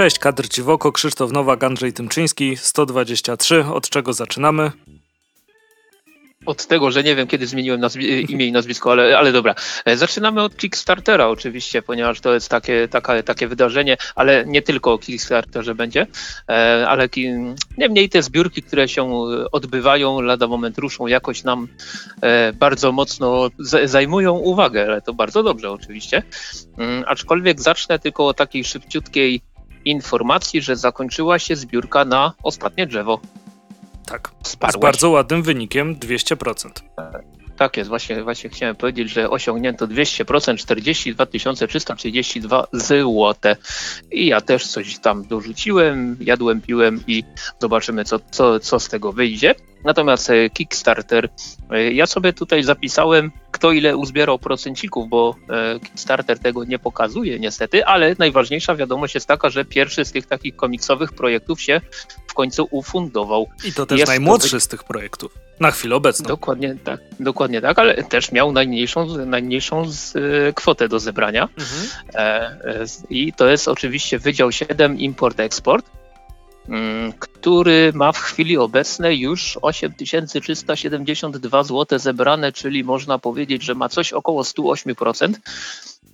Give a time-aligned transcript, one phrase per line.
[0.00, 3.64] Cześć, kadr Ciwoko, Krzysztof Nowak, Andrzej Tymczyński, 123.
[3.64, 4.70] Od czego zaczynamy?
[6.46, 7.80] od tego, że nie wiem, kiedy zmieniłem
[8.28, 9.54] imię i nazwisko, ale, ale dobra.
[9.84, 14.92] E, zaczynamy od Kickstartera oczywiście, ponieważ to jest takie, taka, takie wydarzenie, ale nie tylko
[14.92, 16.06] o Kickstarterze będzie,
[16.48, 17.08] e, ale
[17.78, 21.68] niemniej te zbiórki, które się odbywają, lada moment ruszą, jakoś nam
[22.22, 23.50] e, bardzo mocno
[23.84, 26.22] zajmują uwagę, ale to bardzo dobrze oczywiście.
[26.78, 29.40] Mm, aczkolwiek zacznę tylko o takiej szybciutkiej
[29.84, 33.20] informacji, że zakończyła się zbiórka na ostatnie drzewo.
[34.06, 36.70] Tak, z bardzo ładnym wynikiem 200%.
[37.60, 41.26] Tak jest, właśnie, właśnie chciałem powiedzieć, że osiągnięto 200%, 42
[41.66, 43.56] 332 złote.
[44.12, 47.24] I ja też coś tam dorzuciłem, jadłem, piłem i
[47.58, 49.54] zobaczymy, co, co, co z tego wyjdzie.
[49.84, 51.28] Natomiast e, Kickstarter,
[51.70, 57.38] e, ja sobie tutaj zapisałem, kto ile uzbierał procencików, bo e, Kickstarter tego nie pokazuje
[57.38, 61.80] niestety, ale najważniejsza wiadomość jest taka, że pierwszy z tych takich komiksowych projektów się
[62.26, 63.48] w końcu ufundował.
[63.64, 64.60] I to też jest najmłodszy to...
[64.60, 65.34] z tych projektów.
[65.60, 66.28] Na chwilę obecną.
[66.28, 70.14] Dokładnie tak, dokładnie tak, ale też miał najmniejszą, najmniejszą z,
[70.54, 71.48] kwotę do zebrania.
[71.58, 71.88] Mhm.
[72.14, 75.82] E, I to jest oczywiście Wydział 7 Import-Export.
[76.70, 83.88] Mm, który ma w chwili obecnej już 8372 zł zebrane, czyli można powiedzieć, że ma
[83.88, 85.34] coś około 108%.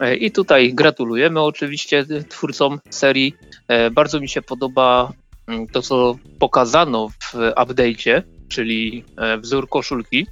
[0.01, 3.35] E, I tutaj gratulujemy oczywiście twórcom serii.
[3.69, 5.13] E, bardzo mi się podoba
[5.47, 10.27] mm, to, co pokazano w update'cie, czyli e, wzór koszulki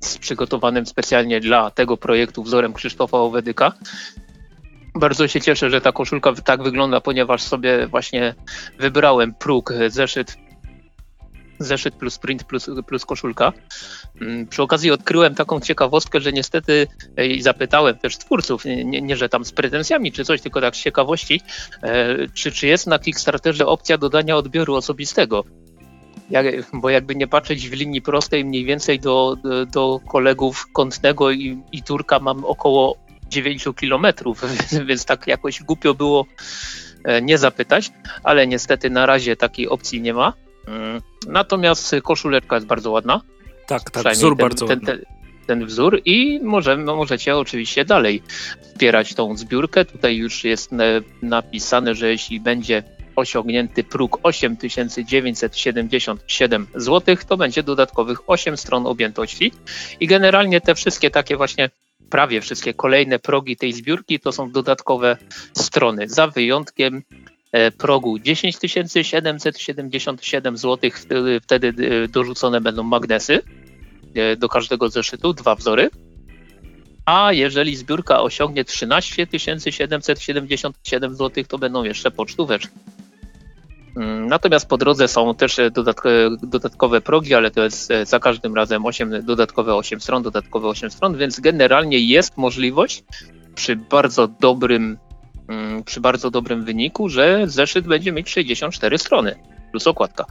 [0.00, 3.72] z przygotowanym specjalnie dla tego projektu wzorem Krzysztofa Owedyka.
[4.94, 8.34] Bardzo się cieszę, że ta koszulka tak wygląda, ponieważ sobie właśnie
[8.78, 10.36] wybrałem próg zeszyt
[11.58, 13.52] zeszyt plus print plus, plus koszulka.
[14.20, 19.16] Mm, przy okazji odkryłem taką ciekawostkę, że niestety e, i zapytałem też twórców, nie, nie,
[19.16, 21.40] że tam z pretensjami czy coś, tylko tak z ciekawości,
[21.82, 25.44] e, czy, czy jest na Kickstarterze opcja dodania odbioru osobistego.
[26.30, 31.30] Jak, bo jakby nie patrzeć w linii prostej, mniej więcej do, do, do kolegów Kątnego
[31.30, 34.42] i, i Turka mam około 9 kilometrów,
[34.88, 36.26] więc tak jakoś głupio było
[37.04, 37.90] e, nie zapytać,
[38.22, 40.32] ale niestety na razie takiej opcji nie ma.
[40.66, 43.20] Mm, natomiast koszuleczka jest bardzo ładna.
[43.66, 45.02] Tak, tak, wzór ten, bardzo ten, ten,
[45.46, 48.22] ten wzór i możemy, możecie oczywiście dalej
[48.62, 49.84] wspierać tą zbiórkę.
[49.84, 50.70] Tutaj już jest
[51.22, 52.82] napisane, że jeśli będzie
[53.16, 59.52] osiągnięty próg 8977 zł, to będzie dodatkowych 8 stron objętości.
[60.00, 61.70] I generalnie te wszystkie takie właśnie
[62.10, 65.16] prawie wszystkie kolejne progi tej zbiórki to są dodatkowe
[65.52, 67.02] strony, za wyjątkiem
[67.52, 68.56] e, progu 10
[69.02, 70.90] 777 zł,
[71.42, 71.74] wtedy
[72.04, 73.42] e, dorzucone będą magnesy
[74.14, 75.90] e, do każdego zeszytu, dwa wzory.
[77.06, 82.74] A jeżeli zbiórka osiągnie 13 777 zł, to będą jeszcze pocztóweczki.
[83.98, 85.70] Mm, natomiast po drodze są też e,
[86.42, 90.90] dodatkowe progi, ale to jest e, za każdym razem 8, dodatkowe 8 stron, dodatkowe 8
[90.90, 93.04] stron, więc generalnie jest możliwość
[93.54, 94.98] przy bardzo dobrym,
[95.48, 99.34] mm, przy bardzo dobrym wyniku, że zeszyt będzie mieć 64 strony
[99.70, 100.24] plus okładka.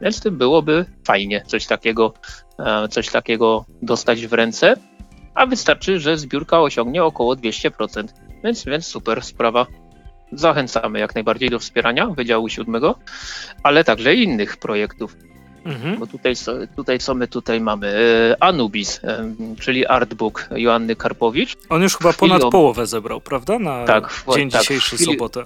[0.00, 2.14] Więc to byłoby fajnie coś takiego,
[2.58, 4.76] e, coś takiego dostać w ręce,
[5.34, 8.14] a wystarczy, że zbiórka osiągnie około 200%.
[8.44, 9.66] Więc, więc super sprawa
[10.32, 12.98] zachęcamy jak najbardziej do wspierania Wydziału Siódmego,
[13.62, 15.16] ale także innych projektów.
[15.64, 15.98] Mhm.
[15.98, 16.34] Bo tutaj,
[16.76, 17.86] tutaj co my tutaj mamy?
[17.86, 21.56] E, Anubis, e, czyli artbook Joanny Karpowicz.
[21.68, 22.52] On już chyba ponad ob...
[22.52, 23.58] połowę zebrał, prawda?
[23.58, 25.44] Na tak, dzień tak, dzisiejszy, chwili, sobotę.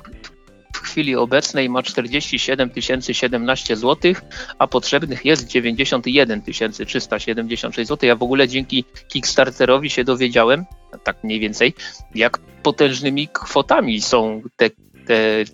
[0.72, 2.70] W chwili obecnej ma 47
[3.12, 4.12] 017 zł,
[4.58, 8.08] a potrzebnych jest 91 376 zł.
[8.08, 10.64] Ja w ogóle dzięki Kickstarterowi się dowiedziałem,
[11.04, 11.74] tak mniej więcej,
[12.14, 14.70] jak potężnymi kwotami są te,
[15.06, 15.44] te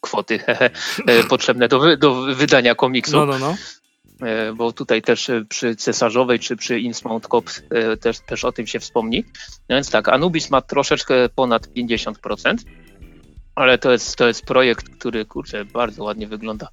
[0.00, 3.16] kwoty e, potrzebne do, do wydania komiksu.
[3.16, 3.56] No, no, no.
[4.22, 8.66] E, bo tutaj też przy Cesarzowej czy przy Innsmouth Cop e, też, też o tym
[8.66, 9.24] się wspomni.
[9.68, 12.54] No więc tak, Anubis ma troszeczkę ponad 50%,
[13.54, 16.68] ale to jest, to jest projekt, który kurczę, bardzo ładnie wygląda.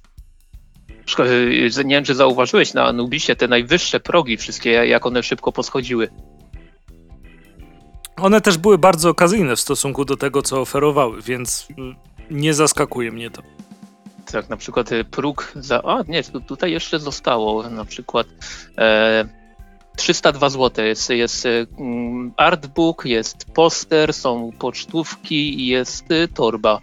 [1.84, 6.08] Nie wiem, czy zauważyłeś na Anubisie te najwyższe progi, wszystkie, jak one szybko poschodziły.
[8.16, 11.96] One też były bardzo okazyjne w stosunku do tego, co oferowały, więc mm,
[12.30, 13.42] nie zaskakuje mnie to.
[14.32, 15.82] Tak, na przykład y, próg za.
[15.82, 18.26] A, nie, tutaj jeszcze zostało na przykład
[18.78, 19.37] e,
[19.98, 20.84] 302 zł.
[20.84, 26.80] Jest, jest y, mm, artbook, jest poster, są pocztówki i jest y, torba.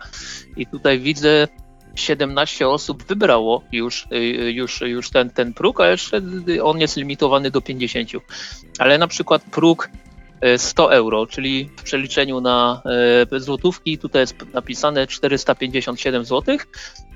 [0.57, 1.47] I tutaj widzę
[1.95, 4.07] 17 osób wybrało już,
[4.53, 6.21] już, już ten, ten próg, a jeszcze
[6.63, 8.09] on jest limitowany do 50.
[8.79, 9.89] Ale na przykład próg
[10.57, 12.81] 100 euro, czyli w przeliczeniu na
[13.37, 16.57] złotówki, tutaj jest napisane 457 zł,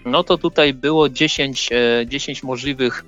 [0.05, 1.69] no to tutaj było 10,
[2.05, 3.05] 10 możliwych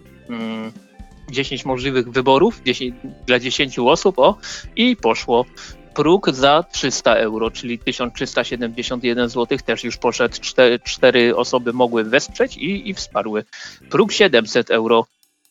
[1.32, 2.96] 10 mm, możliwych wyborów 10,
[3.28, 4.38] dla 10 osób o,
[4.76, 5.46] i poszło
[5.94, 12.58] próg za 300 euro, czyli 1371 zł też już poszedł, 4, 4 osoby mogły wesprzeć
[12.58, 13.44] i, i wsparły.
[13.90, 15.06] Próg 700 euro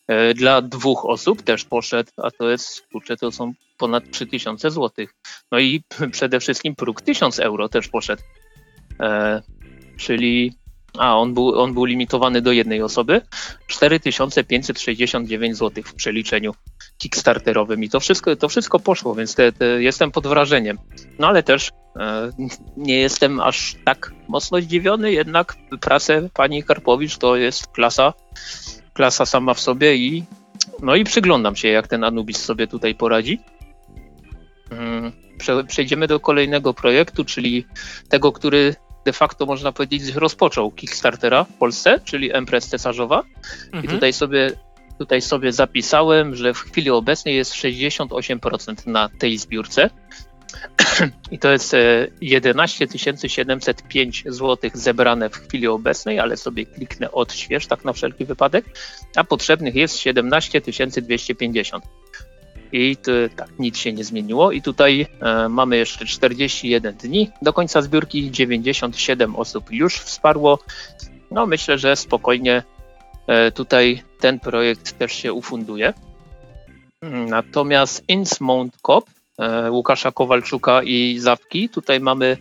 [0.07, 5.05] e, dla dwóch osób też poszedł, a to jest, kurczę, to są ponad 3000 zł.
[5.51, 8.23] No i przede wszystkim próg 1000 euro też poszedł,
[8.99, 9.41] e,
[9.97, 10.60] czyli
[10.97, 13.21] a, on był, on był limitowany do jednej osoby.
[13.67, 16.53] 4569 zł w przeliczeniu
[16.97, 20.77] kickstarterowym i to wszystko, to wszystko poszło, więc te, te jestem pod wrażeniem.
[21.19, 22.31] No ale też e,
[22.77, 28.13] nie jestem aż tak mocno zdziwiony, jednak pracę pani Karpowicz to jest klasa,
[28.93, 30.23] klasa sama w sobie i
[30.81, 33.39] no i przyglądam się, jak ten Anubis sobie tutaj poradzi.
[34.71, 35.11] Mm,
[35.67, 37.65] przejdziemy do kolejnego projektu, czyli
[38.09, 38.75] tego, który
[39.05, 43.23] de facto można powiedzieć rozpoczął Kickstartera w Polsce, czyli Empress Cesarzowa.
[43.65, 43.83] Mhm.
[43.83, 44.51] I tutaj sobie,
[44.99, 49.89] tutaj sobie zapisałem, że w chwili obecnej jest 68% na tej zbiórce.
[51.31, 51.75] I to jest
[52.21, 52.87] 11
[53.23, 58.65] e, 705 zł zebrane w chwili obecnej, ale sobie kliknę odśwież, tak na wszelki wypadek,
[59.15, 61.85] a potrzebnych jest 17 250
[62.71, 62.97] i
[63.35, 64.51] tak, nic się nie zmieniło.
[64.51, 70.59] I tutaj e, mamy jeszcze 41 dni do końca zbiórki, 97 osób już wsparło.
[71.31, 72.63] No myślę, że spokojnie
[73.27, 75.93] e, tutaj ten projekt też się ufunduje.
[77.27, 79.05] Natomiast Insmount Cop
[79.39, 82.37] e, Łukasza Kowalczuka i Zawki, tutaj mamy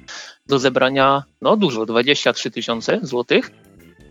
[0.47, 3.50] do zebrania no dużo, 23 tysiące złotych.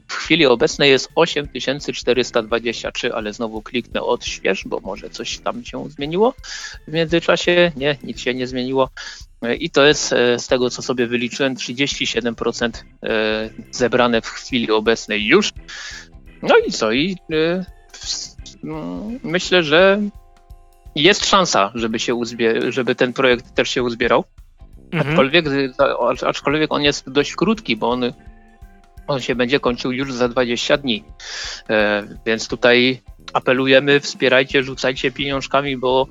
[0.10, 6.34] W chwili obecnej jest 8423, ale znowu kliknę odśwież, bo może coś tam się zmieniło
[6.88, 7.72] w międzyczasie.
[7.76, 8.90] Nie, nic się nie zmieniło.
[9.60, 12.72] I to jest e, z tego, co sobie wyliczyłem, 37%
[13.04, 15.54] e, zebrane w chwili obecnej już.
[16.42, 16.92] No i co?
[16.92, 17.66] I e,
[18.64, 20.02] mm, myślę, że
[20.96, 24.24] jest szansa, żeby, się uzbie- żeby ten projekt też się uzbierał.
[24.92, 25.10] Mhm.
[25.10, 25.46] Aczkolwiek,
[26.26, 28.14] aczkolwiek on jest dość krótki, bo on
[29.10, 31.04] on się będzie kończył już za 20 dni.
[31.70, 33.02] E, więc tutaj
[33.34, 36.08] apelujemy, wspierajcie, rzucajcie pieniążkami, bo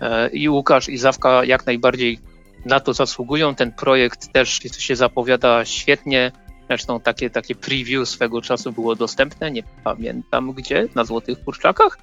[0.00, 2.18] e, i Łukasz, i Zawka jak najbardziej
[2.66, 3.54] na to zasługują.
[3.54, 6.32] Ten projekt też się zapowiada świetnie.
[6.68, 11.98] Zresztą takie, takie preview swego czasu było dostępne, nie pamiętam gdzie, na Złotych Kurczakach?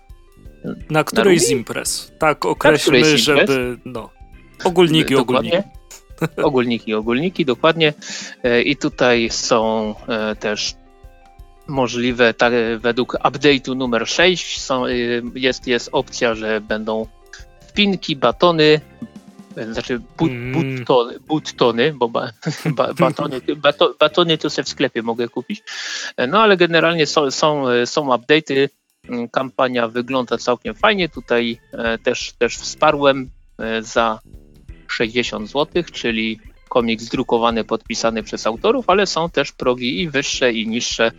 [0.89, 2.11] Na którejś z imprez.
[2.19, 4.09] Tak określmy, żeby no,
[4.63, 5.57] ogólniki, ogólniki.
[6.43, 7.93] Ogólniki, ogólniki, dokładnie.
[8.43, 10.73] E, I tutaj są e, też
[11.67, 14.91] możliwe, tak, według update'u numer 6 są, e,
[15.35, 17.07] jest, jest opcja, że będą
[17.61, 18.81] wpinki, batony,
[19.71, 20.51] znaczy but, mm.
[20.51, 22.31] buttony, buttony, bo ba,
[22.65, 25.63] ba, batony, bato, batony to sobie w sklepie mogę kupić.
[26.27, 28.69] No ale generalnie są, są, są update'y.
[29.31, 31.09] Kampania wygląda całkiem fajnie.
[31.09, 31.59] Tutaj
[32.03, 33.29] też, też wsparłem
[33.81, 34.19] za
[34.91, 36.39] 60 zł, czyli
[36.69, 41.11] komiks drukowany, podpisany przez autorów, ale są też progi i wyższe, i niższe.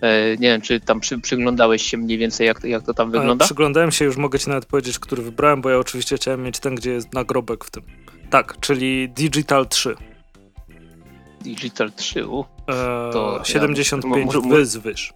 [0.00, 3.44] E, nie wiem, czy tam przy, przyglądałeś się mniej więcej, jak, jak to tam wygląda?
[3.44, 6.74] Przyglądałem się, już mogę ci nawet powiedzieć, który wybrałem, bo ja oczywiście chciałem mieć ten,
[6.74, 7.82] gdzie jest nagrobek w tym.
[8.30, 9.94] Tak, czyli Digital 3.
[11.42, 12.40] Digital 3, u.
[12.40, 15.12] Eee, to 75 ja, wyz wyż.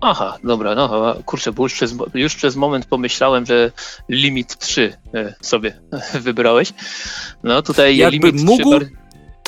[0.00, 3.72] Aha, dobra, no kurczę, bo już przez, już przez moment pomyślałem, że
[4.08, 5.80] limit 3 e, sobie
[6.20, 6.72] wybrałeś.
[7.42, 8.90] No tutaj Jakby limit mógł, 3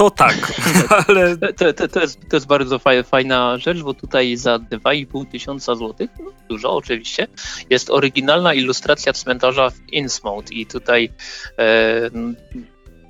[0.00, 0.52] to tak,
[1.08, 1.36] ale...
[1.36, 6.10] To, to, to, jest, to jest bardzo fajna rzecz, bo tutaj za 2,5 tysiąca złotych,
[6.24, 7.26] no, dużo oczywiście,
[7.70, 11.10] jest oryginalna ilustracja cmentarza w Innsmouth i tutaj
[11.58, 12.10] e,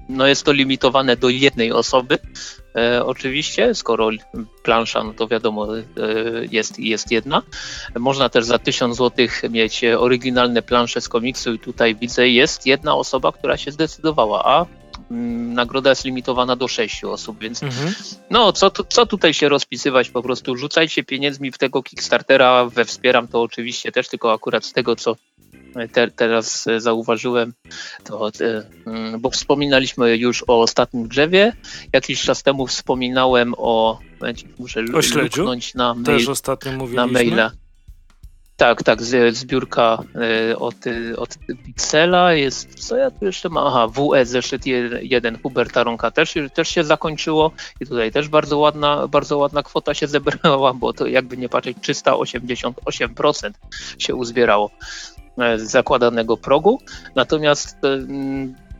[0.09, 2.18] no jest to limitowane do jednej osoby,
[2.76, 4.10] e, oczywiście, skoro
[4.62, 5.82] plansza, no to wiadomo, e,
[6.50, 7.42] jest, jest jedna.
[7.98, 12.94] Można też za 1000 zł mieć oryginalne plansze z komiksu i tutaj widzę, jest jedna
[12.94, 14.66] osoba, która się zdecydowała, a
[15.10, 17.94] mm, nagroda jest limitowana do 6 osób, więc mhm.
[18.30, 23.28] no co, co tutaj się rozpisywać, po prostu rzucajcie pieniędzmi w tego Kickstartera, we wspieram
[23.28, 25.16] to oczywiście też, tylko akurat z tego, co
[25.92, 27.52] te, teraz zauważyłem,
[28.04, 31.52] to, e, mm, bo wspominaliśmy już o ostatnim drzewie.
[31.92, 33.98] Jakiś czas temu wspominałem o.
[34.58, 35.50] Muszę o śledziu?
[35.74, 37.06] na mail, Też ostatnio mówiliśmy.
[37.06, 37.50] Na maila.
[38.60, 40.02] Tak, tak, zbiórka
[40.50, 40.74] e, od,
[41.16, 44.62] od Pixela jest, co ja tu jeszcze mam, aha, WE zeszyt
[45.02, 49.94] 1 Huberta Ronka też, też się zakończyło i tutaj też bardzo ładna, bardzo ładna kwota
[49.94, 53.50] się zebrała, bo to jakby nie patrzeć 388%
[53.98, 54.70] się uzbierało.
[55.40, 56.80] E, zakładanego progu.
[57.14, 58.06] Natomiast e,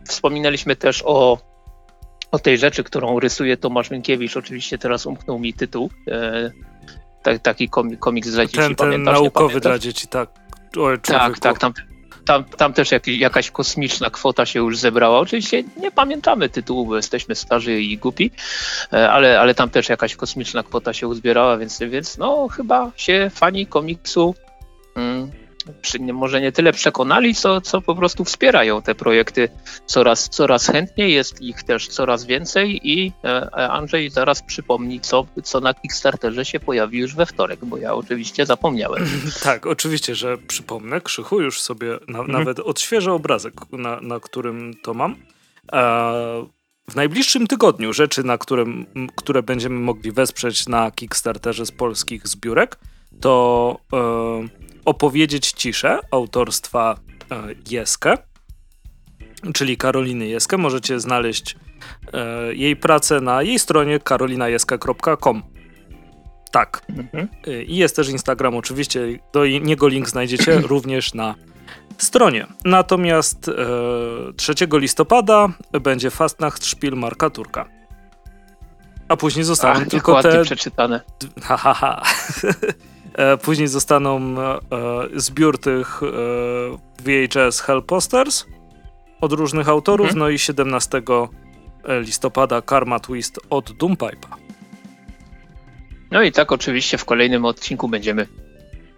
[0.09, 1.39] wspominaliśmy też o,
[2.31, 4.37] o tej rzeczy, którą rysuje Tomasz Minkiewicz.
[4.37, 5.91] Oczywiście teraz umknął mi tytuł.
[6.09, 7.69] E, taki
[8.01, 8.59] komiks dla dzieci.
[8.59, 10.31] Ten, ten naukowy dla dzieci, tak.
[10.79, 11.73] O, tak, tak, tam,
[12.27, 15.19] tam, tam też jak, jakaś kosmiczna kwota się już zebrała.
[15.19, 18.31] Oczywiście nie pamiętamy tytułu, bo jesteśmy starzy i głupi,
[18.91, 23.67] ale, ale tam też jakaś kosmiczna kwota się uzbierała, więc, więc no chyba się fani
[23.67, 24.35] komiksu
[24.97, 25.31] mm,
[26.13, 29.49] może nie tyle przekonali, co, co po prostu wspierają te projekty
[29.87, 35.61] coraz, coraz chętniej, jest ich też coraz więcej i e, Andrzej zaraz przypomni, co, co
[35.61, 39.05] na Kickstarterze się pojawi już we wtorek, bo ja oczywiście zapomniałem.
[39.43, 41.01] Tak, oczywiście, że przypomnę.
[41.01, 42.39] Krzychu już sobie na, mhm.
[42.39, 45.17] nawet odświeżę obrazek, na, na którym to mam.
[45.73, 46.47] E,
[46.91, 48.87] w najbliższym tygodniu rzeczy, na którym,
[49.17, 52.79] które będziemy mogli wesprzeć na Kickstarterze z polskich zbiórek,
[53.21, 56.97] to e, Opowiedzieć ciszę autorstwa
[57.31, 58.15] e, Jeskę,
[59.55, 60.57] czyli Karoliny Jeskę.
[60.57, 61.57] Możecie znaleźć
[62.13, 65.43] e, jej pracę na jej stronie karolinajeska.com.
[66.51, 66.83] Tak.
[66.89, 67.29] Mhm.
[67.47, 69.19] E, I jest też Instagram, oczywiście.
[69.33, 71.35] Do niego link znajdziecie również na
[71.99, 72.47] stronie.
[72.65, 75.49] Natomiast e, 3 listopada
[75.81, 77.69] będzie Fastnacht Szpil Marka Turka.
[79.09, 80.43] A później zostaną Ach, tylko te.
[80.43, 81.01] przeczytane.
[81.43, 82.03] Ha, ha, ha.
[83.15, 84.59] E, później zostaną e,
[85.15, 86.07] zbiór tych e,
[87.03, 88.47] VHS Hell Posters
[89.21, 90.19] od różnych autorów, mhm.
[90.19, 91.03] no i 17
[92.01, 94.37] listopada Karma Twist od Doompipe'a.
[96.11, 98.27] No i tak oczywiście w kolejnym odcinku będziemy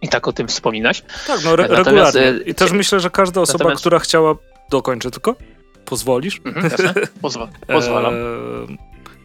[0.02, 1.04] i tak o tym wspominać.
[1.26, 2.44] Tak, no re Natomiast, regularnie.
[2.46, 3.80] I też myślę, że każda osoba, Natomiast...
[3.80, 4.34] która chciała...
[4.70, 5.36] Dokończę tylko?
[5.84, 6.40] Pozwolisz?
[6.44, 6.70] Mhm,
[7.20, 8.14] Pozwa pozwalam.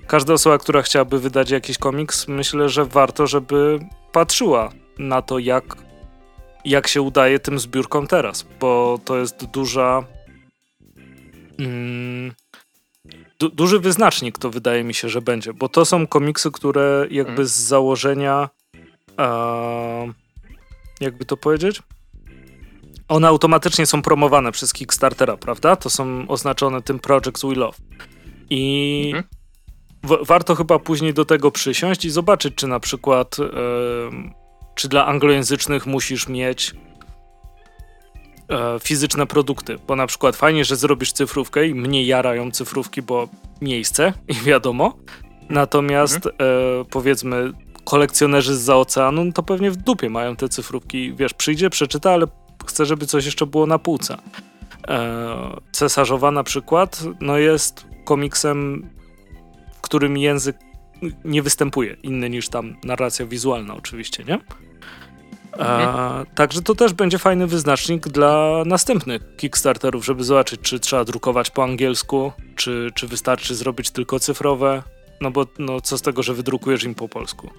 [0.08, 3.80] Każda osoba, która chciałaby wydać jakiś komiks, myślę, że warto, żeby
[4.12, 5.64] patrzyła na to, jak,
[6.66, 10.04] jak się udaje tym zbiórkom teraz, bo to jest duża.
[11.60, 12.34] Mm,
[13.40, 17.46] du, duży wyznacznik to wydaje mi się, że będzie, bo to są komiksy, które jakby
[17.46, 18.50] z założenia.
[19.20, 20.14] E,
[21.00, 21.82] jakby to powiedzieć?
[23.08, 25.76] One automatycznie są promowane przez Kickstartera, prawda?
[25.76, 27.78] To są oznaczone tym Projects We Love.
[28.50, 29.37] I mhm.
[30.04, 33.38] Warto chyba później do tego przysiąść i zobaczyć, czy na przykład
[34.78, 36.76] czy dla anglojęzycznych musisz mieć
[38.50, 43.28] e, fizyczne produkty, bo na przykład fajnie, że zrobisz cyfrówkę i mnie jarają cyfrówki, bo
[43.62, 44.94] miejsce i wiadomo,
[45.50, 46.36] natomiast mhm.
[46.40, 47.52] e, powiedzmy
[47.84, 52.28] kolekcjonerzy z oceanu, no to pewnie w dupie mają te cyfrówki, wiesz, przyjdzie, przeczyta, ale
[52.66, 54.18] chce, żeby coś jeszcze było na półce.
[54.88, 58.90] E, Cesarzowa na przykład, no jest komiksem,
[59.78, 60.58] w którym język
[61.26, 64.40] nie występuje, inny niż tam narracja wizualna oczywiście, nie?
[65.60, 71.50] A, także to też będzie fajny wyznacznik dla następnych Kickstarterów, żeby zobaczyć, czy trzeba drukować
[71.50, 74.84] po angielsku, czy, czy wystarczy zrobić tylko cyfrowe.
[75.22, 77.50] No bo no, co z tego, że wydrukujesz im po polsku.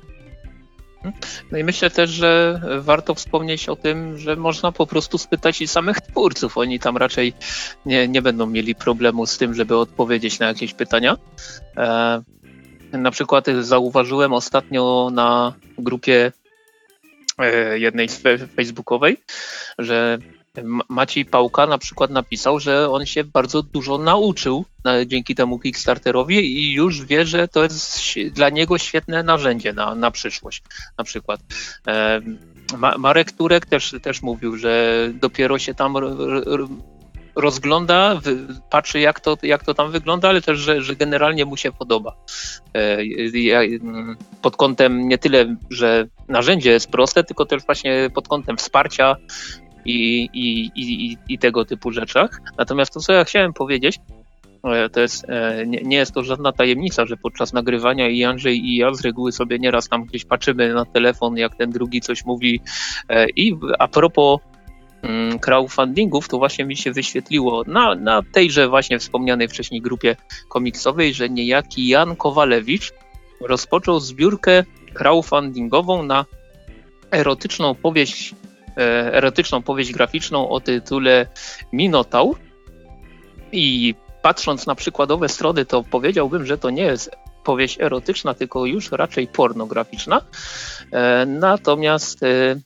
[1.53, 5.69] No i myślę też, że warto wspomnieć o tym, że można po prostu spytać i
[5.69, 6.59] samych twórców.
[6.59, 7.33] Oni tam raczej
[7.87, 11.17] nie, nie będą mieli problemu z tym, żeby odpowiedzieć na jakieś pytania.
[11.77, 12.23] E,
[12.93, 16.33] na przykład zauważyłem ostatnio na grupie
[17.39, 18.09] E, jednej
[18.57, 19.17] facebookowej,
[19.79, 20.19] że
[20.89, 26.37] Maciej Pałka na przykład napisał, że on się bardzo dużo nauczył na, dzięki temu Kickstarterowi
[26.37, 28.01] i już wie, że to jest
[28.33, 30.63] dla niego świetne narzędzie na, na przyszłość
[30.99, 31.41] na przykład.
[31.89, 32.21] E,
[32.99, 35.97] Marek Turek też, też mówił, że dopiero się tam
[37.37, 38.21] rozgląda,
[38.71, 42.17] patrzy jak to, jak to tam wygląda, ale też, że, że generalnie mu się podoba.
[42.75, 42.99] E,
[44.43, 49.17] pod kątem nie tyle, że narzędzie jest proste, tylko też właśnie pod kątem wsparcia
[49.89, 52.41] i, i, i, i tego typu rzeczach.
[52.59, 54.01] Natomiast to, co ja chciałem powiedzieć,
[54.65, 58.67] e, to jest, e, nie, nie, jest to żadna tajemnica, że podczas nagrywania i Andrzej
[58.67, 62.25] i ja z reguły sobie nieraz tam gdzieś patrzymy na telefon, jak ten drugi coś
[62.25, 62.61] mówi.
[63.37, 64.41] I a propos
[65.03, 70.17] Mm, crowdfundingów, to właśnie mi się wyświetliło na, na tejże właśnie wspomnianej wcześniej grupie
[70.49, 72.93] komiksowej, że niejaki Jan Kowalewicz
[73.41, 74.65] rozpoczął zbiórkę
[74.95, 76.25] crowdfundingową na
[77.11, 78.48] erotyczną powieść, e,
[79.13, 81.27] erotyczną powieść graficzną o tytule
[81.73, 82.39] Minotaur.
[83.53, 87.11] I patrząc na przykładowe strony, to powiedziałbym, że to nie jest
[87.45, 90.23] powieść erotyczna, tylko już raczej pornograficzna.
[90.93, 92.57] E, natomiast e,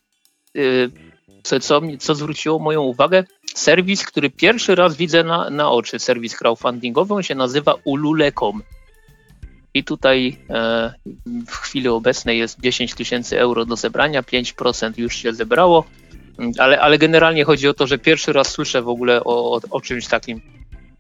[1.43, 6.37] co, co, co zwróciło moją uwagę, serwis, który pierwszy raz widzę na, na oczy, serwis
[6.37, 8.63] crowdfundingowy, on się nazywa ulule.com.
[9.75, 10.93] I tutaj e,
[11.47, 15.85] w chwili obecnej jest 10 tysięcy euro do zebrania, 5% już się zebrało,
[16.59, 19.81] ale, ale generalnie chodzi o to, że pierwszy raz słyszę w ogóle o, o, o
[19.81, 20.41] czymś takim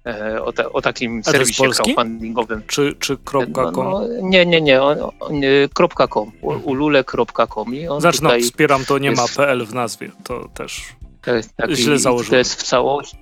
[0.07, 2.63] e, o, ta, o takim serwisie crowdfundingowym.
[2.67, 3.53] Czy, czy .com?
[3.53, 5.41] No, no, nie, nie, nie, on, on,
[6.09, 6.65] .com, mhm.
[6.65, 7.75] ulule.com.
[7.89, 10.83] No, no, wspieram to nie jest, ma PL w nazwie, to też
[11.57, 12.31] taki, źle założyłem.
[12.31, 13.17] To jest w całości,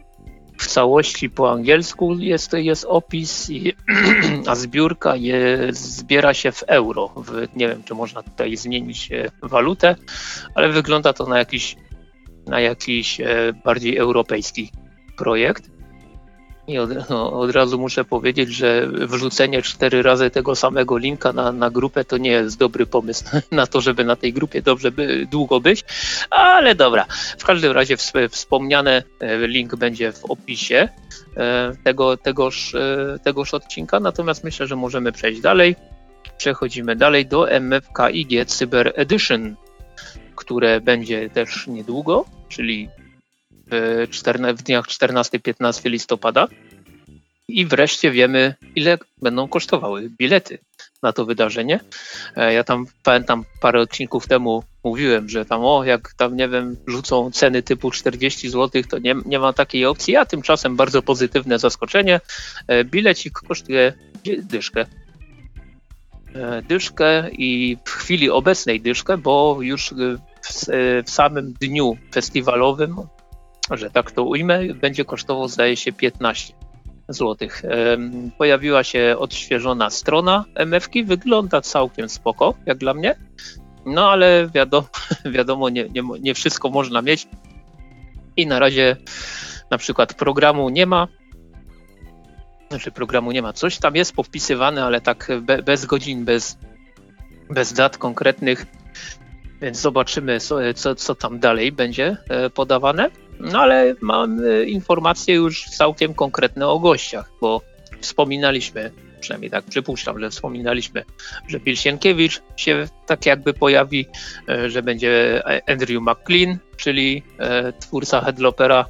[0.61, 3.73] w całości po angielsku jest, jest opis, i,
[4.51, 7.09] a zbiórka je, zbiera się w euro.
[7.17, 9.97] W, nie wiem, czy można tutaj zmienić e, walutę,
[10.55, 11.77] ale wygląda to na jakiś,
[12.47, 14.71] na jakiś e, bardziej europejski
[15.17, 15.80] projekt.
[16.67, 21.53] I od, no, od, razu muszę powiedzieć, że wrzucenie cztery razy tego samego linka na,
[21.53, 25.27] na grupę to nie jest dobry pomysł na to, żeby na tej grupie dobrze by,
[25.31, 25.85] długo być,
[26.31, 27.07] ale dobra.
[27.39, 27.97] W każdym razie
[28.31, 30.89] wspomniany e, link będzie w opisie
[31.37, 35.77] e, tego, tegoż, e, tegoż odcinka, natomiast myślę, że możemy przejść dalej.
[36.39, 39.57] Przechodzimy dalej do MFKIG Cyber Edition,
[40.35, 42.89] które będzie też niedługo, czyli
[44.55, 46.49] w dniach 14-15 listopada.
[47.49, 50.59] I wreszcie wiemy, ile będą kosztowały bilety
[51.03, 51.81] na to wydarzenie.
[52.37, 56.77] E, ja tam pamiętam parę odcinków temu mówiłem, że tam o, jak tam nie wiem,
[56.87, 61.59] rzucą ceny typu 40 zł, to nie, nie ma takiej opcji, a tymczasem bardzo pozytywne
[61.59, 62.21] zaskoczenie.
[62.67, 63.93] E, bilecik kosztuje
[64.43, 64.87] dyszkę.
[66.35, 70.19] E, dyszkę i w chwili obecnej dyszkę, bo już w,
[71.07, 72.97] w samym dniu festiwalowym
[73.77, 76.55] że tak to ujmę, będzie kosztował zdaje się 15
[77.09, 77.49] zł.
[78.39, 83.17] Pojawiła się odświeżona strona MFki, wygląda całkiem spoko, jak dla mnie.
[83.87, 84.89] No ale wiadomo,
[85.37, 87.29] wiadomo nie, nie, nie wszystko można mieć
[88.37, 88.97] i na razie
[89.71, 91.09] na przykład programu nie ma,
[92.69, 93.53] znaczy programu nie ma.
[93.53, 96.59] Coś tam jest powpisywane, ale tak be, bez godzin, bez,
[97.51, 98.67] bez dat konkretnych,
[99.61, 103.11] więc zobaczymy, co, co, co tam dalej będzie e, podawane.
[103.41, 107.61] No ale mam informacje już całkiem konkretne o gościach, bo
[108.01, 111.05] wspominaliśmy, przynajmniej tak przypuszczam, że wspominaliśmy,
[111.49, 114.07] że Bill Sienkiewicz się tak jakby pojawi,
[114.49, 118.87] e, że będzie Andrew McLean, czyli e, twórca Headlopera,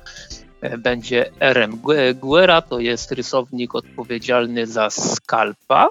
[0.60, 1.80] e, będzie RM
[2.14, 5.88] Guerra, to jest rysownik odpowiedzialny za Skalpa,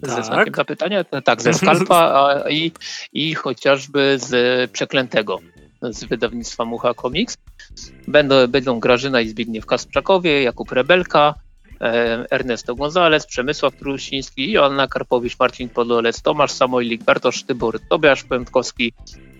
[0.00, 0.10] tak.
[0.10, 2.72] ze znakiem zapytania, tak, ze Skalpa i,
[3.12, 5.38] i chociażby z Przeklętego
[5.82, 7.36] z wydawnictwa Mucha Comics.
[8.08, 11.34] Będą, będą Grażyna i Zbigniew Kasprzakowie, Jakub Rebelka,
[11.80, 18.92] e, Ernesto González, Przemysław Trusiński, Joanna Karpowicz, Marcin Podolec, Tomasz Samojlik, Bartosz Tybor, Tobiasz Pętkowski,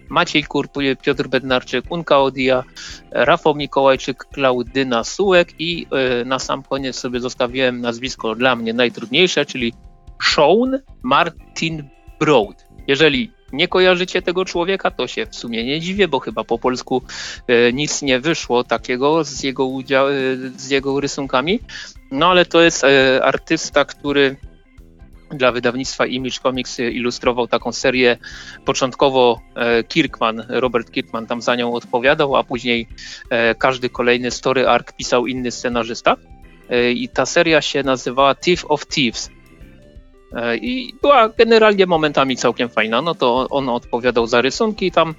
[0.09, 0.73] Maciej Kurp,
[1.03, 2.65] Piotr Bednarczyk, Unka Odia,
[3.11, 9.47] Rafał Mikołajczyk, Klaudyna Sułek i e, na sam koniec sobie zostawiłem nazwisko dla mnie najtrudniejsze,
[9.47, 9.73] czyli
[10.23, 11.89] Sean Martin
[12.21, 12.65] Broad.
[12.87, 17.03] Jeżeli nie kojarzycie tego człowieka, to się w sumie nie dziwię, bo chyba po polsku
[17.47, 20.13] e, nic nie wyszło takiego z jego, udział, e,
[20.57, 21.61] z jego rysunkami.
[22.11, 24.37] No ale to jest e, artysta, który
[25.31, 28.17] dla wydawnictwa Image Comics ilustrował taką serię.
[28.65, 29.41] Początkowo
[29.89, 32.89] Kirkman, Robert Kirkman tam za nią odpowiadał, a później
[33.59, 36.17] każdy kolejny story arc pisał inny scenarzysta.
[36.95, 39.31] I ta seria się nazywała Thief of Thieves.
[40.33, 43.03] E, i była generalnie momentami całkiem fajna.
[43.03, 45.15] No to on odpowiadał za rysunki tam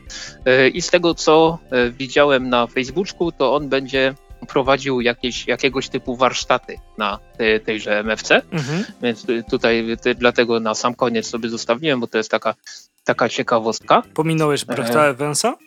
[0.46, 4.16] e, i z tego co e, widziałem na Facebooku, to on będzie
[4.48, 8.86] prowadził jakieś, jakiegoś typu warsztaty na te, tejże MFC, mhm.
[9.02, 12.56] więc tutaj te, dlatego na sam koniec sobie zostawiłem, bo to jest taka,
[13.04, 14.04] taka ciekawostka.
[14.14, 15.58] Pominąłeś Brechta Evansa,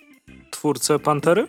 [0.50, 1.46] twórcę Pantery?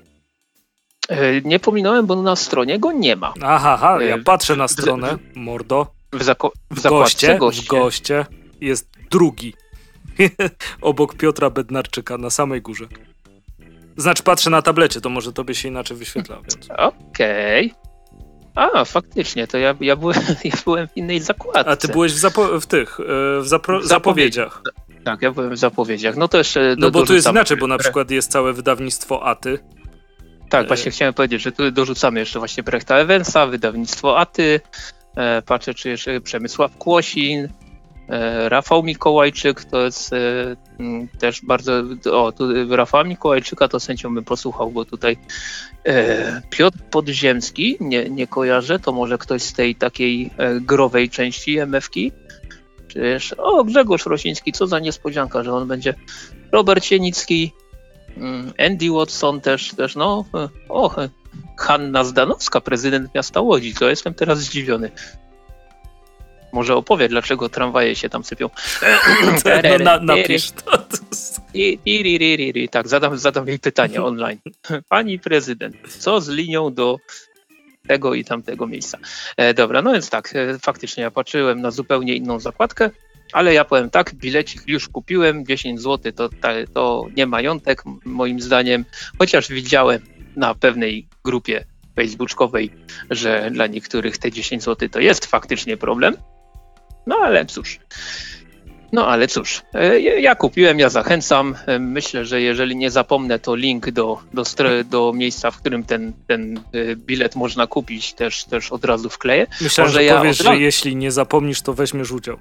[1.44, 3.34] Nie pominąłem, bo na stronie go nie ma.
[3.42, 5.95] Aha, aha ja patrzę na stronę, mordo.
[6.16, 7.64] W, zako- w, w goście, goście.
[7.64, 8.26] W goście
[8.62, 9.54] jest drugi.
[10.82, 12.86] Obok Piotra Bednarczyka na samej górze.
[13.98, 16.36] Znaczy patrzę na tablecie, to może tobie się inaczej wyświetla.
[16.42, 16.70] Więc...
[16.78, 17.72] Okej.
[17.72, 17.86] Okay.
[18.56, 21.70] A, faktycznie, to ja, ja, byłem, ja byłem w innej zakładce.
[21.72, 23.04] A ty byłeś w, zapo- w tych, e,
[23.42, 24.62] w zapro- zapowiedziach.
[25.04, 26.16] Tak, ja byłem w zapowiedziach.
[26.18, 29.60] No to jeszcze No bo tu jest inaczej, bo na przykład jest całe wydawnictwo Aty.
[30.50, 34.95] Tak, właśnie chciałem powiedzieć, że tu dorzucamy jeszcze właśnie Brechta Evensa, wydawnictwo Aty, E,
[35.46, 37.50] patrzę, czy jeszcze Przemysław Kłosin,
[38.10, 40.18] e, Rafał Mikołajczyk to jest e,
[41.20, 41.84] też bardzo.
[42.12, 45.18] O, tu Rafał Mikołajczyka to sędzią bym posłuchał, bo tutaj
[46.50, 50.30] Piotr Podziemski, nie, nie kojarzę, to może ktoś z tej takiej
[50.62, 52.12] growej części MFki.
[52.88, 55.94] Czyż, o, Grzegorz Rosiński, co za niespodzianka, że on będzie.
[56.52, 57.54] Robert Sienicki,
[58.60, 60.26] Andy Watson też, też no,
[60.70, 60.96] o,
[61.58, 64.92] Hanna Zdanowska, prezydent miasta Łodzi, to jestem teraz zdziwiony.
[66.54, 68.50] Może opowie, dlaczego tramwaje się tam sypią.
[69.46, 70.86] no, na, napisz to.
[72.72, 74.40] Tak, zadam, zadam jej pytanie online.
[74.90, 77.00] Pani prezydent, co z linią do
[77.88, 78.98] tego i tamtego miejsca.
[79.38, 82.90] E, dobra, no więc tak, e, faktycznie ja patrzyłem na zupełnie inną zakładkę,
[83.32, 86.30] ale ja powiem tak, bilecik już kupiłem, 10 zł to,
[86.74, 88.86] to nie majątek moim zdaniem,
[89.20, 90.02] chociaż widziałem
[90.36, 92.72] na pewnej grupie facebookowej,
[93.10, 96.18] że dla niektórych te 10 zł to jest faktycznie problem.
[97.08, 97.80] No ale cóż.
[98.92, 101.56] No ale cóż, e, ja kupiłem, ja zachęcam.
[101.66, 104.44] E, myślę, że jeżeli nie zapomnę, to link do, do,
[104.90, 109.48] do miejsca, w którym ten, ten e, bilet można kupić, też, też od razu wkleję.
[109.62, 112.38] Myślałem, Może że ja powiesz, że jeśli nie zapomnisz, to weźmiesz udział.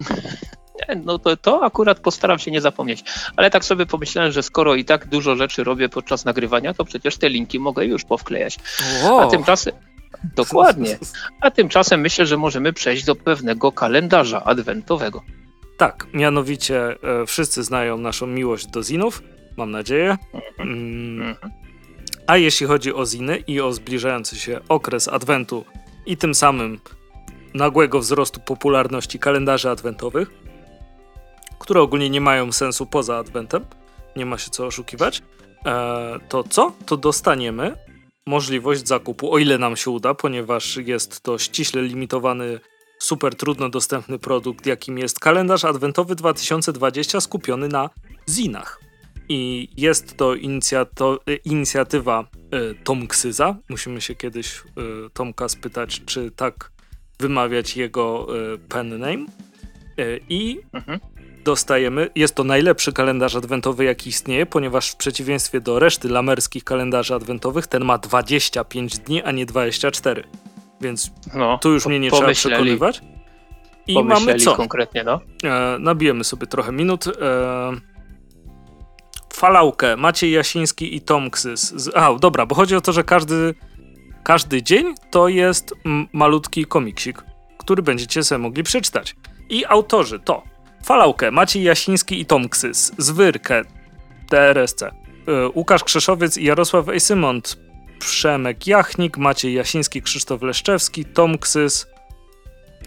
[1.04, 3.04] No to, to akurat postaram się nie zapomnieć.
[3.36, 7.16] Ale tak sobie pomyślałem, że skoro i tak dużo rzeczy robię podczas nagrywania, to przecież
[7.16, 8.58] te linki mogę już powklejać.
[9.20, 9.74] A tymczasem.
[10.36, 10.98] Dokładnie.
[11.40, 15.22] A tymczasem myślę, że możemy przejść do pewnego kalendarza adwentowego.
[15.76, 19.22] Tak, mianowicie e, wszyscy znają naszą miłość do zinów,
[19.56, 20.16] mam nadzieję.
[20.34, 20.68] Mhm.
[20.68, 21.28] Mm.
[21.28, 21.52] Mhm.
[22.26, 25.64] A jeśli chodzi o ziny i o zbliżający się okres adwentu
[26.06, 26.80] i tym samym
[27.56, 30.30] nagłego wzrostu popularności kalendarzy adwentowych,
[31.58, 33.64] które ogólnie nie mają sensu poza adwentem,
[34.16, 35.22] nie ma się co oszukiwać,
[35.66, 36.72] e, to co?
[36.86, 37.76] To dostaniemy
[38.26, 42.60] możliwość zakupu, o ile nam się uda, ponieważ jest to ściśle limitowany,
[42.98, 47.90] super trudno dostępny produkt, jakim jest kalendarz adwentowy 2020 skupiony na
[48.28, 48.80] zinach.
[49.28, 53.56] I jest to inicjato, inicjatywa y, Tom Ksyza.
[53.68, 54.62] Musimy się kiedyś y,
[55.12, 56.70] Tomka spytać, czy tak
[57.18, 59.26] wymawiać jego y, pen name.
[59.98, 61.00] Y, I mhm
[61.46, 62.10] dostajemy.
[62.14, 67.66] Jest to najlepszy kalendarz adwentowy, jaki istnieje, ponieważ w przeciwieństwie do reszty lamerskich kalendarzy adwentowych,
[67.66, 70.24] ten ma 25 dni, a nie 24.
[70.80, 73.00] Więc no, tu już mnie nie trzeba przekonywać.
[73.86, 74.54] I mamy co?
[74.54, 75.20] konkretnie, no.
[75.44, 77.06] E, nabijemy sobie trochę minut.
[77.06, 77.12] E,
[79.32, 81.90] falałkę, Maciej Jasiński i Tomksys.
[81.94, 83.54] A, dobra, bo chodzi o to, że każdy,
[84.26, 85.74] każdy dzień to jest
[86.12, 87.22] malutki komiksik,
[87.58, 89.16] który będziecie sobie mogli przeczytać.
[89.48, 90.42] I autorzy to
[90.84, 93.62] Falałkę, Maciej Jasiński i Tomksys, Zwyrkę,
[94.28, 94.90] TRSC, y,
[95.54, 97.58] Łukasz Krzeszowiec i Jarosław Ejsymont,
[97.98, 101.86] Przemek Jachnik, Maciej Jasiński, Krzysztof Leszczewski, Tomksys,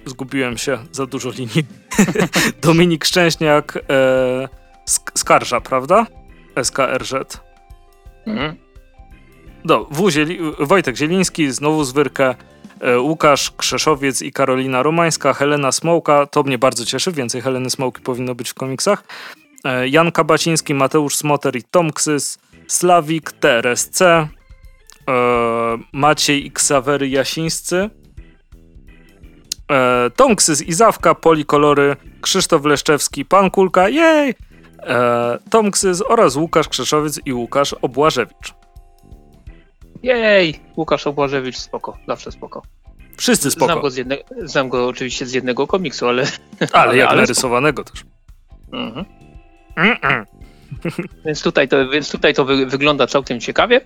[0.05, 1.65] zgubiłem się, za dużo linii,
[2.61, 4.49] Dominik Szczęśniak, e,
[5.15, 6.05] Skarża, prawda?
[6.63, 7.13] SKRZ.
[8.25, 8.68] Mhm.
[9.65, 12.35] Do, w Zieli Wojtek Zieliński, znowu Zwyrkę,
[12.81, 18.01] E, Łukasz Krzeszowiec i Karolina Romańska, Helena Smołka, to mnie bardzo cieszy, więcej Heleny Smołki
[18.01, 19.03] powinno być w komiksach,
[19.65, 24.27] e, Jan Kabaciński, Mateusz Smoter i Tomksys, Slawik, TRSC, e,
[25.93, 27.89] Maciej i Ksawery Jasińscy,
[30.15, 34.33] Tomksys i Zawka, Polikolory, Krzysztof Leszczewski, Pan Kulka, jej!
[35.49, 38.58] Tomksys oraz Łukasz Krzeszowiec i Łukasz Obłażewicz.
[40.03, 40.59] Jej!
[40.77, 42.61] Łukasz Obłażewicz, spoko, zawsze spoko.
[43.17, 43.65] Wszyscy spoko.
[43.65, 46.25] Znam go, z jedne, znam go oczywiście z jednego komiksu, ale...
[46.71, 47.97] Ale, jak ale narysowanego spoko.
[47.97, 48.05] też.
[48.73, 49.05] Mhm.
[51.25, 53.81] Więc tutaj to, więc tutaj to wy, wygląda całkiem ciekawie.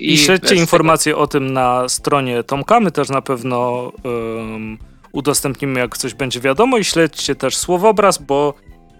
[0.00, 1.22] I, I śledźcie informacje tego...
[1.22, 2.80] o tym na stronie Tomka.
[2.80, 4.78] My też na pewno um,
[5.12, 6.78] udostępnimy, jak coś będzie wiadomo.
[6.78, 8.54] I śledźcie też słowobraz, bo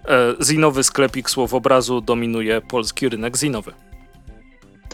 [0.08, 3.72] e, zinowy sklepik słowobrazu dominuje polski rynek zinowy.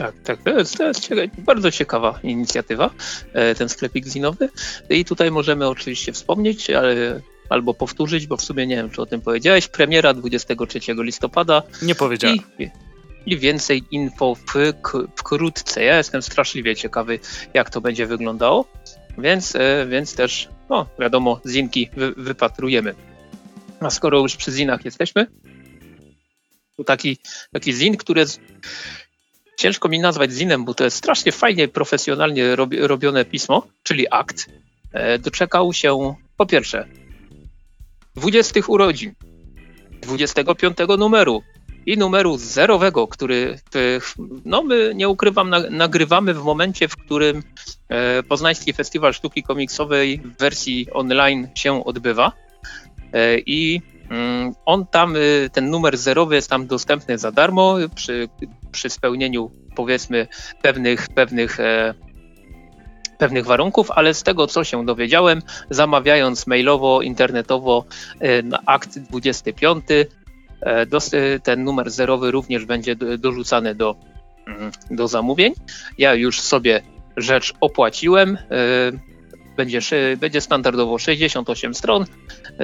[0.02, 2.90] Tak, tak, to jest, to jest bardzo ciekawa inicjatywa,
[3.32, 4.48] e, ten sklepik zinowy.
[4.90, 9.06] I tutaj możemy oczywiście wspomnieć, ale albo powtórzyć, bo w sumie nie wiem, czy o
[9.06, 9.68] tym powiedziałeś.
[9.68, 11.62] Premiera 23 listopada.
[11.82, 12.38] Nie powiedziałem.
[12.58, 12.70] I,
[13.26, 14.36] i więcej info
[15.16, 15.84] wkrótce.
[15.84, 17.18] Ja jestem straszliwie ciekawy,
[17.54, 18.64] jak to będzie wyglądało,
[19.18, 22.94] więc, e, więc też, no wiadomo, zinki wy, wypatrujemy.
[23.80, 25.26] A skoro już przy zinach jesteśmy,
[26.76, 27.18] to taki,
[27.52, 28.40] taki zin, który jest
[29.62, 34.50] ciężko mi nazwać zinem, bo to jest strasznie fajnie, profesjonalnie robione pismo, czyli akt,
[34.92, 36.88] e, doczekał się po pierwsze
[38.14, 39.14] 20 urodzin,
[40.00, 41.42] 25 numeru
[41.86, 43.58] i numeru zerowego, który,
[44.44, 47.42] no my nie ukrywam, nagrywamy w momencie, w którym
[47.88, 52.32] e, Poznański Festiwal Sztuki Komiksowej w wersji online się odbywa.
[53.12, 58.28] E, I Mm, on tam, y, ten numer zerowy jest tam dostępny za darmo przy,
[58.72, 60.26] przy spełnieniu powiedzmy
[60.62, 61.94] pewnych, pewnych, e,
[63.18, 67.84] pewnych warunków, ale z tego co się dowiedziałem, zamawiając mailowo, internetowo
[68.20, 69.84] e, na akt 25,
[70.60, 70.86] e,
[71.42, 73.96] ten numer zerowy również będzie dorzucany do,
[74.46, 75.54] mm, do zamówień.
[75.98, 76.82] Ja już sobie
[77.16, 78.38] rzecz opłaciłem.
[79.56, 79.80] Będzie,
[80.16, 82.04] będzie standardowo 68 stron,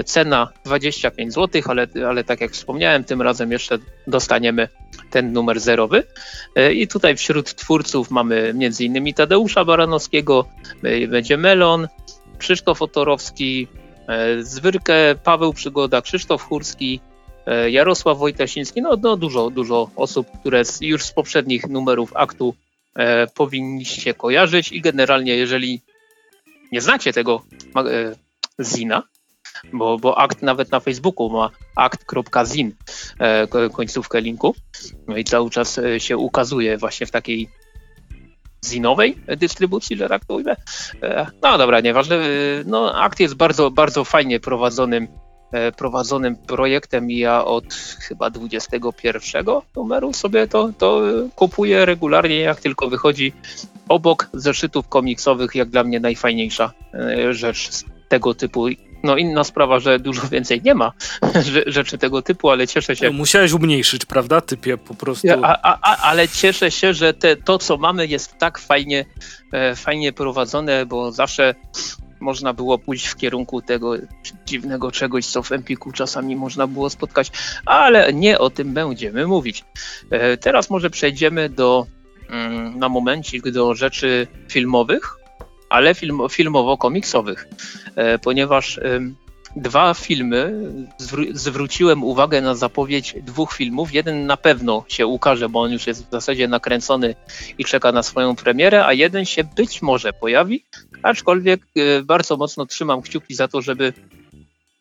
[0.05, 4.69] cena 25 zł, ale, ale tak jak wspomniałem, tym razem jeszcze dostaniemy
[5.11, 6.05] ten numer zerowy.
[6.73, 9.15] I tutaj wśród twórców mamy m.in.
[9.15, 10.49] Tadeusza Baranowskiego,
[11.09, 11.89] będzie Melon,
[12.39, 13.69] Krzysztof Otorowski,
[14.41, 17.01] Zwyrkę, Paweł Przygoda, Krzysztof Chórski,
[17.69, 22.55] Jarosław Wojtasiński, no, no dużo, dużo osób, które już z poprzednich numerów aktu
[22.95, 25.81] e, powinniście kojarzyć i generalnie jeżeli
[26.73, 27.43] nie znacie tego
[27.77, 28.15] e,
[28.65, 29.03] zina,
[29.73, 32.75] bo, bo akt nawet na Facebooku ma akt.zin
[33.19, 34.55] e, końcówkę linku
[35.09, 37.49] no i cały czas e, się ukazuje właśnie w takiej
[38.67, 40.57] zinowej dystrybucji, że tak to ujmę.
[41.03, 42.19] E, no dobra, nieważne.
[42.67, 45.09] No, akt jest bardzo, bardzo fajnie prowadzonym
[45.77, 49.45] prowadzonym projektem i ja od chyba 21
[49.77, 51.03] numeru sobie to, to
[51.37, 53.33] kupuję regularnie, jak tylko wychodzi
[53.89, 56.73] obok zeszytów komiksowych, jak dla mnie najfajniejsza
[57.31, 58.67] rzecz z tego typu.
[59.03, 60.93] No inna sprawa, że dużo więcej nie ma
[61.67, 63.07] rzeczy tego typu, ale cieszę się.
[63.07, 65.29] No, musiałeś umniejszyć, prawda, typie po prostu.
[65.43, 69.05] A, a, a, ale cieszę się, że te, to, co mamy, jest tak fajnie,
[69.53, 71.55] e, fajnie prowadzone, bo zawsze
[72.21, 73.95] można było pójść w kierunku tego
[74.47, 77.31] dziwnego czegoś, co w Empiku czasami można było spotkać,
[77.67, 79.65] ale nie o tym będziemy mówić.
[80.11, 81.87] E, teraz może przejdziemy do,
[82.31, 85.19] mm, na momencik do rzeczy filmowych,
[85.69, 87.49] ale film, filmowo-komiksowych,
[87.97, 88.81] e, ponieważ
[89.57, 90.53] dwa filmy.
[91.33, 93.95] zwróciłem uwagę na zapowiedź dwóch filmów.
[93.95, 97.15] Jeden na pewno się ukaże, bo on już jest w zasadzie nakręcony
[97.59, 100.65] i czeka na swoją premierę, a jeden się być może pojawi,
[101.03, 103.93] aczkolwiek e, bardzo mocno trzymam kciuki za to, żeby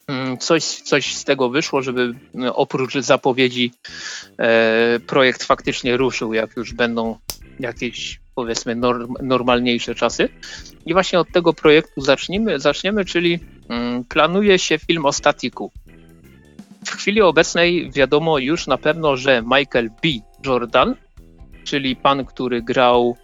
[0.07, 2.13] mm, coś, coś z tego wyszło, żeby
[2.53, 3.71] oprócz zapowiedzi
[4.37, 7.17] e, projekt faktycznie ruszył, jak już będą
[7.59, 10.29] jakieś powiedzmy norm, normalniejsze czasy.
[10.85, 15.71] I właśnie od tego projektu zaczniemy, zaczniemy, czyli mm, planuje się film o statiku.
[16.85, 20.09] W chwili obecnej wiadomo już na pewno, że Michael B.
[20.45, 20.95] Jordan,
[21.63, 23.17] czyli pan, który grał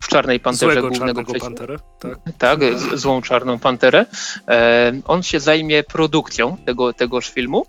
[0.00, 2.18] w Czarnej Panterze Złego głównego panterę, tak.
[2.38, 2.60] tak,
[2.94, 4.06] złą Czarną Panterę.
[4.48, 7.66] E, on się zajmie produkcją tego, tegoż filmu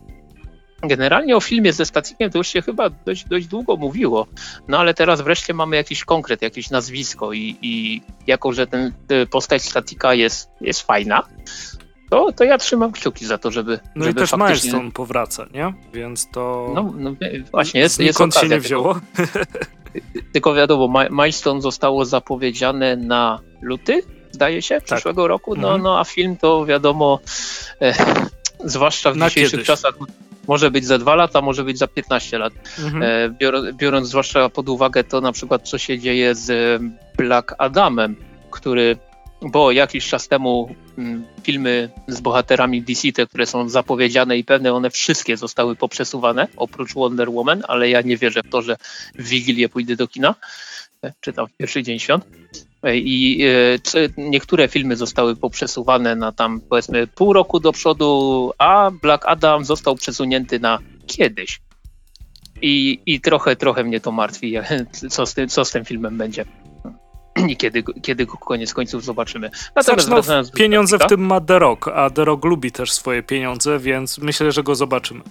[0.84, 4.28] Generalnie o filmie ze Statikiem to już się chyba dość, dość długo mówiło,
[4.68, 8.94] no ale teraz wreszcie mamy jakiś konkret, jakieś nazwisko i, i jako, że ten
[9.32, 11.24] postać Statika jest, jest fajna,
[12.10, 13.80] to, to ja trzymam kciuki za to, żeby.
[13.96, 14.70] No żeby i też faktycznie...
[14.70, 15.74] Milestone powraca, nie?
[15.94, 16.72] Więc to.
[16.76, 17.16] No, no
[17.52, 19.00] właśnie, jest, jest okazja, się nie wzięło.
[19.16, 19.40] Tylko,
[20.34, 24.84] tylko wiadomo, Milestone zostało zapowiedziane na luty, zdaje się, tak.
[24.84, 25.30] przyszłego tak.
[25.30, 25.56] roku.
[25.56, 25.82] No, mhm.
[25.82, 27.20] no a film to wiadomo,
[27.82, 27.94] e,
[28.66, 29.68] zwłaszcza w na dzisiejszych kiedyś.
[29.68, 29.96] czasach
[30.50, 32.54] może być za dwa lata, może być za 15 lat.
[32.80, 33.04] Mhm.
[33.04, 36.82] E, biorąc zwłaszcza pod uwagę to na przykład, co się dzieje z
[37.18, 38.16] Black Adamem,
[38.52, 38.98] który
[39.42, 44.74] bo jakiś czas temu mm, filmy z bohaterami DC, te, które są zapowiedziane i pewne,
[44.74, 48.78] one wszystkie zostały poprzesuwane, oprócz Wonder Woman, ale ja nie wierzę w to, że
[49.16, 50.36] w Wigilię pójdę do kina,
[51.04, 52.26] e, czy tam w pierwszy dzień świąt.
[52.84, 53.44] I
[53.96, 59.66] e, niektóre filmy zostały poprzesuwane na tam powiedzmy pół roku do przodu, a Black Adam
[59.66, 61.62] został przesunięty na kiedyś.
[62.62, 64.54] I, i trochę, trochę mnie to martwi,
[65.12, 66.46] co z tym, co z tym filmem będzie.
[67.48, 69.50] I kiedy, kiedy go koniec końców zobaczymy.
[69.76, 74.18] Natomiast pieniądze w tym ma The Rock, a The Rock lubi też swoje pieniądze, więc
[74.18, 75.22] myślę, że go zobaczymy.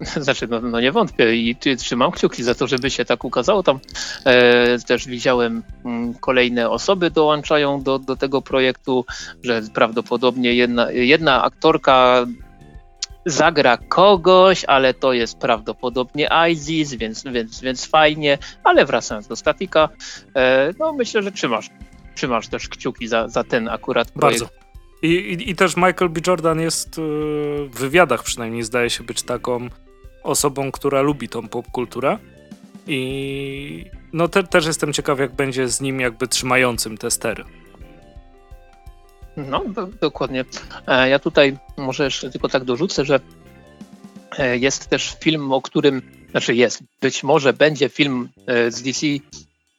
[0.20, 3.62] Znaczy, no, no nie wątpię i trzymam kciuki za to, żeby się tak ukazało.
[3.62, 3.80] Tam
[4.24, 9.04] e, też widziałem m, mm, kolejne osoby dołączają do, do tego projektu,
[9.42, 12.26] że prawdopodobnie jedna, jedna aktorka
[13.26, 19.88] zagra kogoś, ale to jest prawdopodobnie ISIS, więc, więc, więc fajnie, ale wracając do statika,
[20.36, 21.70] e, no myślę, że trzymasz,
[22.14, 24.40] trzymasz też kciuki za, za ten akurat projekt.
[24.40, 24.66] Bardzo.
[25.02, 26.20] I, i, I, też Michael B.
[26.26, 27.02] Jordan jest e,
[27.66, 29.68] w wywiadach przynajmniej zdaje się być taką
[30.26, 32.18] osobą, która lubi tą popkulturę.
[32.86, 37.44] I no te, też jestem ciekaw, jak będzie z nim jakby trzymającym te stery.
[39.36, 40.44] No, do, dokładnie.
[40.86, 43.20] E, ja tutaj może jeszcze tylko tak dorzucę, że
[44.38, 49.06] e, jest też film, o którym, znaczy jest, być może będzie film e, z DC,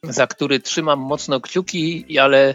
[0.02, 2.54] za który trzymam mocno kciuki, ale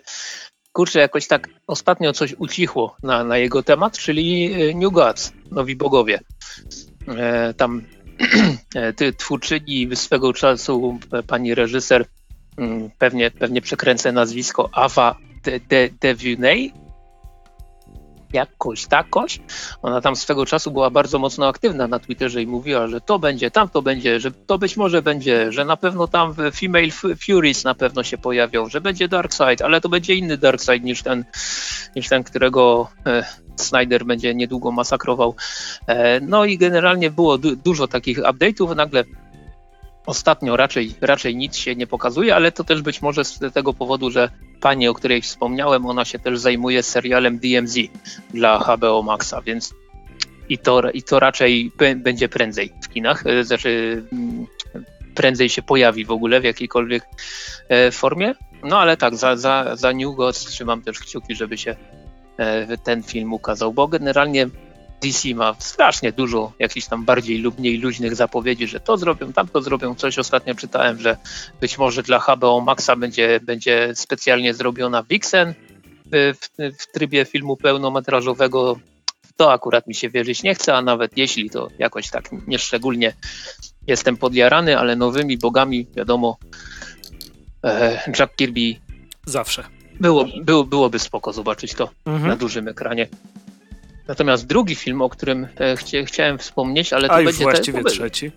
[0.72, 6.20] kurczę, jakoś tak ostatnio coś ucichło na, na jego temat, czyli New Gods, Nowi Bogowie.
[7.08, 7.82] E, tam
[8.76, 12.06] e, twórczyni swego czasu e, pani reżyser,
[12.58, 16.74] mm, pewnie, pewnie przekręcę nazwisko, Ava de, de, DeVunay,
[18.34, 19.40] jakoś takoś.
[19.82, 23.52] Ona tam swego czasu była bardzo mocno aktywna na Twitterze i mówiła, że to będzie,
[23.52, 26.92] tam to będzie, że to być może będzie, że na pewno tam Female
[27.26, 31.26] Furies na pewno się pojawią, że będzie Darkseid, ale to będzie inny Darkseid niż ten,
[31.96, 33.24] niż ten którego e,
[33.56, 35.36] Snyder będzie niedługo masakrował.
[35.88, 39.04] E, no i generalnie było du dużo takich update'ów, nagle
[40.06, 44.12] Ostatnio raczej, raczej nic się nie pokazuje, ale to też być może z tego powodu,
[44.12, 44.30] że
[44.62, 47.76] pani, o której wspomniałem, ona się też zajmuje serialem DMZ
[48.34, 49.74] dla HBO Maxa, więc
[50.50, 54.48] i to, i to raczej będzie prędzej w kinach, e, znaczy mm,
[55.16, 57.04] prędzej się pojawi w ogóle w jakiejkolwiek
[57.70, 58.36] e, formie.
[58.64, 61.76] No ale tak, za, za, za New Gods trzymam też kciuki, żeby się
[62.38, 64.48] e, ten film ukazał, bo generalnie
[65.04, 69.62] DC ma strasznie dużo jakichś tam bardziej lub mniej luźnych zapowiedzi, że to zrobią, tamto
[69.62, 69.96] zrobią.
[69.96, 71.18] Coś ostatnio czytałem, że
[71.62, 75.54] być może dla HBO Maxa będzie, będzie specjalnie zrobiona Vixen
[76.12, 76.34] w,
[76.80, 78.80] w, trybie filmu pełnometrażowego.
[79.36, 83.14] To akurat mi się wierzyć nie chce, a nawet jeśli to jakoś tak nieszczególnie
[83.88, 86.38] jestem podjarany, ale nowymi bogami, wiadomo,
[87.64, 88.76] e, Jack Kirby.
[89.26, 89.64] Zawsze.
[90.00, 92.28] Było, było, byłoby spoko zobaczyć to mhm.
[92.28, 93.08] na dużym ekranie.
[94.08, 97.44] Natomiast drugi film, o którym e, chcia, chciałem wspomnieć, ale to A będzie.
[97.44, 98.32] właściwie te, trzeci.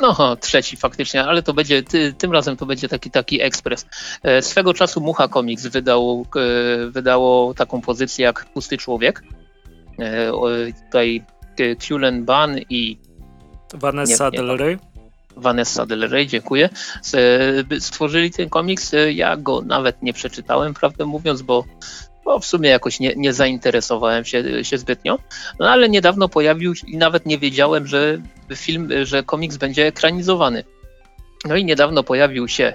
[0.00, 3.86] No, trzeci faktycznie, ale to będzie, ty, tym razem to będzie taki taki ekspres.
[4.22, 9.22] E, swego czasu Mucha Comics wydało, e, wydało taką pozycję jak Pusty Człowiek.
[9.98, 10.32] E,
[10.84, 11.24] tutaj
[11.88, 12.98] Kulen Ban i
[13.74, 14.78] Vanessa Del Rey.
[15.36, 16.68] Vanessa Del Rey, dziękuję.
[17.80, 18.92] Stworzyli ten komiks.
[19.14, 21.64] Ja go nawet nie przeczytałem, prawdę mówiąc, bo
[22.28, 25.18] bo w sumie jakoś nie, nie zainteresowałem się, się zbytnio.
[25.58, 28.20] No ale niedawno pojawił się i nawet nie wiedziałem, że
[28.54, 30.64] film, że komiks będzie ekranizowany.
[31.44, 32.72] No i niedawno pojawił się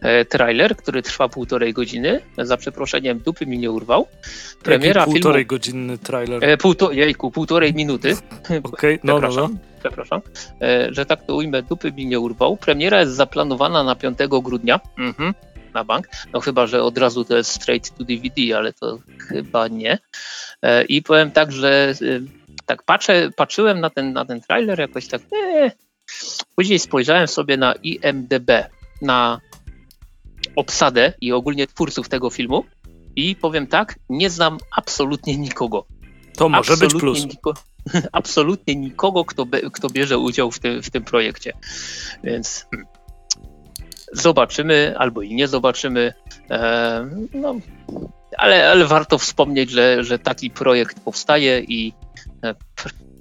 [0.00, 2.20] e, trailer, który trwa półtorej godziny.
[2.38, 4.06] Za przeproszeniem, dupy mi nie urwał.
[4.62, 6.44] Premiera Jaki półtorej filmu, godzinny trailer.
[6.44, 8.16] E, półto, jejku, półtorej minuty.
[8.48, 9.80] Okej, okay, no, przepraszam, no, no.
[9.80, 10.20] Przepraszam,
[10.62, 12.56] e, że tak to ujmę, dupy mi nie urwał.
[12.56, 14.80] Premiera jest zaplanowana na 5 grudnia.
[14.98, 15.34] Mhm
[15.74, 16.08] na bank.
[16.32, 19.98] No chyba, że od razu to jest straight to DVD, ale to chyba nie.
[20.62, 22.20] E, I powiem tak, że e,
[22.66, 25.22] tak patrzę, patrzyłem na ten, na ten trailer jakoś tak.
[25.32, 25.70] Ee.
[26.56, 28.50] Później spojrzałem sobie na IMDB,
[29.02, 29.40] na
[30.56, 32.64] obsadę i ogólnie twórców tego filmu
[33.16, 35.86] i powiem tak, nie znam absolutnie nikogo.
[36.36, 37.26] To może absolutnie być plus.
[37.26, 37.54] Niko,
[38.12, 41.52] absolutnie nikogo, kto, be, kto bierze udział w tym, w tym projekcie.
[42.24, 42.99] Więc hmm
[44.12, 46.12] zobaczymy albo i nie zobaczymy.
[46.50, 47.54] E, no,
[48.38, 51.92] ale, ale warto wspomnieć, że, że taki projekt powstaje i
[52.44, 52.54] e,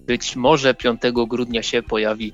[0.08, 2.34] być może 5 grudnia się pojawi,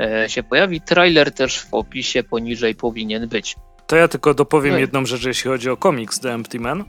[0.00, 0.80] e, się pojawi.
[0.80, 3.56] Trailer też w opisie poniżej powinien być.
[3.86, 6.84] To ja tylko dopowiem no jedną rzecz, jeśli chodzi o komiks The Empty Man.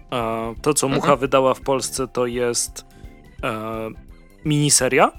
[0.62, 1.20] To, co Mucha mhm.
[1.20, 2.86] wydała w Polsce, to jest
[4.46, 5.12] miniseria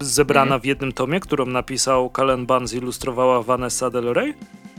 [0.00, 0.60] zebrana mhm.
[0.60, 4.34] w jednym tomie, którą napisał Kalen Ban, zilustrowała Vanessa Del Rey.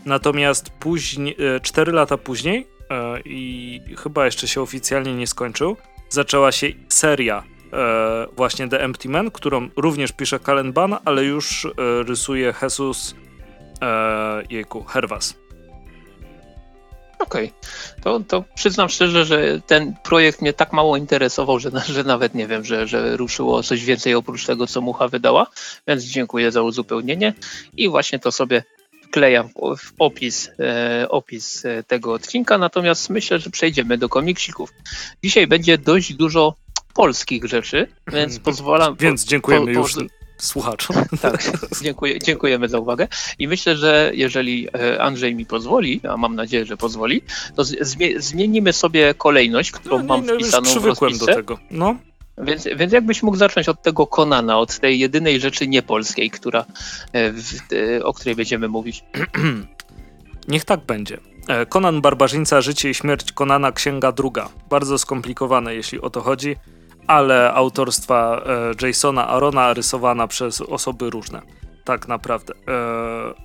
[0.05, 5.77] Natomiast później, 4 lata później, e, i chyba jeszcze się oficjalnie nie skończył,
[6.09, 11.65] zaczęła się seria e, właśnie The Empty Man, którą również pisze Kalen Ban, ale już
[11.65, 11.69] e,
[12.03, 13.15] rysuje Jesus
[14.49, 15.35] jejku, Herwas.
[17.19, 18.01] Okej, okay.
[18.03, 22.47] to, to przyznam szczerze, że ten projekt mnie tak mało interesował, że, że nawet nie
[22.47, 25.47] wiem, że, że ruszyło coś więcej oprócz tego, co Mucha wydała,
[25.87, 27.33] więc dziękuję za uzupełnienie
[27.77, 28.63] i właśnie to sobie
[29.09, 34.73] wklejam w opis, e, opis e, tego odcinka, natomiast myślę, że przejdziemy do komiksików.
[35.23, 36.55] Dzisiaj będzie dość dużo
[36.93, 38.43] polskich rzeczy, więc mhm.
[38.43, 38.95] pozwalam...
[38.99, 39.95] Więc dziękujemy po, po, już
[40.37, 40.95] słuchaczom.
[41.21, 43.07] Tak, dziękuję, dziękujemy za uwagę
[43.39, 47.21] i myślę, że jeżeli e, Andrzej mi pozwoli, a mam nadzieję, że pozwoli,
[47.55, 47.63] to
[48.17, 51.25] zmienimy sobie kolejność, którą no, mam no, wpisaną w rozpisce.
[51.25, 51.59] do tego.
[51.71, 51.95] No.
[52.39, 56.65] Więc, więc jakbyś mógł zacząć od tego Konana, od tej jedynej rzeczy niepolskiej, która,
[57.13, 57.33] e,
[57.97, 59.03] e, o której będziemy mówić.
[60.47, 61.17] Niech tak będzie.
[61.69, 64.49] Konan Barbarzyńca, Życie i Śmierć Konana, Księga Druga.
[64.69, 66.55] Bardzo skomplikowane, jeśli o to chodzi
[67.09, 68.41] ale autorstwa
[68.81, 71.41] e, Jasona Arona rysowana przez osoby różne.
[71.83, 72.53] Tak naprawdę.
[72.53, 72.61] E,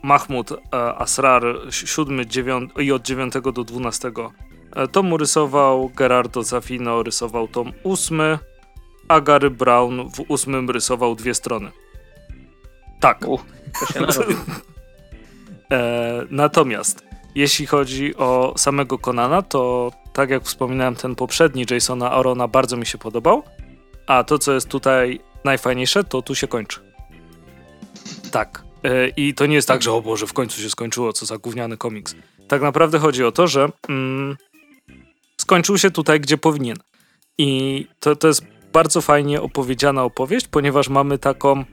[0.03, 4.13] Mahmud e, Asrar 7 9, i od 9 do 12
[4.93, 8.21] tomu rysował, Gerardo Zafino rysował tom 8,
[9.09, 11.71] a Gary Brown w ósmym rysował dwie strony.
[13.01, 13.27] Tak.
[15.73, 22.49] E, natomiast jeśli chodzi o samego Konana, to tak jak wspominałem, ten poprzedni Jasona Arona
[22.49, 23.43] bardzo mi się podobał,
[24.07, 26.81] a to, co jest tutaj najfajniejsze, to tu się kończy.
[28.31, 28.65] Tak.
[28.85, 31.39] E, I to nie jest tak, że o Boże, w końcu się skończyło, co za
[31.39, 32.15] gówniany komiks.
[32.49, 34.37] Tak naprawdę chodzi o to, że mm,
[35.41, 36.77] skończył się tutaj, gdzie powinien.
[37.39, 41.65] I to, to jest bardzo fajnie opowiedziana opowieść, ponieważ mamy taką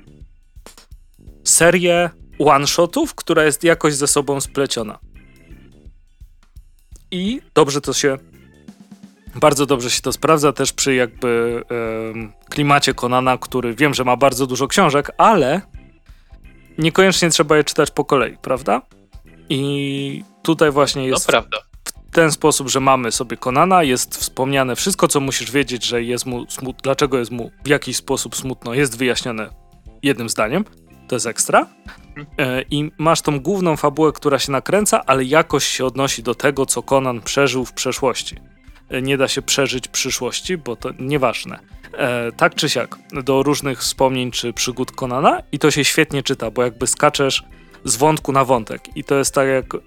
[1.43, 4.99] serię one-shotów, która jest jakoś ze sobą spleciona.
[7.11, 8.17] I dobrze to się
[9.35, 11.61] bardzo dobrze się to sprawdza też przy jakby
[12.49, 15.61] klimacie Konana, który wiem, że ma bardzo dużo książek, ale
[16.77, 18.81] niekoniecznie trzeba je czytać po kolei, prawda?
[19.49, 21.57] I tutaj właśnie jest no, prawda.
[22.11, 26.45] Ten sposób, że mamy sobie Konana, jest wspomniane wszystko, co musisz wiedzieć, że jest mu
[26.49, 29.49] smut, dlaczego jest mu w jakiś sposób smutno, jest wyjaśnione
[30.03, 30.65] jednym zdaniem.
[31.07, 31.67] To jest ekstra.
[32.37, 36.65] E, I masz tą główną fabułę, która się nakręca, ale jakoś się odnosi do tego,
[36.65, 38.35] co Conan przeżył w przeszłości.
[38.89, 41.59] E, nie da się przeżyć przyszłości, bo to nieważne.
[41.93, 46.51] E, tak czy siak, do różnych wspomnień czy przygód Konana i to się świetnie czyta,
[46.51, 47.43] bo jakby skaczesz
[47.83, 49.79] z wątku na wątek i to jest tak jak e,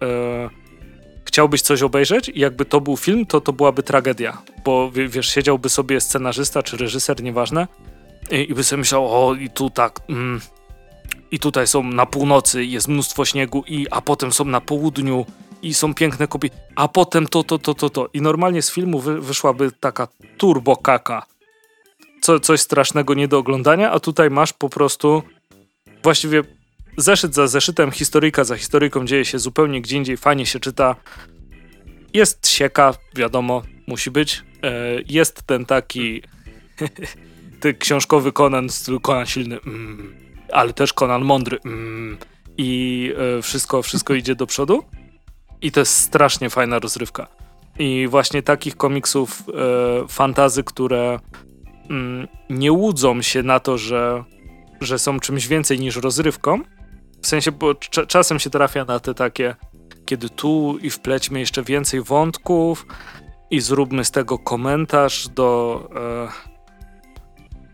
[1.35, 5.69] chciałbyś coś obejrzeć i jakby to był film, to to byłaby tragedia, bo wiesz, siedziałby
[5.69, 7.69] sobie scenarzysta czy reżyser, nieważne
[8.31, 10.01] i, i by sobie myślał, o i tu tak...
[10.09, 10.41] Mm,
[11.31, 15.27] i tutaj są na północy, jest mnóstwo śniegu, i a potem są na południu
[15.63, 18.09] i są piękne kobiety, a potem to, to, to, to, to.
[18.13, 20.09] I normalnie z filmu wy, wyszłaby taka
[20.39, 21.27] turbo kaka.
[22.21, 25.23] Co, coś strasznego nie do oglądania, a tutaj masz po prostu
[26.03, 26.43] właściwie
[26.97, 30.97] zeszyt za zeszytem, historyjka za historyjką dzieje się zupełnie gdzie indziej, fajnie się czyta.
[32.13, 34.43] Jest sieka, wiadomo, musi być.
[34.63, 34.73] E,
[35.09, 36.23] jest ten taki
[37.61, 38.69] ty książkowy Conan,
[39.03, 39.61] Conan silny.
[39.67, 40.25] Mm
[40.55, 41.59] ale też Conan mądry.
[41.65, 42.19] Mm,
[42.59, 44.85] I y, wszystko, wszystko idzie do przodu.
[45.63, 47.27] I to jest strasznie fajna rozrywka.
[47.79, 49.43] I właśnie takich komiksów
[50.05, 51.19] y, fantazy, które
[51.75, 51.89] y,
[52.51, 54.25] nie łudzą się na to, że,
[54.81, 56.61] że są czymś więcej niż rozrywką.
[57.25, 57.75] W sensie, bo
[58.09, 59.55] czasem się trafia na te takie,
[60.07, 62.87] kiedy tu i wplećmy jeszcze więcej wątków
[63.51, 65.81] i zróbmy z tego komentarz do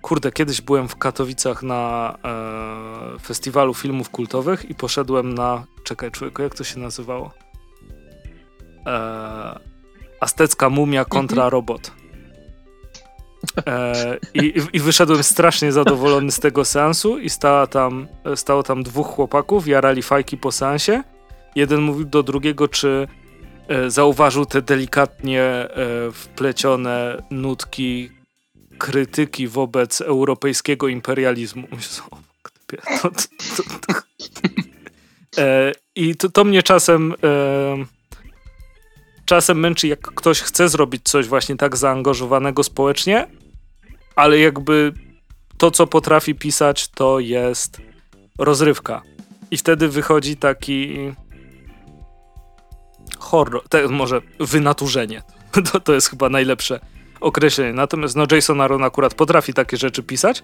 [0.03, 5.65] Kurde, kiedyś byłem w Katowicach na e, festiwalu filmów kultowych i poszedłem na.
[5.85, 7.31] Czekaj, człowieku, jak to się nazywało?
[8.87, 9.61] E,
[10.21, 11.53] Aztecka mumia kontra mhm.
[11.53, 11.93] robot.
[13.67, 19.07] E, i, I wyszedłem strasznie zadowolony z tego seansu i stała tam, stało tam dwóch
[19.07, 21.03] chłopaków, jarali fajki po seansie.
[21.55, 23.09] Jeden mówił do drugiego, czy
[23.69, 25.69] e, zauważył te delikatnie e,
[26.13, 28.11] wplecione nutki
[28.79, 31.69] krytyki wobec europejskiego imperializmu.
[35.39, 37.17] E, I to, to mnie czasem e,
[39.31, 43.27] czasem męczy, jak ktoś chce zrobić coś właśnie tak zaangażowanego społecznie,
[44.17, 44.93] ale jakby
[45.59, 47.81] to, co potrafi pisać, to jest
[48.39, 49.03] rozrywka.
[49.51, 50.99] I wtedy wychodzi taki
[53.19, 55.23] horror, te, może wynaturzenie.
[55.73, 56.81] To, to jest chyba najlepsze
[57.21, 57.73] określenie.
[57.73, 60.43] Natomiast no, Jason Aaron akurat potrafi takie rzeczy pisać,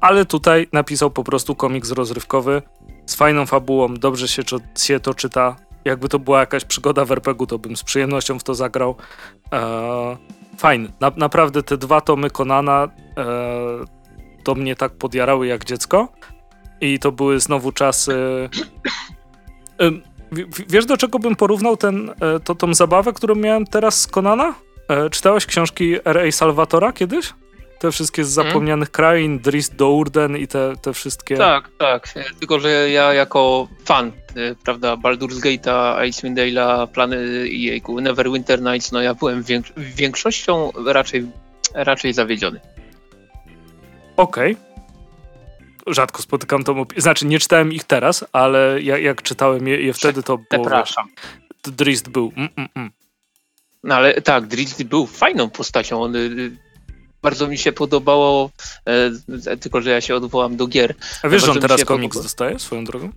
[0.00, 2.62] ale tutaj napisał po prostu komiks rozrywkowy
[3.06, 4.42] z fajną fabułą, dobrze się,
[4.78, 5.56] się to czyta.
[5.84, 8.96] Jakby to była jakaś przygoda w RPG-u, to bym z przyjemnością w to zagrał.
[9.50, 10.16] Eee,
[10.58, 10.92] fajny.
[11.00, 13.26] Na, naprawdę te dwa tomy Konana eee,
[14.44, 16.08] to mnie tak podjarały jak dziecko.
[16.80, 18.48] I to były znowu czasy...
[19.78, 20.02] Eee,
[20.68, 24.54] wiesz, do czego bym porównał ten, e, to, tą zabawę, którą miałem teraz z Konana?
[24.88, 26.32] E, czytałeś książki R.A.
[26.32, 27.34] Salvatora kiedyś?
[27.82, 28.48] Te wszystkie z mhm.
[28.48, 28.94] zapomnianych hmm.
[28.94, 31.36] krain, Drizzt Dourden i te, te wszystkie...
[31.36, 32.14] Tak, tak.
[32.38, 38.92] Tylko, że ja jako fan, e, prawda, Baldur's Gate'a, Icewind Dale'a, plany i Neverwinter Nights,
[38.92, 41.26] no ja byłem więks większością raczej,
[41.74, 42.60] raczej zawiedziony.
[44.16, 44.52] Okej.
[44.52, 44.72] Okay
[45.86, 47.02] rzadko spotykam tą opinię.
[47.02, 50.64] Znaczy, nie czytałem ich teraz, ale jak, jak czytałem je, je, wtedy, to było...
[50.64, 51.08] Przepraszam.
[51.64, 52.32] Drist był.
[52.36, 52.90] Mm, mm, mm.
[53.84, 56.02] No ale tak, Drizzy był fajną postacią.
[56.02, 56.56] On, y,
[57.22, 58.50] bardzo mi się podobało,
[58.86, 60.94] e, tylko że ja się odwołam do gier.
[61.22, 63.10] A wiesz, że on teraz komiks dostaje swoją drogą?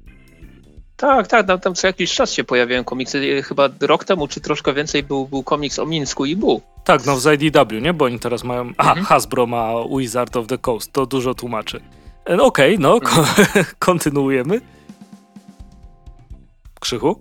[0.98, 3.44] Tak, tak, tam, tam co jakiś czas się pojawiają komiksy.
[3.44, 6.62] Chyba rok temu, czy troszkę więcej, był, był komiks o Mińsku i był.
[6.84, 7.94] Tak, no w IDW, nie?
[7.94, 8.62] Bo oni teraz mają...
[8.62, 9.06] Mhm.
[9.06, 11.82] Hasbro ma Wizard of the Coast, to dużo tłumaczy.
[12.26, 13.66] E, no, Okej, okay, no, mhm.
[13.80, 14.62] kontynuujemy.
[16.80, 17.20] Krzychu?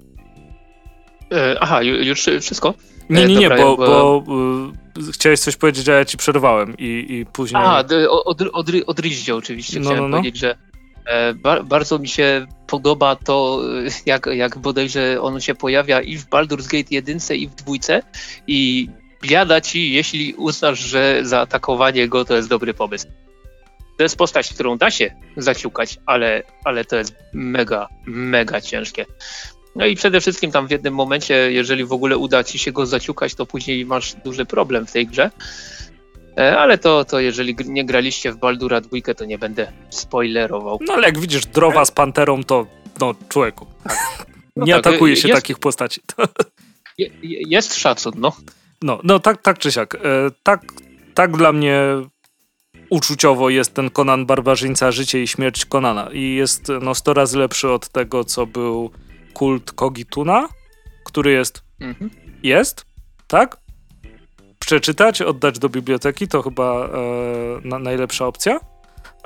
[1.32, 2.74] E, aha, już wszystko?
[3.10, 4.34] Nie, nie, nie, Dobra, bo, bo, bo
[5.08, 7.62] y, chciałeś coś powiedzieć, a ja ci przerwałem i, i później...
[7.62, 7.78] A,
[8.08, 9.00] od, od,
[9.34, 10.16] oczywiście no, chciałem no, no.
[10.16, 10.56] powiedzieć, że
[11.06, 11.34] e,
[11.64, 13.60] bardzo mi się podoba to,
[14.06, 18.02] jak, jak bodajże on się pojawia i w Baldur's Gate 1 i w dwójce
[18.46, 18.88] i
[19.22, 23.06] biada ci, jeśli uznasz, że zaatakowanie go to jest dobry pomysł.
[23.96, 29.06] To jest postać, którą da się zaciukać, ale, ale to jest mega, mega ciężkie.
[29.76, 32.86] No i przede wszystkim tam w jednym momencie, jeżeli w ogóle uda ci się go
[32.86, 35.30] zaciukać, to później masz duży problem w tej grze.
[36.38, 40.78] E, ale to, to jeżeli nie graliście w Baldura dwójkę, to nie będę spoilerował.
[40.86, 42.66] No ale jak widzisz drowa z panterą, to
[43.00, 43.66] no człowieku.
[43.84, 44.26] Tak.
[44.56, 46.00] No nie tak, atakuje się jest, takich postaci.
[46.98, 48.32] Je, jest szacun, no.
[48.82, 49.94] No, no tak, tak czy siak.
[49.94, 49.98] E,
[50.42, 50.62] tak,
[51.14, 51.80] tak dla mnie
[52.90, 56.10] uczuciowo jest ten Conan Barbarzyńca, życie i śmierć Konana.
[56.12, 58.90] I jest no 100 razy lepszy od tego, co był
[59.34, 60.48] kult Kogituna,
[61.04, 61.62] który jest.
[61.80, 62.10] Mhm.
[62.42, 62.86] Jest,
[63.26, 63.56] tak?
[64.58, 66.88] Przeczytać, oddać do biblioteki to chyba e,
[67.64, 68.60] na, najlepsza opcja.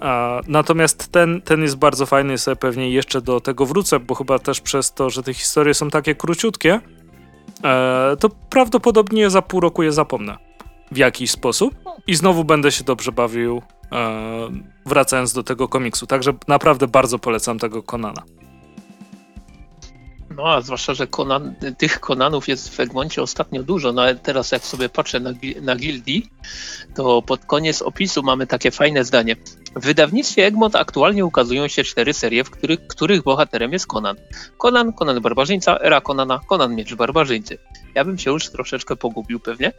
[0.03, 4.39] E, natomiast ten, ten jest bardzo fajny, sobie pewnie jeszcze do tego wrócę, bo chyba
[4.39, 6.81] też przez to, że te historie są takie króciutkie,
[7.65, 10.37] e, to prawdopodobnie za pół roku je zapomnę
[10.93, 11.75] w jakiś sposób
[12.07, 14.49] i znowu będę się dobrze bawił e,
[14.87, 16.07] wracając do tego komiksu.
[16.07, 18.23] Także naprawdę bardzo polecam tego Konana.
[20.39, 23.93] No, a zwłaszcza, że Conan, tych Konanów jest w Egmoncie ostatnio dużo.
[23.93, 25.31] No, ale teraz jak sobie patrzę na,
[25.63, 26.31] na gildii,
[26.95, 29.37] to pod koniec opisu mamy takie fajne zdanie.
[29.77, 34.17] W wydawnictwie Egmont aktualnie ukazują się cztery serie, w których, których bohaterem jest Conan.
[34.59, 37.59] Conan, Conan Barbarzyńca, Era Conana, Conan Miecz Barbarzyńcy.
[37.95, 39.73] Ja bym się już troszeczkę pogubił pewnie,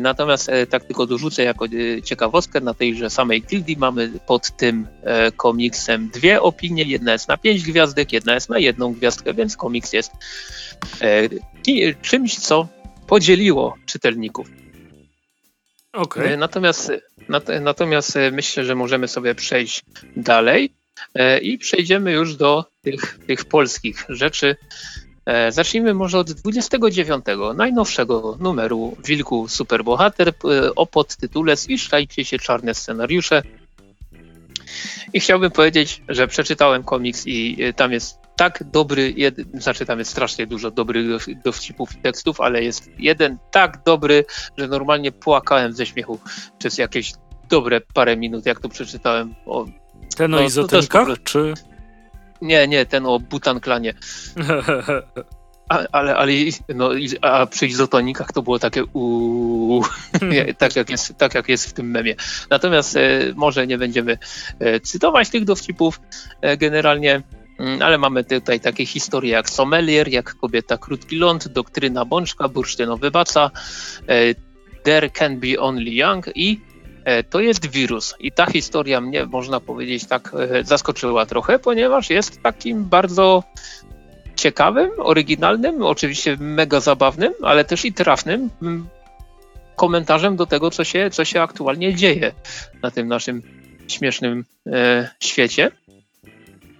[0.00, 4.86] natomiast e, tak tylko dorzucę jako e, ciekawostkę, na tejże samej gildii mamy pod tym
[5.36, 6.82] komiksem dwie opinie.
[6.82, 10.12] Jedna jest na pięć gwiazdek, jedna jest na jedną gwiazdkę, więc komiks jest
[12.02, 12.68] czymś, co
[13.06, 14.50] podzieliło czytelników.
[15.92, 16.36] Okay.
[16.36, 16.92] Natomiast,
[17.60, 19.84] natomiast myślę, że możemy sobie przejść
[20.16, 20.74] dalej
[21.42, 24.56] i przejdziemy już do tych, tych polskich rzeczy.
[25.28, 27.24] E, zacznijmy może od 29,
[27.54, 33.42] najnowszego numeru Wilku Superbohater e, o podtytule Zwiszczajcie się czarne scenariusze.
[35.12, 39.36] I chciałbym powiedzieć, że przeczytałem komiks i e, tam jest tak dobry, jed...
[39.54, 44.24] znaczy tam jest strasznie dużo dobrych dowcipów i tekstów, ale jest jeden tak dobry,
[44.58, 46.18] że normalnie płakałem ze śmiechu
[46.58, 47.12] przez jakieś
[47.48, 49.34] dobre parę minut, jak to przeczytałem.
[49.46, 49.66] O,
[50.16, 51.54] Ten o no, izotenkach, czy...
[52.42, 53.94] Nie, nie, ten o Butanklanie.
[55.68, 56.32] A, ale, ale
[56.74, 56.90] no,
[57.22, 59.84] a przy izotonikach to było takie uuu,
[60.58, 62.14] tak, jak jest, tak jak jest w tym memie.
[62.50, 63.00] Natomiast e,
[63.36, 64.18] może nie będziemy
[64.58, 66.00] e, cytować tych dowcipów
[66.40, 67.22] e, generalnie,
[67.58, 73.10] mm, ale mamy tutaj takie historie jak sommelier, jak kobieta krótki ląd, doktryna bączka, bursztynowy
[73.10, 73.50] baca,
[74.08, 74.34] e,
[74.84, 76.60] there can be only young i
[77.30, 78.14] to jest wirus.
[78.20, 83.42] I ta historia mnie, można powiedzieć, tak e, zaskoczyła trochę, ponieważ jest takim bardzo
[84.36, 88.88] ciekawym, oryginalnym, oczywiście mega zabawnym, ale też i trafnym mm,
[89.76, 92.32] komentarzem do tego, co się, co się aktualnie dzieje
[92.82, 93.42] na tym naszym
[93.88, 95.70] śmiesznym e, świecie.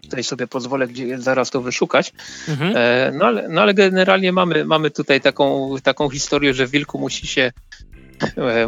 [0.03, 2.13] Tutaj sobie pozwolę gdzie, zaraz to wyszukać.
[2.49, 2.73] Mhm.
[2.77, 7.27] E, no, ale, no ale generalnie mamy, mamy tutaj taką, taką historię, że wilku musi
[7.27, 7.88] się E,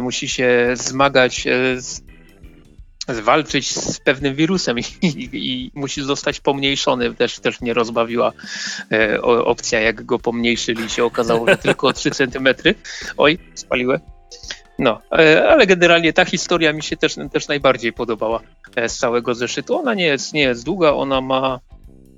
[0.01, 2.01] musi się zmagać e, z,
[3.07, 7.15] walczyć z pewnym wirusem i, i, i, musi zostać pomniejszony.
[7.15, 8.31] Też, też nie rozbawiła
[8.91, 10.89] e, opcja, jak go pomniejszyli.
[10.89, 12.75] Się okazało, że tylko o 3 centymetry.
[13.17, 13.99] Oj, spaliłem.
[14.79, 18.39] No, e, ale generalnie ta historia mi się też, też najbardziej podobała
[18.87, 19.77] z całego zeszytu.
[19.77, 21.59] Ona nie jest, nie jest długa, ona ma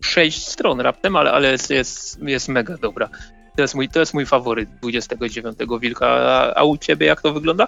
[0.01, 3.09] sześć stron raptem, ale, ale jest, jest, jest mega dobra.
[3.55, 6.07] To jest mój, to jest mój faworyt 29 Wilka.
[6.07, 7.67] A, a u ciebie jak to wygląda?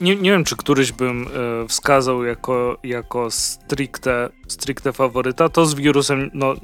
[0.00, 5.48] Nie, nie wiem, czy któryś bym e, wskazał jako, jako stricte, stricte faworyta.
[5.48, 6.54] To z wirusem no,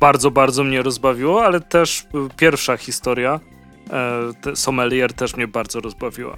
[0.00, 3.40] bardzo, bardzo mnie rozbawiło, ale też e, pierwsza historia,
[4.46, 6.36] e, Sommelier też mnie bardzo rozbawiła.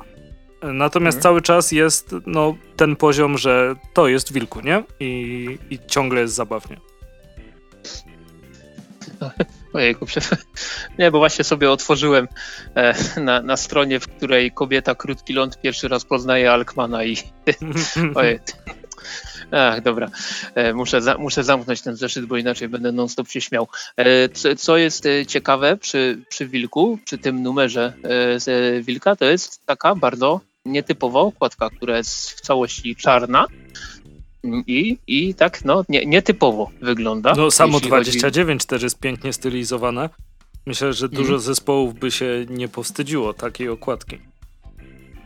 [0.63, 1.23] Natomiast mhm.
[1.23, 4.85] cały czas jest no, ten poziom, że to jest wilku, nie?
[5.01, 6.77] I, i ciągle jest zabawnie.
[9.73, 10.07] Ojejku,
[10.99, 12.29] nie, bo właśnie sobie otworzyłem
[12.75, 17.17] e, na, na stronie, w której kobieta krótki ląd pierwszy raz poznaje Alkmana i
[18.15, 18.39] ojej.
[19.53, 20.09] Ach, dobra.
[20.55, 23.69] E, muszę, za, muszę zamknąć ten zeszyt, bo inaczej będę non-stop się śmiał.
[23.97, 27.93] E, co, co, jest ciekawe przy, przy Wilku, przy tym numerze
[28.37, 28.47] z
[28.87, 33.47] Wilka, to jest taka bardzo nietypowa okładka, która jest w całości czarna
[34.45, 37.35] i, i tak, no, nie, nietypowo wygląda.
[37.37, 38.69] No, samo 29 chodzi...
[38.69, 40.11] też jest pięknie stylizowane.
[40.67, 41.41] Myślę, że dużo mm.
[41.41, 44.19] zespołów by się nie powstydziło takiej okładki.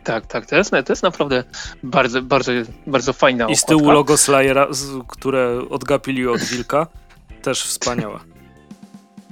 [0.03, 1.43] Tak, tak, to jest, to jest naprawdę
[1.83, 2.51] bardzo, bardzo,
[2.87, 3.53] bardzo fajna okładka.
[3.53, 4.67] I z tyłu logo Slayera,
[5.07, 6.87] które odgapili od Wilka,
[7.41, 8.19] też wspaniałe.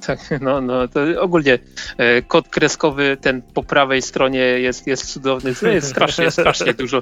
[0.08, 1.60] Tak, no, no to ogólnie
[1.98, 5.54] e, kod kreskowy ten po prawej stronie jest, jest cudowny.
[5.74, 7.02] Jest strasznie, strasznie dużo,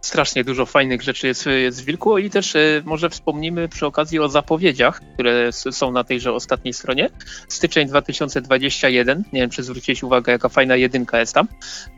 [0.00, 4.18] strasznie dużo fajnych rzeczy jest, jest w Wilku i też y, może wspomnimy przy okazji
[4.18, 7.10] o zapowiedziach, które są na tejże ostatniej stronie.
[7.48, 11.48] Styczeń 2021, nie wiem czy zwróciłeś uwagę jaka fajna jedynka jest tam.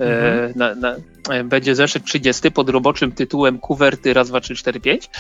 [0.01, 0.53] E, mhm.
[0.57, 0.97] na, na,
[1.31, 5.11] e, będzie zeszyt 30 pod roboczym tytułem Kuwerty raz, dwa, trzy, cztery, pięć.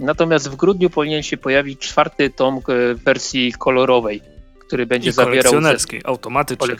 [0.00, 4.22] Natomiast w grudniu powinien się pojawić czwarty tom w wersji kolorowej,
[4.66, 5.52] który będzie I zawierał...
[5.52, 6.76] kolekcjonerskiej, automatycznie.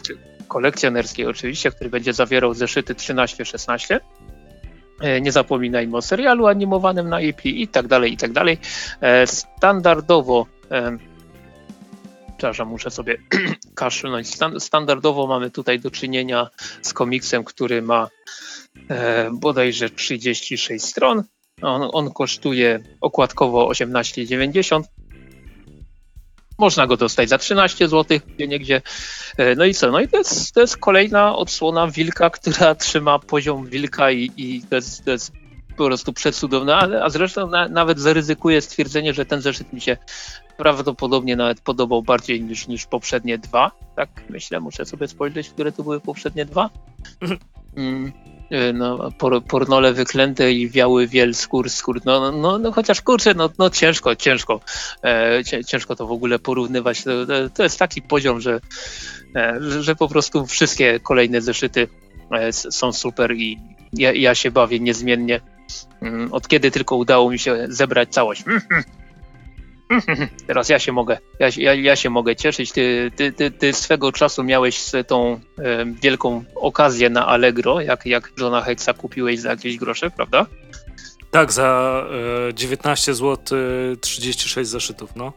[0.49, 4.01] kolekcjonerskiej oczywiście, który będzie zawierał zeszyty 13-16
[5.21, 8.59] Nie zapominajmy o serialu animowanym na IP i tak dalej, i tak dalej.
[9.27, 10.47] Standardowo
[12.45, 13.17] przepraszam, muszę sobie
[13.75, 14.29] kaszlnąć.
[14.59, 16.49] Standardowo mamy tutaj do czynienia
[16.83, 18.09] z komiksem, który ma
[18.91, 21.23] e, bodajże 36 stron.
[21.63, 24.83] On, on kosztuje okładkowo 18,90.
[26.59, 28.83] Można go dostać za 13 zł, gdzie niegdzie.
[29.37, 29.91] E, no i co?
[29.91, 34.63] No i to jest, to jest kolejna odsłona wilka, która trzyma poziom wilka i, i
[34.71, 35.33] to, jest, to jest
[35.77, 39.97] po prostu przecudowne, a, a zresztą na, nawet zaryzykuję stwierdzenie, że ten zeszyt mi się
[40.57, 43.71] prawdopodobnie nawet podobał bardziej niż, niż poprzednie dwa.
[43.97, 46.71] Tak myślę, muszę sobie spojrzeć, które to były poprzednie dwa.
[47.77, 48.13] Mm,
[48.75, 52.01] no, por, pornole wyklęte i wiały wiel, skór, skór.
[52.05, 54.61] No, no, no chociaż kurczę, no, no ciężko, ciężko.
[55.05, 57.05] E, ciężko to w ogóle porównywać.
[57.05, 57.11] To,
[57.55, 58.61] to jest taki poziom, że,
[59.37, 61.89] e, że po prostu wszystkie kolejne zeszyty
[62.31, 63.59] e, są super i
[63.93, 65.41] ja, ja się bawię niezmiennie.
[66.03, 68.45] Mm, od kiedy tylko udało mi się zebrać całość.
[70.47, 72.73] Teraz ja się mogę, ja, ja, ja się mogę cieszyć.
[72.73, 78.33] Ty, ty, ty, ty swego czasu miałeś tą e, wielką okazję na Allegro, jak, jak
[78.39, 80.47] Johna Hexa kupiłeś za jakieś grosze, prawda?
[81.31, 82.03] Tak, za
[82.49, 83.59] e, 19 zł
[84.01, 85.33] 36 zeszytów, no.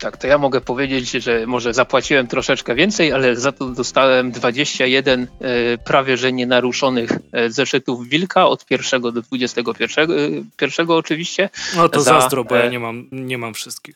[0.00, 5.22] Tak, to ja mogę powiedzieć, że może zapłaciłem troszeczkę więcej, ale za to dostałem 21
[5.40, 10.14] e, prawie że nienaruszonych e, zeszytów Wilka od pierwszego do 21 e,
[10.56, 11.50] pierwszego oczywiście.
[11.76, 13.94] No to za, zazdro, bo ja nie mam, nie mam wszystkich.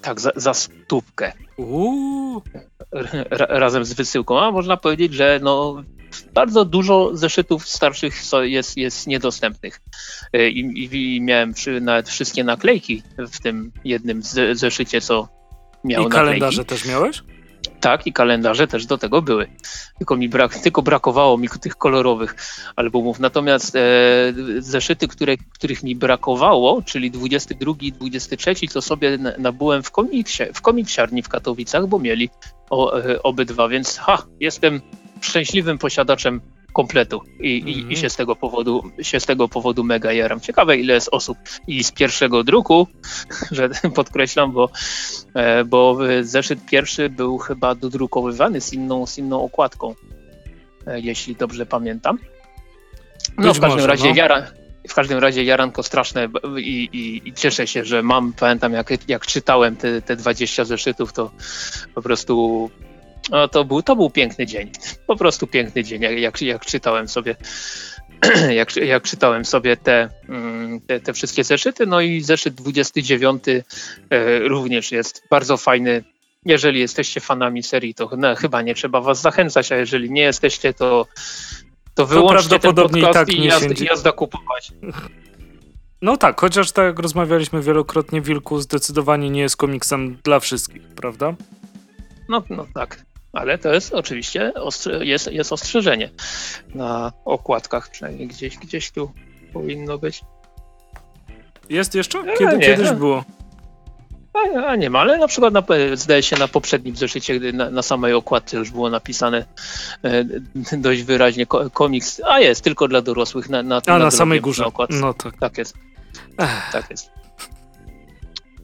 [0.00, 1.32] Tak, za, za stówkę.
[1.56, 2.42] Uuu.
[3.30, 4.40] razem z wysyłką.
[4.40, 5.84] A można powiedzieć, że no,
[6.34, 9.80] bardzo dużo zeszytów starszych jest, jest niedostępnych.
[10.32, 15.28] E, I, i, i miałem przy, nawet wszystkie naklejki w tym jednym z, zeszycie, co
[15.84, 16.10] miał I naklejki.
[16.10, 17.22] kalendarze też miałeś?
[17.80, 19.46] Tak, i kalendarze też do tego były.
[19.98, 22.34] Tylko mi brak, tylko brakowało mi tych kolorowych
[22.76, 23.20] albumów.
[23.20, 23.80] Natomiast e,
[24.58, 30.60] zeszyty, które, których mi brakowało, czyli 22 i 23, to sobie nabyłem w komiksie, w
[30.60, 32.30] komiksiarni w Katowicach, bo mieli
[32.70, 34.80] o, e, obydwa, więc ha, jestem
[35.24, 36.40] szczęśliwym posiadaczem
[36.74, 37.68] kompletu I, mm.
[37.68, 37.96] i, i, mhm.
[37.96, 40.40] się, z tego powodu, się z tego powodu mega jaram.
[40.40, 42.88] Ciekawe ile jest osób i z pierwszego druku,
[43.56, 43.68] że
[43.98, 44.70] podkreślam, bo,
[45.34, 49.94] e, bo zeszyt pierwszy był chyba dodrukowywany z inną, z inną okładką,
[50.86, 52.18] e, jeśli dobrze pamiętam.
[53.38, 54.16] No Być w każdym może, razie no.
[54.16, 54.42] Jaran,
[54.88, 59.26] w każdym razie jaranko straszne i, i, i, cieszę się, że mam, pamiętam jak, jak
[59.26, 61.30] czytałem te, te 20 zeszytów, to
[61.94, 62.70] po prostu
[63.30, 64.70] no, to, był, to był piękny dzień.
[65.06, 67.36] Po prostu piękny dzień, jak, jak, czytałem sobie.
[68.50, 74.38] Jak, jak czytałem sobie te, mm, te, te, wszystkie zeszyty, no i zeszyt 29 e,
[74.38, 76.04] również jest bardzo fajny.
[76.44, 80.74] Jeżeli jesteście fanami serii, to no, chyba nie trzeba was zachęcać, a jeżeli nie jesteście,
[80.74, 81.06] to,
[81.94, 84.72] to wyłączcie to prawdopodobnie ten podcast i, tak i jazda, jazda kupować.
[86.02, 91.34] No tak, chociaż tak jak rozmawialiśmy wielokrotnie, Wilku zdecydowanie nie jest komiksem dla wszystkich, prawda?
[92.28, 93.04] No, no tak
[93.34, 94.52] ale to jest oczywiście
[95.00, 96.10] jest, jest ostrzeżenie
[96.74, 99.12] na okładkach, przynajmniej gdzieś, gdzieś tu
[99.52, 100.22] powinno być.
[101.68, 102.18] Jest jeszcze?
[102.18, 103.24] E, Kiedy, nie, kiedyś było?
[104.34, 105.62] A, a, nie ma, ale na przykład na,
[105.94, 109.44] zdaje się na poprzednim zeszycie, gdy na, na samej okładce już było napisane
[110.04, 110.24] e,
[110.78, 114.66] dość wyraźnie komiks, a jest tylko dla dorosłych na, na, a, na, na samej górze.
[114.66, 114.96] Okładce.
[114.96, 115.38] No tak.
[115.38, 115.76] Tak jest.
[116.38, 116.70] Ech.
[116.72, 117.10] Tak jest.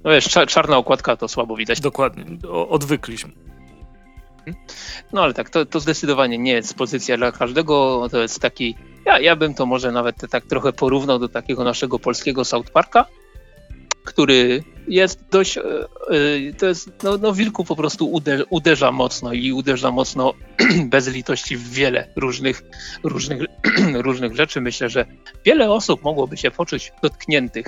[0.05, 1.81] No wiesz, czarna okładka to słabo widać.
[1.81, 3.50] Dokładnie, o, odwykliśmy.
[5.13, 8.07] No ale tak, to, to zdecydowanie nie jest pozycja dla każdego.
[8.11, 8.75] To jest taki,
[9.07, 13.07] ja, ja bym to może nawet tak trochę porównał do takiego naszego polskiego South Parka,
[14.05, 19.33] który jest dość, e, e, to jest, no, no Wilku po prostu uderza, uderza mocno
[19.33, 20.35] i uderza mocno
[20.85, 22.63] bez litości w wiele różnych,
[23.03, 23.43] różnych,
[24.07, 24.61] różnych rzeczy.
[24.61, 25.07] Myślę, że
[25.45, 27.67] wiele osób mogłoby się poczuć dotkniętych.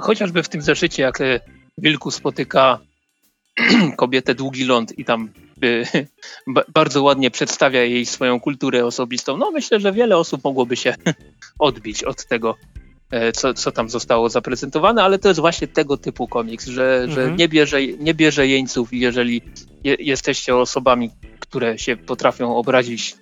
[0.00, 1.40] Chociażby w tym zeszycie, jak e,
[1.78, 2.78] Wilku spotyka
[3.96, 5.28] kobietę długi ląd i tam
[5.64, 5.84] y,
[6.74, 9.36] bardzo ładnie przedstawia jej swoją kulturę osobistą.
[9.36, 10.94] No myślę, że wiele osób mogłoby się
[11.58, 12.56] odbić od tego,
[13.10, 17.12] e, co, co tam zostało zaprezentowane, ale to jest właśnie tego typu komiks, że, mhm.
[17.12, 19.42] że nie, bierze, nie bierze jeńców, jeżeli
[19.84, 23.16] je, jesteście osobami, które się potrafią obrazić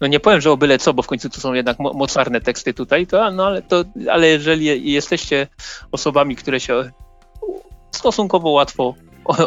[0.00, 2.74] no nie powiem, że o byle co, bo w końcu to są jednak mocarne teksty
[2.74, 5.46] tutaj, to, no ale, to, ale jeżeli jesteście
[5.92, 6.90] osobami, które się
[7.90, 8.94] stosunkowo łatwo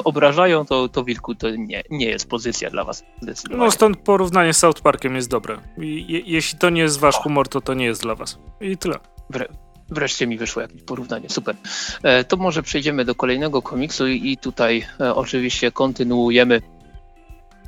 [0.04, 3.04] obrażają, to, to Wilku to nie, nie jest pozycja dla was.
[3.50, 5.58] No stąd porównanie z South Parkiem jest dobre.
[5.78, 8.40] Je, jeśli to nie jest wasz humor, to to nie jest dla was.
[8.62, 9.00] I tyle.
[9.30, 9.48] Wre,
[9.90, 11.56] wreszcie mi wyszło jakieś porównanie, super.
[12.04, 16.62] E, to może przejdziemy do kolejnego komiksu i, i tutaj e, oczywiście kontynuujemy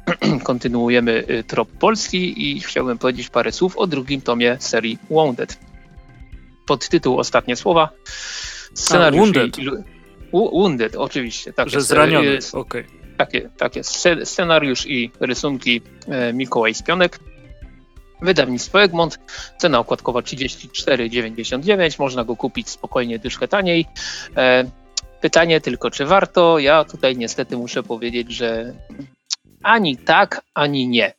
[0.43, 5.59] kontynuujemy y, trop polski i chciałbym powiedzieć parę słów o drugim tomie serii Wounded.
[6.67, 7.89] Podtytuł Ostatnie słowa.
[8.73, 9.59] Scenariusz A, wounded.
[9.59, 10.00] I,
[10.33, 11.53] wounded, oczywiście.
[11.53, 12.81] Tak Że jest, zraniony, okej.
[12.81, 13.01] Okay.
[13.17, 13.81] Takie, takie
[14.23, 17.19] scenariusz i rysunki e, Mikołaj Spionek.
[18.21, 19.19] Wydawnictwo Egmont,
[19.57, 23.85] cena okładkowa 34,99, można go kupić spokojnie, dyszkę taniej.
[24.37, 24.63] E,
[25.21, 26.59] pytanie tylko, czy warto?
[26.59, 28.73] Ja tutaj niestety muszę powiedzieć, że
[29.63, 31.13] ani tak, ani nie.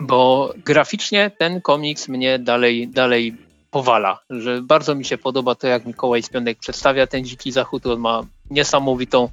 [0.00, 5.86] Bo graficznie ten komiks mnie dalej, dalej powala, że bardzo mi się podoba to, jak
[5.86, 7.86] Mikołaj Spionek przedstawia ten dziki zachód.
[7.86, 9.28] On ma niesamowitą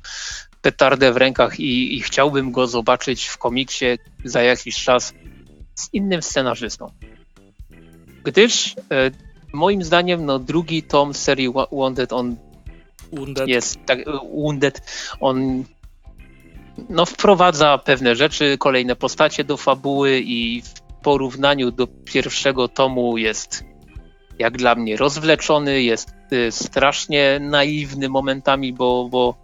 [0.61, 3.86] petardę w rękach i, i chciałbym go zobaczyć w komiksie
[4.23, 5.13] za jakiś czas
[5.75, 6.91] z innym scenarzystą.
[8.23, 9.11] Gdyż e,
[9.53, 12.36] moim zdaniem no, drugi tom serii Wounded on
[13.11, 13.47] Wounded.
[13.47, 13.99] jest tak,
[14.33, 14.81] Wounded,
[15.19, 15.63] on
[16.89, 23.63] no, wprowadza pewne rzeczy, kolejne postacie do fabuły i w porównaniu do pierwszego tomu jest
[24.39, 29.36] jak dla mnie rozwleczony, jest y, strasznie naiwny momentami, bo, bo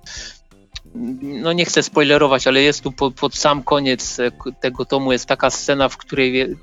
[1.22, 4.32] no nie chcę spoilerować, ale jest tu po, pod sam koniec e,
[4.62, 6.56] tego tomu jest taka scena, w której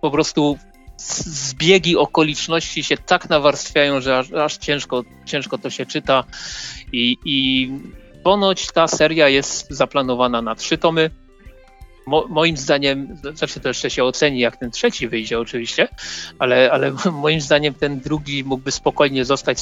[0.00, 0.58] po prostu
[0.96, 6.24] zbiegi okoliczności się tak nawarstwiają, że aż, aż ciężko, ciężko to się czyta
[6.92, 7.70] i, i
[8.22, 11.10] ponoć ta seria jest zaplanowana na trzy tomy.
[12.06, 15.88] Mo, moim zdaniem, znaczy to jeszcze się oceni, jak ten trzeci wyjdzie oczywiście,
[16.38, 19.58] ale, ale moim zdaniem ten drugi mógłby spokojnie zostać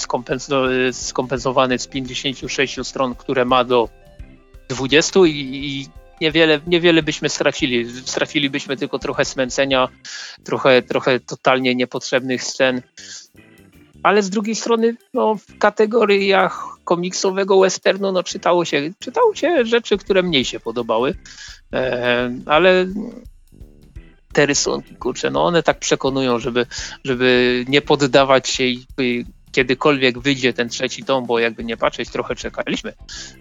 [0.92, 3.88] skompensowany z 56 stron, które ma do
[4.68, 5.88] 20 i, i
[6.20, 8.02] niewiele, niewiele byśmy stracili.
[8.04, 9.88] Stracilibyśmy tylko trochę smęcenia,
[10.44, 12.82] trochę, trochę totalnie niepotrzebnych scen.
[14.02, 19.98] Ale z drugiej strony, no, w kategoriach komiksowego westernu, no, czytało się, czytało się rzeczy,
[19.98, 21.14] które mniej się podobały.
[21.72, 22.86] E, ale
[24.32, 26.66] te rysunki, kurczę, no one tak przekonują, żeby,
[27.04, 28.86] żeby nie poddawać się i
[29.52, 32.92] kiedykolwiek wyjdzie ten trzeci tom, bo jakby nie patrzeć, trochę czekaliśmy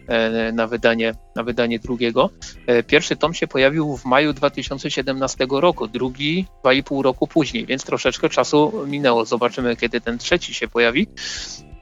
[0.08, 2.30] e, na wydanie, na wydanie drugiego.
[2.68, 7.66] E, pierwszy tom się pojawił w maju 2017 roku, drugi dwa i pół roku później,
[7.66, 9.26] więc troszeczkę czasu minęło.
[9.26, 11.08] Zobaczymy, kiedy ten trzeci się pojawi.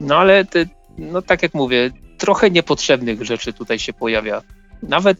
[0.00, 0.66] No ale te,
[0.98, 4.42] no tak jak mówię, trochę niepotrzebnych rzeczy tutaj się pojawia.
[4.82, 5.18] Nawet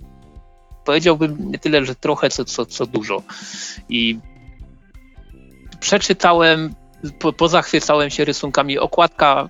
[0.86, 3.22] powiedziałbym nie tyle, że trochę, co, co, co dużo.
[3.88, 4.18] I
[5.80, 6.74] przeczytałem,
[7.18, 8.78] po, pozachwycałem się rysunkami.
[8.78, 9.48] Okładka,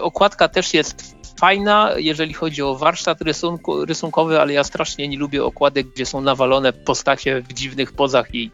[0.00, 5.44] okładka też jest fajna, jeżeli chodzi o warsztat rysunku, rysunkowy, ale ja strasznie nie lubię
[5.44, 8.50] okładek, gdzie są nawalone postacie w dziwnych pozach i,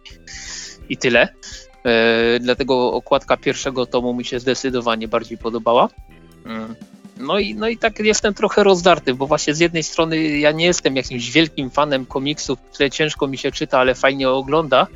[0.88, 1.28] i tyle.
[1.84, 5.88] E, dlatego okładka pierwszego tomu mi się zdecydowanie bardziej podobała.
[6.46, 6.74] Mm.
[7.20, 10.64] No i, no i tak jestem trochę rozdarty, bo właśnie z jednej strony ja nie
[10.64, 14.86] jestem jakimś wielkim fanem komiksów, które ciężko mi się czyta, ale fajnie ogląda,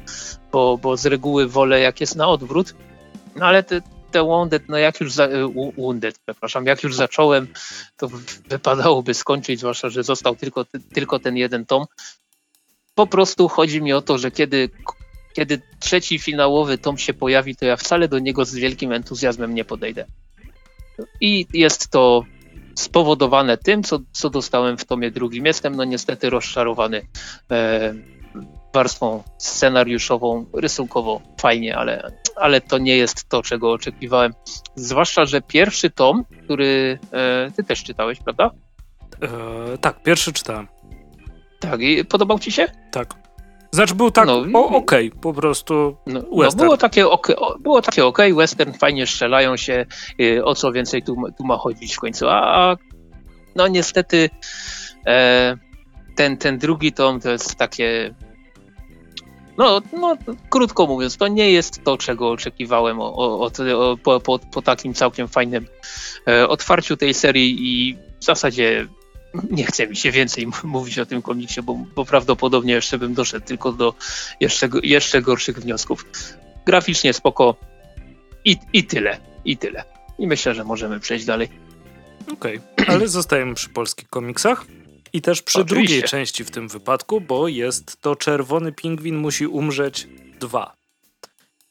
[0.52, 2.74] bo, bo z reguły wolę jak jest na odwrót.
[3.36, 5.28] No ale te, te Wounded, no jak już za,
[5.76, 7.48] Wounded, przepraszam, jak już zacząłem,
[7.96, 8.08] to
[8.48, 11.84] wypadałoby skończyć, zwłaszcza, że został tylko, tylko ten jeden tom.
[12.94, 14.70] Po prostu chodzi mi o to, że kiedy,
[15.32, 19.64] kiedy trzeci finałowy tom się pojawi, to ja wcale do niego z wielkim entuzjazmem nie
[19.64, 20.06] podejdę.
[21.20, 22.24] I jest to
[22.74, 25.46] spowodowane tym, co, co dostałem w tomie drugim.
[25.46, 27.02] Jestem no niestety rozczarowany
[27.50, 27.94] e,
[28.74, 34.32] warstwą scenariuszową, rysunkową, fajnie, ale, ale to nie jest to, czego oczekiwałem.
[34.74, 38.50] Zwłaszcza, że pierwszy tom, który e, ty też czytałeś, prawda?
[39.22, 40.68] E, tak, pierwszy czytałem.
[41.60, 42.66] Tak, i podobał ci się?
[42.90, 43.23] Tak.
[43.74, 48.06] Znaczy był tak, no, okej, okay, po prostu no, no, było takie okej, było takie
[48.06, 49.86] okej, okay, western, fajnie strzelają się,
[50.20, 52.76] y, o co więcej tu, tu ma chodzić w końcu, a, a
[53.56, 54.30] no niestety
[55.06, 55.56] e,
[56.16, 58.14] ten, ten drugi tom to jest takie
[59.58, 60.16] no, no,
[60.50, 64.94] krótko mówiąc, to nie jest to, czego oczekiwałem o, o, o, po, po, po, takim
[64.94, 65.66] całkiem fajnym
[66.28, 68.86] e, otwarciu tej serii i w zasadzie
[69.50, 73.46] nie chce mi się więcej mówić o tym komiksie, bo, bo prawdopodobnie jeszcze bym doszedł
[73.46, 73.94] tylko do
[74.40, 76.04] jeszcze, jeszcze gorszych wniosków.
[76.66, 77.56] Graficznie spoko
[78.44, 79.84] i, i tyle, i tyle.
[80.18, 81.48] I myślę, że możemy przejść dalej.
[82.32, 82.86] Okej, okay.
[82.94, 84.64] ale zostajemy przy polskich komiksach.
[85.12, 85.94] I też przy Oczywiście.
[85.94, 90.08] drugiej części w tym wypadku, bo jest to Czerwony Pingwin musi umrzeć
[90.40, 90.76] 2.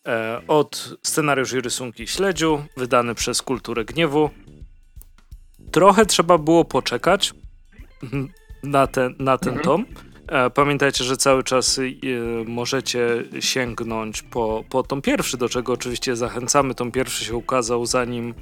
[0.08, 4.30] E, od scenariusz i rysunki Śledziu, wydany przez Kulturę Gniewu.
[5.72, 7.34] Trochę trzeba było poczekać,
[8.64, 9.66] na ten, na ten mhm.
[9.66, 9.86] tom.
[10.28, 11.82] E, pamiętajcie, że cały czas e,
[12.46, 16.76] możecie sięgnąć po, po tom pierwszy, do czego oczywiście zachęcamy.
[16.76, 18.34] Tom pierwszy się ukazał zanim,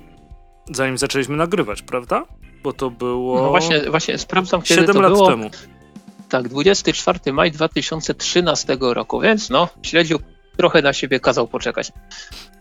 [0.72, 2.26] zanim zaczęliśmy nagrywać, prawda?
[2.64, 3.42] Bo to było.
[3.42, 5.28] No właśnie, właśnie sprawdzam, kiedy 7 to lat było.
[5.28, 5.50] temu.
[6.30, 10.20] tak, 24 maj 2013 roku, więc no, śledził
[10.58, 11.92] trochę na siebie kazał poczekać.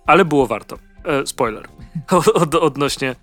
[0.06, 0.78] Ale było warto.
[1.04, 1.68] E, spoiler.
[2.34, 3.16] Od, odnośnie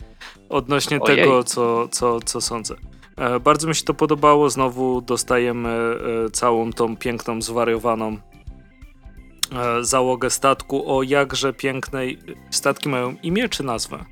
[0.49, 2.75] odnośnie tego, co, co, co sądzę.
[3.17, 4.49] E, bardzo mi się to podobało.
[4.49, 12.19] Znowu dostajemy e, całą tą piękną, zwariowaną e, załogę statku o jakże pięknej.
[12.49, 14.05] Statki mają imię czy nazwę?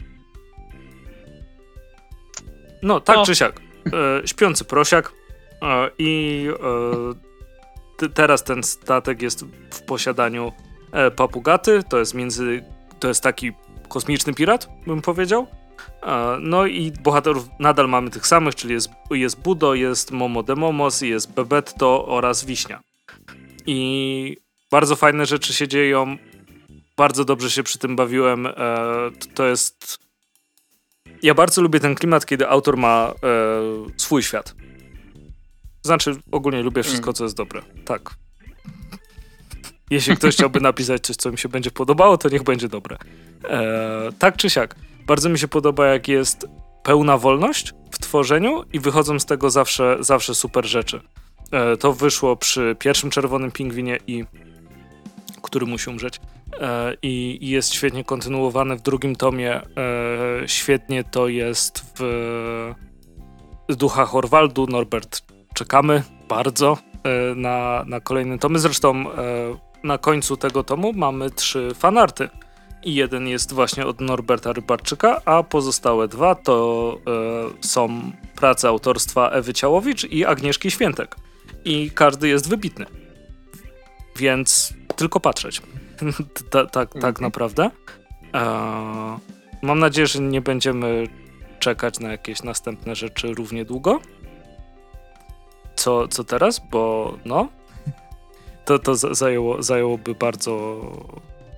[2.84, 3.26] No, tak no.
[3.26, 3.62] czy siak.
[4.26, 5.14] Śpiący prosiak.
[5.97, 6.47] I
[8.14, 10.51] teraz ten statek jest w posiadaniu
[11.16, 11.84] papugaty.
[11.89, 12.64] To jest między.
[12.99, 13.51] To jest taki
[13.89, 15.47] kosmiczny pirat, bym powiedział.
[16.41, 21.01] No i bohaterów nadal mamy tych samych, czyli jest, jest Budo, jest Momo de Momos,
[21.01, 22.80] jest Bebetto oraz Wiśnia.
[23.65, 24.38] I
[24.71, 26.17] bardzo fajne rzeczy się dzieją.
[26.97, 28.45] Bardzo dobrze się przy tym bawiłem.
[28.45, 28.51] E,
[29.34, 29.97] to jest.
[31.23, 34.55] Ja bardzo lubię ten klimat, kiedy autor ma e, swój świat.
[35.82, 37.61] Znaczy, ogólnie lubię wszystko, co jest dobre.
[37.86, 38.15] Tak.
[39.89, 42.97] Jeśli ktoś chciałby napisać coś, co mi się będzie podobało, to niech będzie dobre.
[43.43, 44.76] E, tak czy siak.
[45.06, 46.47] Bardzo mi się podoba, jak jest
[46.84, 51.01] pełna wolność w tworzeniu i wychodzą z tego zawsze, zawsze super rzeczy.
[51.51, 54.26] E, to wyszło przy pierwszym czerwonym pingwinie i
[55.41, 56.20] który musi umrzeć.
[56.62, 59.56] E, i, jest świetnie kontynuowane w drugim tomie.
[59.56, 59.64] E,
[60.45, 62.74] świetnie to jest w
[63.70, 64.68] Ducha Horwaldu.
[64.68, 65.22] Norbert,
[65.53, 66.78] czekamy bardzo
[67.36, 68.60] na, na kolejne tomy.
[68.60, 69.06] Zresztą
[69.84, 72.30] na końcu tego tomu mamy trzy fanarty
[72.86, 76.97] i jeden jest właśnie od Norberta Rybarczyka, a pozostałe dwa to
[77.61, 81.15] e, są prace autorstwa Ewy Ciałowicz i Agnieszki Świętek.
[81.65, 82.86] I każdy jest wybitny.
[84.15, 85.61] Więc tylko patrzeć.
[86.51, 87.15] tak, tak mhm.
[87.19, 87.71] naprawdę.
[88.33, 88.39] E,
[89.61, 91.07] mam nadzieję, że nie będziemy
[91.59, 93.99] czekać na jakieś następne rzeczy równie długo.
[95.75, 97.47] Co, co teraz, bo no.
[98.65, 100.81] To, to zajęło, zajęłoby bardzo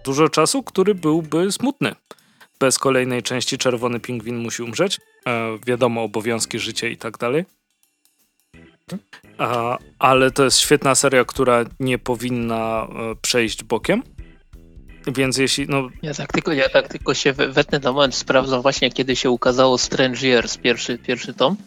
[0.08, 1.96] dużo czasu, który byłby smutny.
[2.60, 5.00] Bez kolejnej części Czerwony Pingwin musi umrzeć.
[5.28, 7.46] E, wiadomo, obowiązki, życie i tak dalej.
[9.38, 14.04] A, ale to jest świetna seria, która nie powinna e, przejść bokiem.
[15.08, 15.66] Więc jeśli.
[15.70, 15.90] No...
[16.02, 19.78] Ja, tak tylko, ja tak tylko się wetnę na moment, sprawdzam właśnie, kiedy się ukazało
[19.78, 21.58] Strange Years, pierwszy, pierwszy tom.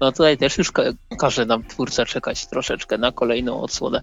[0.00, 0.82] No tutaj też już ka
[1.18, 4.02] każe nam twórca czekać troszeczkę na kolejną odsłonę.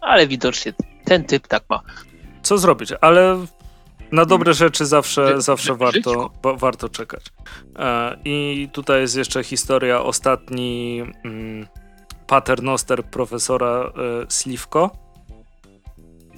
[0.00, 0.72] Ale widocznie
[1.04, 1.82] ten typ tak ma
[2.44, 3.46] co zrobić, ale
[4.12, 7.24] na dobre rzeczy zawsze, zawsze warto, warto czekać.
[7.78, 11.66] E, I tutaj jest jeszcze historia ostatni mm,
[12.26, 13.92] paternoster profesora e,
[14.28, 14.90] Slivko.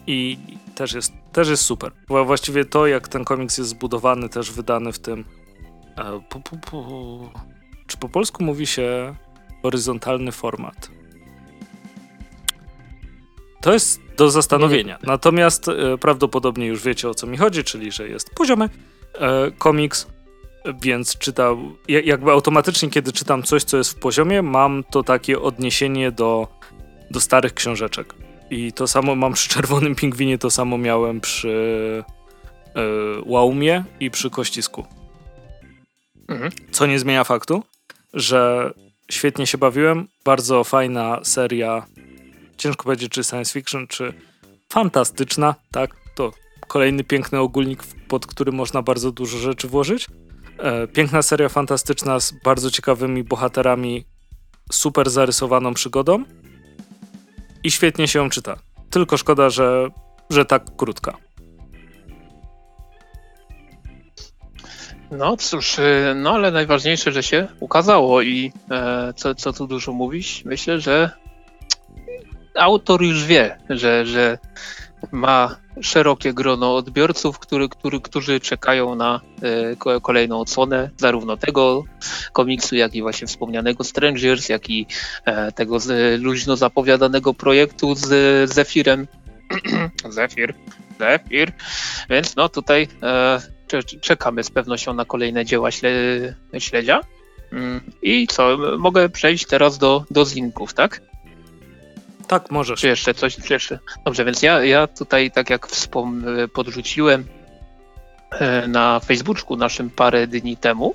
[0.07, 0.39] I
[0.75, 1.93] też jest, też jest super.
[2.09, 5.25] Właściwie to, jak ten komiks jest zbudowany, też wydany w tym.
[5.99, 6.21] E,
[7.87, 9.15] czy po polsku mówi się
[9.63, 10.91] horyzontalny format?
[13.67, 14.99] To jest do zastanowienia.
[15.03, 18.69] Natomiast e, prawdopodobnie już wiecie o co mi chodzi, czyli że jest poziomy
[19.14, 20.07] e, komiks,
[20.83, 21.59] więc czytał,
[21.89, 26.49] jakby automatycznie, kiedy czytam coś, co jest w poziomie, mam to takie odniesienie do,
[27.11, 28.14] do starych książeczek.
[28.51, 32.05] I to samo mam przy Czerwonym Pingwinie, to samo miałem przy
[32.75, 32.83] e,
[33.25, 34.87] Łaumie i przy Kościsku.
[36.29, 36.51] Mhm.
[36.71, 37.62] Co nie zmienia faktu,
[38.14, 38.73] że
[39.11, 40.09] świetnie się bawiłem.
[40.25, 41.87] Bardzo fajna seria
[42.57, 44.13] ciężko powiedzieć, czy science fiction, czy
[44.69, 45.97] fantastyczna, tak?
[46.15, 46.33] To
[46.67, 50.07] kolejny piękny ogólnik, pod który można bardzo dużo rzeczy włożyć.
[50.59, 54.05] E, piękna seria fantastyczna z bardzo ciekawymi bohaterami,
[54.73, 56.25] super zarysowaną przygodą
[57.65, 58.57] i świetnie się ją czyta.
[58.91, 59.89] Tylko szkoda, że,
[60.31, 61.17] że tak krótka.
[65.11, 69.93] No cóż, y, no ale najważniejsze, że się ukazało i e, co, co tu dużo
[69.93, 71.11] mówić, myślę, że
[72.57, 74.39] autor już wie, że, że
[75.13, 79.21] ma szerokie grono odbiorców, który, który, którzy czekają na
[79.87, 81.85] e, kolejną odsłonę zarówno tego
[82.33, 84.87] komiksu, jak i właśnie wspomnianego Strangers, jak i
[85.25, 89.07] e, tego z, luźno zapowiadanego projektu z Zefirem.
[90.09, 90.55] Zefir,
[90.99, 91.53] Zefir.
[92.11, 93.41] Więc no tutaj e,
[94.01, 95.91] czekamy z pewnością na kolejne dzieła śle,
[96.59, 97.01] śledzia.
[97.53, 101.01] Mm, I co, mogę przejść teraz do, do zinków, tak?
[102.29, 102.81] Tak, możesz.
[102.81, 103.37] Czy jeszcze coś?
[103.37, 103.79] Czy jeszcze?
[104.05, 106.24] Dobrze, więc ja, ja tutaj, tak jak wspom
[106.55, 107.24] podrzuciłem
[108.31, 110.95] e, na Facebooku naszym parę dni temu,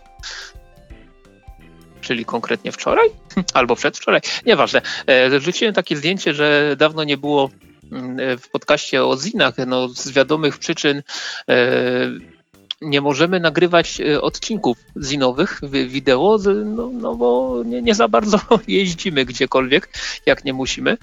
[2.01, 3.09] czyli konkretnie wczoraj,
[3.53, 4.81] albo przedwczoraj, nieważne.
[5.09, 7.49] E, rzuciłem takie zdjęcie, że dawno nie było
[7.91, 11.03] mm, w podcaście o zinach, no z wiadomych przyczyn
[11.49, 11.53] e,
[12.81, 19.25] nie możemy nagrywać e, odcinków zinowych wideo, no, no bo nie, nie, za bardzo jeździmy
[19.25, 19.89] gdziekolwiek,
[20.25, 20.97] jak nie musimy.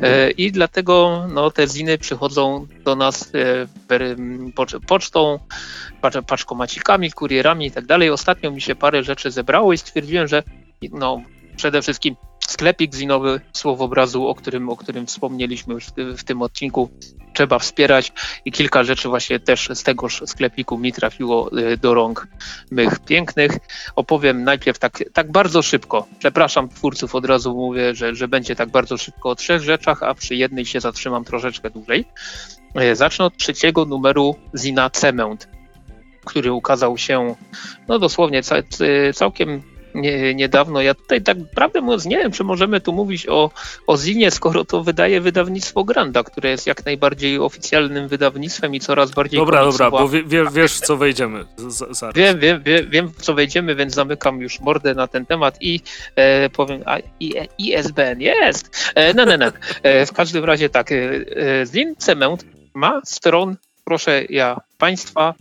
[0.00, 3.32] E, I dlatego no, te ziny przychodzą do nas
[4.86, 5.38] pocztą,
[6.26, 8.10] paczkomacikami, kurierami i tak dalej.
[8.10, 10.42] Ostatnio mi się parę rzeczy zebrało i stwierdziłem, że
[10.92, 11.22] no,
[11.56, 12.16] przede wszystkim
[12.52, 16.90] sklepik zinowy Słowobrazu, o którym, o którym wspomnieliśmy już w, w, tym odcinku,
[17.34, 18.12] trzeba wspierać
[18.44, 22.28] i kilka rzeczy właśnie też z tegoż sklepiku mi trafiło y, do rąk
[22.70, 23.52] mych pięknych.
[23.96, 26.06] Opowiem najpierw tak, tak bardzo szybko.
[26.18, 30.14] Przepraszam twórców, od razu mówię, że, że będzie tak bardzo szybko o trzech rzeczach, a
[30.14, 32.04] przy jednej się zatrzymam troszeczkę dłużej.
[32.80, 35.48] Y, zacznę od trzeciego numeru Zina Cement,
[36.24, 37.34] który ukazał się
[37.88, 38.42] no dosłownie
[39.14, 40.82] całkiem nie, niedawno.
[40.82, 43.50] Ja tutaj tak prawdę mówiąc nie wiem, czy możemy tu mówić o,
[43.86, 49.10] o Zinie, skoro to wydaje wydawnictwo Granda, które jest jak najbardziej oficjalnym wydawnictwem i coraz
[49.10, 51.44] bardziej Dobra, dobra, bo wie, wie, wiesz w co wejdziemy
[51.90, 52.14] zaraz.
[52.14, 55.80] Wiem, wiem, wiem, wiem w co wejdziemy, więc zamykam już mordę na ten temat i
[56.16, 58.92] e, powiem, a i, ISBN jest!
[58.94, 59.46] E, no, no, no.
[59.82, 65.34] E, w każdym razie tak, e, e Zin Cement ma stron, proszę ja Państwa,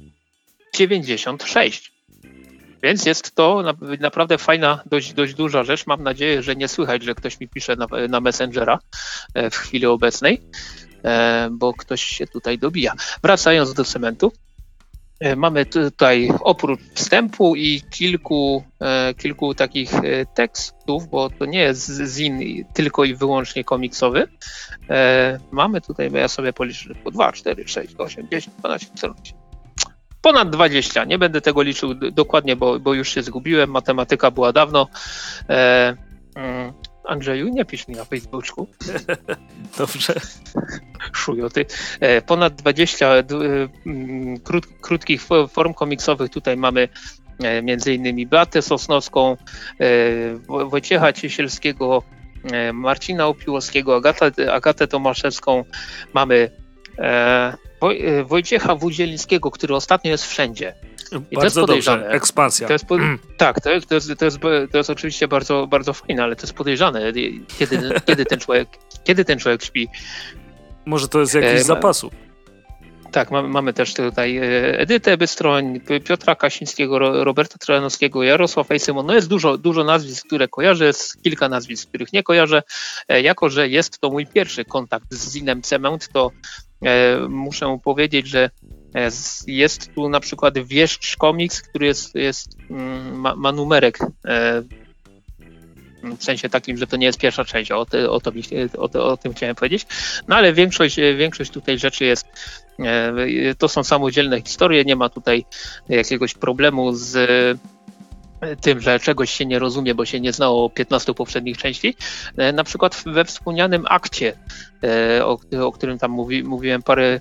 [0.74, 1.91] 96.
[2.84, 3.64] Więc jest to
[4.00, 5.88] naprawdę fajna, dość, dość duża rzecz.
[5.88, 8.80] Mam nadzieję, że nie słychać, że ktoś mi pisze na, na Messengera
[9.34, 10.42] e, w chwili obecnej,
[11.04, 12.94] e, bo ktoś się tutaj dobija.
[13.24, 14.32] Wracając do cementu.
[15.20, 18.64] E, mamy tutaj oprócz wstępu i kilku,
[19.18, 19.92] kilku takich
[20.36, 24.28] tekstów, bo to nie jest zin tylko i wyłącznie komiksowy.
[25.52, 29.34] Mamy tutaj, ja sobie policzę po 2, 4, 6, 8, 10, 12, 14,
[30.22, 31.06] ponad 20.
[31.06, 33.72] Nie będę tego liczył dokładnie, bo, bo już się zgubiłem.
[33.72, 34.88] Matematyka była dawno.
[35.50, 35.96] E,
[36.36, 36.74] mm,
[37.06, 38.68] Andrzeju, nie pisz mi na Facebooku.
[39.78, 40.14] Dobrze.
[41.14, 41.66] Szujoty.
[42.00, 43.24] E, ponad 20 e,
[43.86, 46.32] mm, krót, krótkich form komiksowych.
[46.32, 46.90] Tutaj mamy
[47.44, 49.38] e, między innymi Beatę Sosnowską,
[50.48, 52.04] Wojciecha Ciesielskiego,
[52.74, 55.66] Marcina Opiłowskiego, Agatę, Agatę Tomaszewską.
[56.14, 56.52] Mamy
[58.26, 60.76] Wojciecha Wudzielińskiego, który ostatnio jest wszędzie.
[61.32, 62.02] I bardzo to jest podejrzane.
[62.02, 62.18] Dobrze.
[62.18, 62.68] Ekspansja.
[62.68, 62.96] To jest po...
[62.96, 63.20] mm.
[63.38, 64.40] Tak, to jest, to, jest, to, jest,
[64.72, 67.14] to jest oczywiście bardzo, bardzo fajne, ale to jest podejrzane,
[67.60, 68.68] kiedy, kiedy, ten, człowiek,
[69.04, 69.88] kiedy ten człowiek śpi.
[70.86, 72.14] Może to jest jakiś e, zapasów.
[73.12, 79.06] Tak, mamy, mamy też tutaj e, Edytę Bystroń, Piotra Kasińskiego, Roberta Trojanowskiego, Jarosław Ejsymon.
[79.06, 82.64] No jest dużo, dużo nazwisk, które kojarzę, jest kilka nazwisk, których nie kojarzę.
[83.10, 86.32] Jako, że jest to mój pierwszy kontakt z Zinem Cement, to
[86.86, 88.50] E, muszę powiedzieć, że
[88.96, 89.10] e,
[89.48, 94.64] jest tu na przykład Wieszcz Comics, który jest, jest mm, ma, ma numerek e,
[96.18, 97.98] w sensie takim, że to nie jest pierwsza część, o, o, to,
[98.78, 99.88] o, o, tym chciałem powiedzieć.
[100.28, 102.28] No ale większość, większość tutaj rzeczy jest,
[103.58, 105.46] to są samodzielne historie, nie ma tutaj
[105.90, 107.18] jakiegoś problemu z
[108.62, 111.96] tym, że czegoś się nie rozumie, bo się nie znało 15 poprzednich części.
[112.38, 114.34] E, na przykład we wspomnianym akcie,
[114.84, 117.20] e, o, o którym tam mówi, mówiłem parę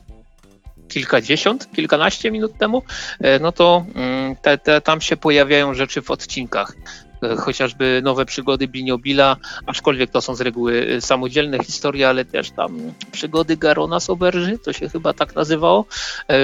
[0.89, 2.83] kilkadziesiąt, kilkanaście minut temu,
[3.21, 6.77] e, no to mm, te, te, tam się pojawiają rzeczy w odcinkach.
[7.23, 12.51] E, chociażby nowe przygody Biniobila, aczkolwiek to są z reguły e, samodzielne historie, ale też
[12.51, 15.85] tam przygody Garona Soberży, to się chyba tak nazywało,
[16.29, 16.35] e,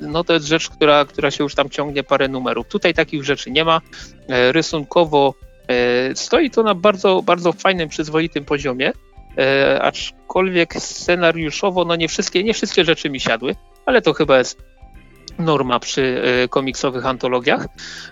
[0.00, 2.68] no to jest rzecz, która, która się już tam ciągnie parę numerów.
[2.68, 3.80] Tutaj takich rzeczy nie ma.
[4.28, 5.34] Rysunkowo
[6.14, 8.92] stoi to na bardzo, bardzo fajnym, przyzwoitym poziomie,
[9.80, 13.56] aczkolwiek scenariuszowo no nie wszystkie, nie wszystkie rzeczy mi siadły,
[13.86, 14.69] ale to chyba jest
[15.40, 17.66] norma przy e, komiksowych antologiach.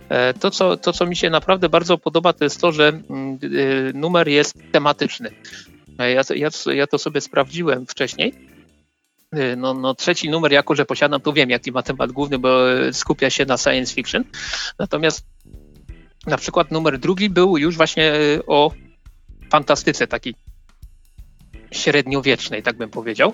[0.08, 3.38] E, to co, to, co mi się naprawdę bardzo podoba, to jest to, że mm,
[3.42, 5.30] e, numer jest tematyczny.
[5.98, 8.34] Ja, ja, ja to sobie sprawdziłem wcześniej.
[9.56, 12.58] No, no, trzeci numer, jako że posiadam, to wiem, jaki ma temat główny, bo
[12.92, 14.24] skupia się na science fiction.
[14.78, 15.26] Natomiast
[16.26, 18.12] na przykład numer drugi był już właśnie
[18.46, 18.72] o
[19.50, 20.34] fantastyce, takiej
[21.70, 23.32] średniowiecznej, tak bym powiedział.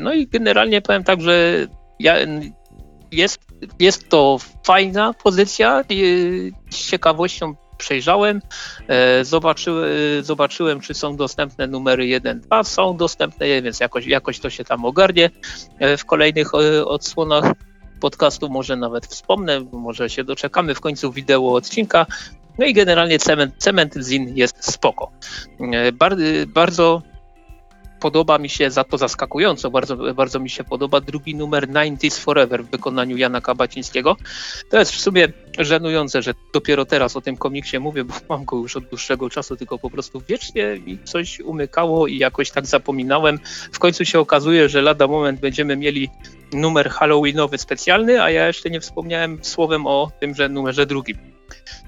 [0.00, 1.66] No i generalnie powiem tak, że
[2.00, 2.16] ja
[3.16, 3.40] jest,
[3.80, 5.84] jest to fajna pozycja.
[6.70, 8.40] Z ciekawością przejrzałem,
[8.88, 9.88] e, zobaczyłem,
[10.20, 12.64] zobaczyłem, czy są dostępne numery 1, 2.
[12.64, 15.30] Są dostępne, więc jakoś, jakoś to się tam ogarnie
[15.78, 17.52] e, w kolejnych e, odsłonach
[18.00, 18.48] podcastu.
[18.48, 22.06] Może nawet wspomnę, może się doczekamy w końcu wideo odcinka.
[22.58, 25.10] No i generalnie cement, cement Zin jest spoko.
[25.92, 27.02] Bardzo, bardzo
[28.04, 32.64] podoba mi się za to zaskakująco, bardzo, bardzo mi się podoba drugi numer 90s Forever
[32.64, 34.16] w wykonaniu Jana Kabacińskiego.
[34.70, 35.28] To jest w sumie
[35.58, 39.56] żenujące, że dopiero teraz o tym komiksie mówię, bo mam go już od dłuższego czasu,
[39.56, 43.38] tylko po prostu wiecznie mi coś umykało i jakoś tak zapominałem.
[43.72, 46.10] W końcu się okazuje, że lada moment będziemy mieli
[46.52, 51.18] numer halloweenowy specjalny, a ja jeszcze nie wspomniałem słowem o tymże numerze drugim.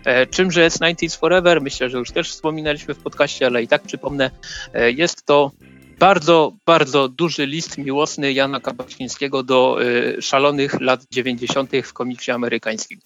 [0.04, 1.62] E, czymże jest 90s Forever?
[1.62, 4.30] Myślę, że już też wspominaliśmy w podcaście, ale i tak przypomnę,
[4.74, 5.50] e, jest to
[5.98, 11.70] bardzo, bardzo duży list miłosny Jana Kabacińskiego do y, szalonych lat 90.
[11.84, 13.00] w komiksie amerykańskim.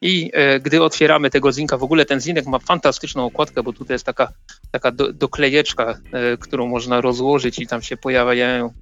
[0.00, 3.94] I y, gdy otwieramy tego zinka, w ogóle ten zinek ma fantastyczną okładkę, bo tutaj
[3.94, 4.32] jest taka,
[4.72, 5.98] taka do, doklejeczka,
[6.34, 8.72] y, którą można rozłożyć i tam się pojawiają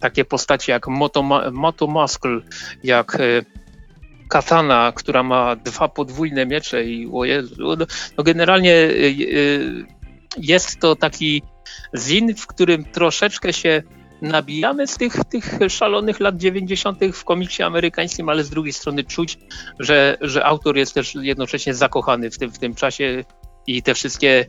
[0.00, 1.22] takie postacie jak Moto,
[1.52, 2.40] Moto Muscle,
[2.84, 3.18] jak
[4.28, 7.76] Katana, która ma dwa podwójne miecze i o Jezu,
[8.16, 8.88] no, generalnie
[10.36, 11.42] jest to taki
[11.96, 13.82] zin, w którym troszeczkę się
[14.22, 16.98] nabijamy z tych, tych szalonych lat 90.
[17.12, 19.38] w komiksie amerykańskim, ale z drugiej strony czuć,
[19.78, 23.24] że, że autor jest też jednocześnie zakochany w tym, w tym czasie
[23.66, 24.46] i te wszystkie,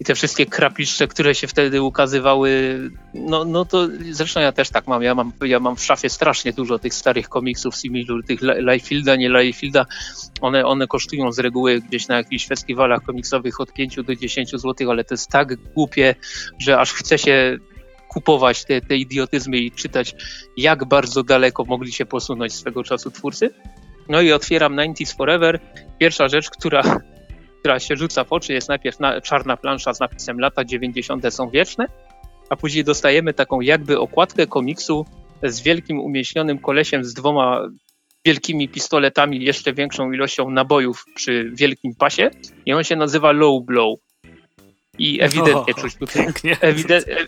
[0.00, 2.78] i te wszystkie krapiszcze, które się wtedy ukazywały,
[3.14, 5.02] no, no to zresztą ja też tak mam.
[5.02, 9.28] Ja mam, ja mam w szafie strasznie dużo tych starych komiksów Similu, tych Liefilda, nie
[9.28, 9.86] Liefilda.
[10.40, 14.90] One, one kosztują z reguły gdzieś na jakichś festiwalach komiksowych od 5 do 10 zł,
[14.90, 16.14] ale to jest tak głupie,
[16.58, 17.58] że aż chce się
[18.08, 20.14] kupować te, te idiotyzmy i czytać,
[20.56, 23.50] jak bardzo daleko mogli się posunąć swego czasu twórcy.
[24.08, 25.60] No i otwieram 90s Forever.
[25.98, 26.82] Pierwsza rzecz, która
[27.66, 31.34] która się rzuca w oczy, jest najpierw na, czarna plansza z napisem lata 90.
[31.34, 31.86] są wieczne,
[32.50, 35.06] a później dostajemy taką jakby okładkę komiksu
[35.42, 37.68] z wielkim umieśnionym kolesiem z dwoma
[38.24, 42.30] wielkimi pistoletami, jeszcze większą ilością nabojów przy wielkim pasie
[42.66, 43.98] i on się nazywa Low Blow.
[44.98, 46.26] I ewidentnie o, czuć tutaj,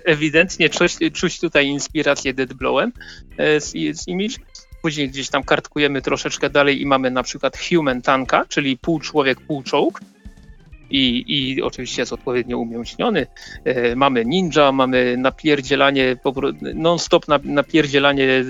[0.05, 2.93] ewidentnie czuć, czuć tutaj inspirację Dead Blowem
[3.39, 4.36] e, z, z Image.
[4.82, 9.41] Później gdzieś tam kartkujemy troszeczkę dalej i mamy na przykład Human Tanka, czyli pół człowiek,
[9.41, 10.01] pół czołg
[10.91, 13.26] i, i oczywiście jest odpowiednio umięśniony.
[13.64, 16.16] E, mamy ninja, mamy napierdzielanie,
[16.74, 18.45] non-stop napierdzielanie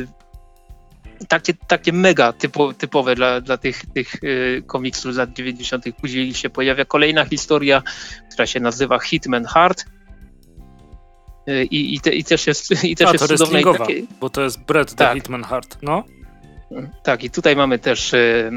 [1.29, 5.85] takie, takie mega typo, typowe dla, dla tych, tych e, komiksów z lat 90.
[6.01, 7.83] Później się pojawia kolejna historia,
[8.33, 9.85] która się nazywa Hitman Heart.
[11.47, 13.79] E, I, i, te, i też jest, i też A, jest to cudowne.
[13.79, 14.03] Takie...
[14.21, 15.09] Bo to jest Brett tak.
[15.09, 16.05] the Hitman Heart, no?
[17.03, 18.51] Tak, i tutaj mamy też y,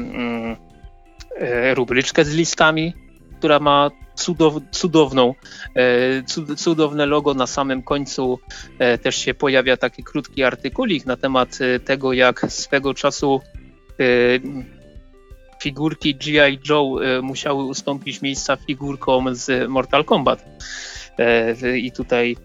[1.42, 2.94] y, rubryczkę z listami
[3.42, 5.34] która ma cudow, cudowną,
[5.74, 8.38] e, cudowne logo na samym końcu.
[8.78, 13.40] E, też się pojawia taki krótki artykulik na temat e, tego, jak swego czasu
[15.62, 16.58] figurki G.I.
[16.68, 20.44] Joe musiały ustąpić miejsca figurkom z Mortal Kombat.
[21.76, 22.36] I tutaj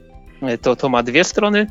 [0.62, 1.68] to, to ma dwie strony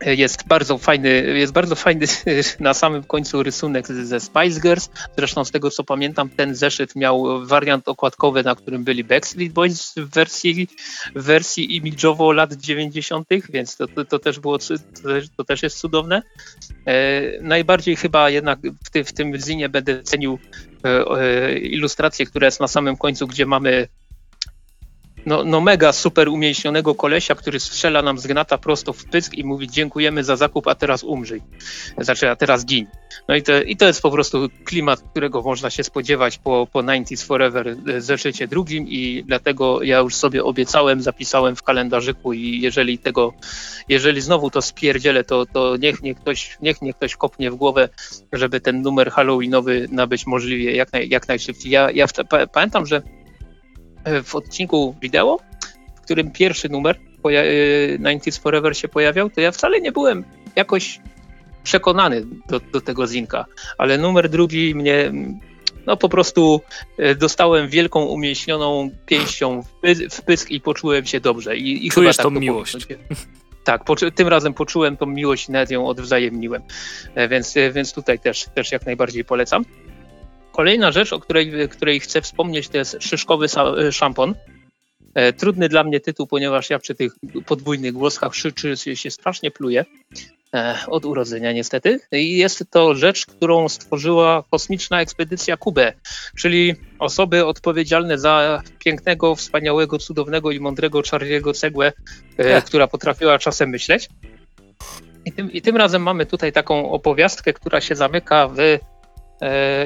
[0.00, 2.06] jest bardzo fajny, jest bardzo fajny
[2.60, 4.90] na samym końcu rysunek ze Spice Girls.
[5.16, 9.94] Zresztą z tego co pamiętam, ten zeszyt miał wariant okładkowy, na którym byli Backstreet Boys
[9.96, 10.68] w wersji,
[11.14, 14.58] wersji imidżowo lat 90., więc to, to, to, też było,
[15.36, 16.22] to też jest cudowne.
[16.86, 20.38] E, najbardziej chyba jednak w, ty, w tym zinie będę cenił
[20.84, 23.88] e, e, ilustrację, która jest na samym końcu, gdzie mamy
[25.26, 29.44] no, no mega super umięśnionego kolesia, który strzela nam z gnata prosto w pysk i
[29.44, 31.42] mówi dziękujemy za zakup, a teraz umrzyj.
[31.98, 32.86] Znaczy, a teraz gin.
[33.28, 36.78] No i to, i to jest po prostu klimat, którego można się spodziewać po, po
[36.78, 42.98] 90s Forever zeszycie drugim i dlatego ja już sobie obiecałem, zapisałem w kalendarzyku i jeżeli
[42.98, 43.32] tego,
[43.88, 47.88] jeżeli znowu to spierdzielę, to, to niech, niech, ktoś, niech, niech ktoś kopnie w głowę,
[48.32, 51.72] żeby ten numer halloweenowy nabyć możliwie jak, naj, jak najszybciej.
[51.72, 52.06] Ja, ja
[52.52, 53.02] pamiętam, że
[54.24, 55.38] w odcinku wideo,
[55.94, 60.24] w którym pierwszy numer 90s y, Forever się pojawiał, to ja wcale nie byłem
[60.56, 61.00] jakoś
[61.62, 63.44] przekonany do, do tego zinka,
[63.78, 65.12] ale numer drugi mnie
[65.86, 66.60] no po prostu
[66.98, 71.56] y, dostałem wielką umieśnioną pięścią w, py, w pysk i poczułem się dobrze.
[71.56, 72.86] I, i Czujesz tak tą miłość.
[73.64, 76.62] Tak, tym razem poczułem tą miłość i nawet ją odwzajemniłem,
[77.14, 79.64] e, więc, e, więc tutaj też, też jak najbardziej polecam.
[80.54, 83.46] Kolejna rzecz, o której, której chcę wspomnieć, to jest szyszkowy
[83.78, 84.34] e, szampon.
[85.14, 87.12] E, trudny dla mnie tytuł, ponieważ ja przy tych
[87.46, 89.84] podwójnych głoskach szyczy się strasznie pluję.
[90.54, 92.00] E, od urodzenia niestety.
[92.12, 95.92] I jest to rzecz, którą stworzyła kosmiczna ekspedycja Kubę,
[96.36, 101.92] czyli osoby odpowiedzialne za pięknego, wspaniałego, cudownego i mądrego Charlie'ego Cegłę,
[102.36, 102.64] tak.
[102.64, 104.08] która potrafiła czasem myśleć.
[105.24, 108.78] I tym, I tym razem mamy tutaj taką opowiastkę, która się zamyka w e,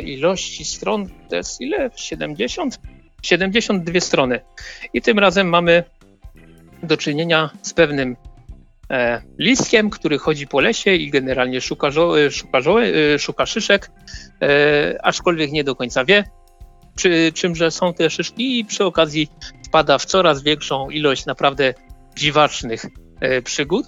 [0.03, 1.91] ilości stron, to jest ile?
[1.97, 2.81] 70?
[3.23, 4.41] 72 strony.
[4.93, 5.85] I tym razem mamy
[6.83, 8.17] do czynienia z pewnym
[8.91, 13.47] e, listkiem, który chodzi po lesie i generalnie szuka, żo, e, szuka, żo, e, szuka
[13.47, 13.91] szyszek,
[14.43, 16.25] e, aczkolwiek nie do końca wie,
[16.97, 19.29] przy, czymże są te szyszki i przy okazji
[19.67, 21.75] wpada w coraz większą ilość naprawdę
[22.17, 22.87] dziwacznych
[23.21, 23.87] e, przygód.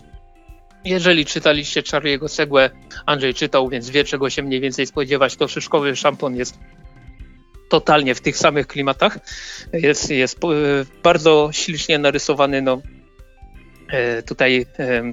[0.85, 2.71] Jeżeli czytaliście Charlie'ego Segłę,
[3.07, 6.59] Andrzej czytał, więc wie czego się mniej więcej spodziewać, to szyszkowy szampon jest
[7.71, 9.19] totalnie w tych samych klimatach.
[9.73, 10.49] Jest, jest e,
[11.03, 12.83] bardzo ślicznie narysowany, no,
[13.89, 14.67] e, Tutaj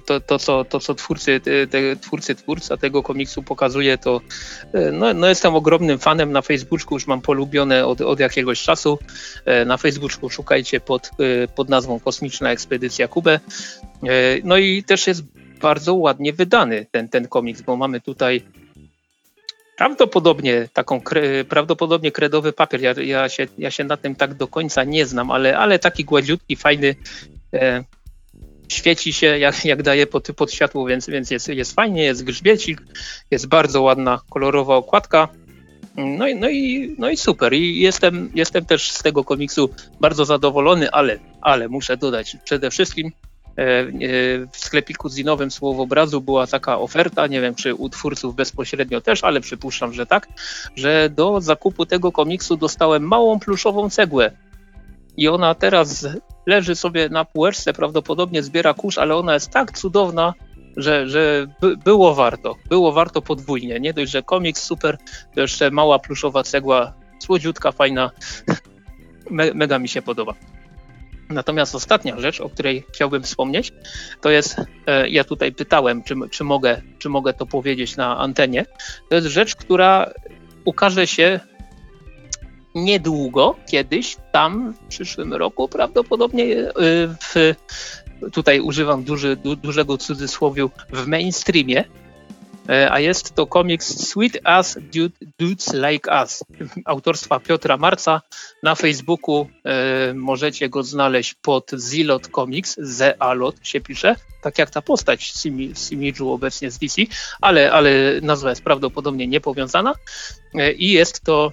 [0.06, 1.41] to, to, co, to, co twórcy,
[1.72, 4.22] te, twórcy, twórca tego komiksu pokazuje, to
[4.73, 8.99] e, no, no jestem ogromnym fanem na Facebooku, już mam polubione od, od jakiegoś czasu.
[9.65, 11.11] Na Facebooku szukajcie pod,
[11.56, 13.39] pod nazwą Kosmiczna Ekspedycja Kubę.
[14.44, 15.23] No i też jest
[15.57, 18.41] bardzo ładnie wydany ten, ten komiks, bo mamy tutaj
[19.77, 21.01] Prawdopodobnie taką,
[21.49, 22.81] prawdopodobnie kredowy papier.
[22.81, 26.05] Ja, ja, się, ja się na tym tak do końca nie znam, ale, ale taki
[26.05, 26.95] gładziutki, fajny.
[27.53, 27.84] E,
[28.67, 32.81] świeci się, jak, jak daje pod, pod światło, więc, więc jest, jest fajnie, jest grzbiecik,
[33.31, 35.27] jest bardzo ładna, kolorowa okładka.
[35.95, 37.53] No i, no i, no i super.
[37.53, 39.69] I jestem, jestem też z tego komiksu
[39.99, 43.11] bardzo zadowolony, ale, ale muszę dodać przede wszystkim
[44.51, 49.41] w sklepiku zinowym Słowobrazu była taka oferta, nie wiem czy u twórców bezpośrednio też, ale
[49.41, 50.27] przypuszczam, że tak,
[50.75, 54.31] że do zakupu tego komiksu dostałem małą pluszową cegłę.
[55.17, 56.07] I ona teraz
[56.45, 60.34] leży sobie na półeczce, prawdopodobnie zbiera kurz, ale ona jest tak cudowna,
[60.77, 62.55] że, że by, było warto.
[62.69, 63.79] Było warto podwójnie.
[63.79, 64.97] Nie dość, że komiks super,
[65.35, 68.11] to jeszcze mała pluszowa cegła, słodziutka, fajna.
[69.31, 70.34] Me, mega mi się podoba.
[71.30, 73.74] Natomiast ostatnia rzecz, o której chciałbym wspomnieć,
[74.22, 78.66] to jest, e, ja tutaj pytałem, czy, czy, mogę, czy mogę to powiedzieć na antenie,
[79.10, 80.12] to jest rzecz, która
[80.66, 81.40] ukaże się
[82.76, 86.72] niedługo, kiedyś, tam w przyszłym roku prawdopodobnie e,
[87.08, 87.56] w,
[88.32, 91.84] tutaj używam duży, du, dużego cudzysłowiu, w mainstreamie,
[92.68, 94.77] a jest to komiks Sweet As
[95.39, 96.44] Dudes Like Us
[96.85, 98.22] autorstwa Piotra Marca.
[98.64, 104.81] Na Facebooku e, możecie go znaleźć pod Zilot Comics, Zealot się pisze, tak jak ta
[104.81, 105.34] postać
[105.73, 107.02] z imidżu obecnie z DC,
[107.41, 107.89] ale, ale
[108.22, 109.94] nazwa jest prawdopodobnie niepowiązana
[110.53, 111.52] e, i jest to,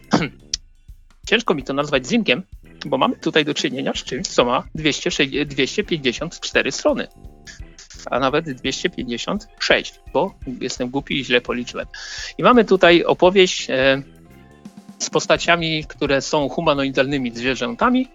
[1.29, 2.43] ciężko mi to nazwać zinkiem,
[2.87, 5.11] bo mamy tutaj do czynienia z czymś, co ma 200,
[5.47, 7.09] 254 strony
[8.11, 11.87] a nawet 256, bo jestem głupi i źle policzyłem.
[12.39, 14.03] I mamy tutaj opowieść e,
[14.99, 18.09] z postaciami, które są humanoidalnymi zwierzętami,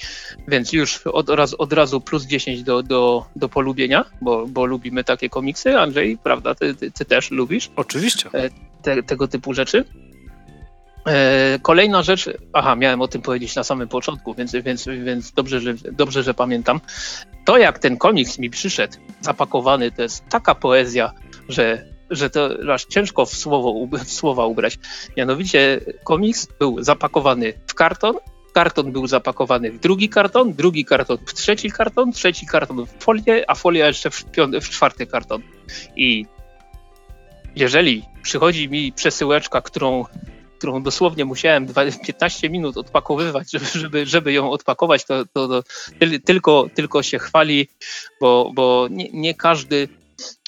[0.47, 5.03] więc już od, raz, od razu plus 10 do, do, do polubienia, bo, bo lubimy
[5.03, 5.77] takie komiksy.
[5.77, 7.69] Andrzej, prawda, ty, ty, ty też lubisz?
[7.75, 8.29] Oczywiście.
[8.33, 8.49] E,
[8.81, 9.85] te, tego typu rzeczy.
[11.07, 15.61] E, kolejna rzecz, aha, miałem o tym powiedzieć na samym początku, więc, więc, więc dobrze,
[15.61, 16.81] że, dobrze, że pamiętam.
[17.45, 21.11] To, jak ten komiks mi przyszedł, zapakowany, to jest taka poezja,
[21.49, 24.80] że, że to aż ciężko w, słowo, w słowa ubrać.
[25.17, 28.15] Mianowicie komiks był zapakowany w karton,
[28.53, 33.43] karton był zapakowany w drugi karton, drugi karton w trzeci karton, trzeci karton w folię,
[33.47, 34.26] a folia jeszcze w,
[34.61, 35.41] w czwarty karton.
[35.95, 36.26] I
[37.55, 40.05] jeżeli przychodzi mi przesyłeczka, którą
[40.60, 41.68] którą dosłownie musiałem
[42.06, 45.64] 15 minut odpakowywać, żeby, żeby, ją odpakować, to, to, to
[46.26, 47.68] tylko, tylko się chwali,
[48.22, 49.88] bo, bo nie, nie każdy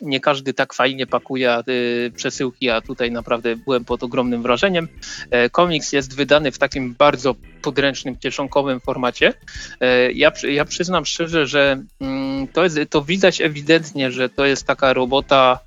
[0.01, 4.87] nie każdy tak fajnie pakuje y, przesyłki, a tutaj naprawdę byłem pod ogromnym wrażeniem.
[5.31, 9.33] E, komiks jest wydany w takim bardzo podręcznym, kieszonkowym formacie.
[9.79, 14.67] E, ja, ja przyznam szczerze, że mm, to, jest, to widać ewidentnie, że to jest
[14.67, 15.59] taka robota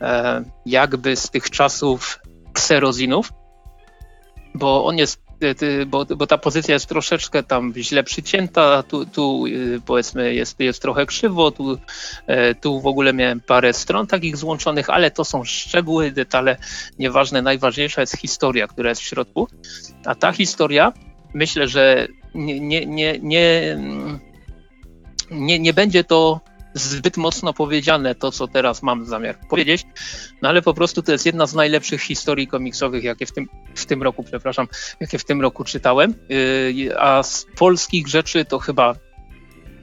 [0.00, 2.18] e, jakby z tych czasów
[2.52, 3.32] kserozinów,
[4.58, 5.20] bo on jest
[5.62, 10.60] y, bo, bo ta pozycja jest troszeczkę tam źle przycięta, tu, tu y, powiedzmy jest,
[10.60, 11.78] jest trochę krzywo, tu,
[12.26, 16.56] e, tu w ogóle miałem parę stron takich złączonych, ale to są szczegóły, detale,
[16.98, 19.48] nieważne, najważniejsza jest historia, która jest w środku,
[20.04, 20.92] a ta historia
[21.34, 23.78] myślę, że nie, nie, nie, nie,
[25.30, 26.40] nie, nie będzie to
[26.74, 29.86] zbyt mocno powiedziane to, co teraz mam zamiar powiedzieć,
[30.42, 33.86] no ale po prostu to jest jedna z najlepszych historii komiksowych, jakie w tym, w
[33.86, 34.68] tym roku, przepraszam,
[35.00, 36.14] jakie w tym roku czytałem.
[36.28, 38.94] Yy, a z polskich rzeczy to chyba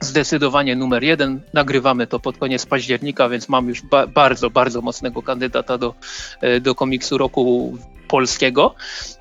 [0.00, 1.40] zdecydowanie numer jeden.
[1.52, 5.94] Nagrywamy to pod koniec października, więc mam już ba bardzo, bardzo mocnego kandydata do,
[6.42, 7.76] yy, do komiksu roku
[8.08, 8.74] polskiego,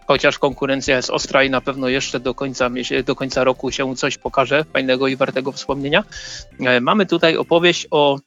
[0.08, 2.70] chociaż konkurencja jest ostra i na pewno jeszcze do końca,
[3.06, 6.04] do końca roku się coś pokaże fajnego i wartego wspomnienia.
[6.60, 8.20] E, mamy tutaj opowieść o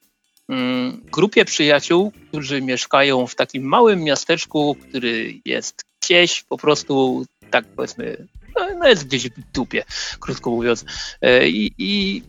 [0.49, 7.65] mm, grupie przyjaciół, którzy mieszkają w takim małym miasteczku, który jest gdzieś po prostu, tak
[7.75, 9.83] powiedzmy, no, no jest gdzieś w dupie,
[10.19, 10.85] krótko mówiąc.
[11.21, 12.23] E, I, i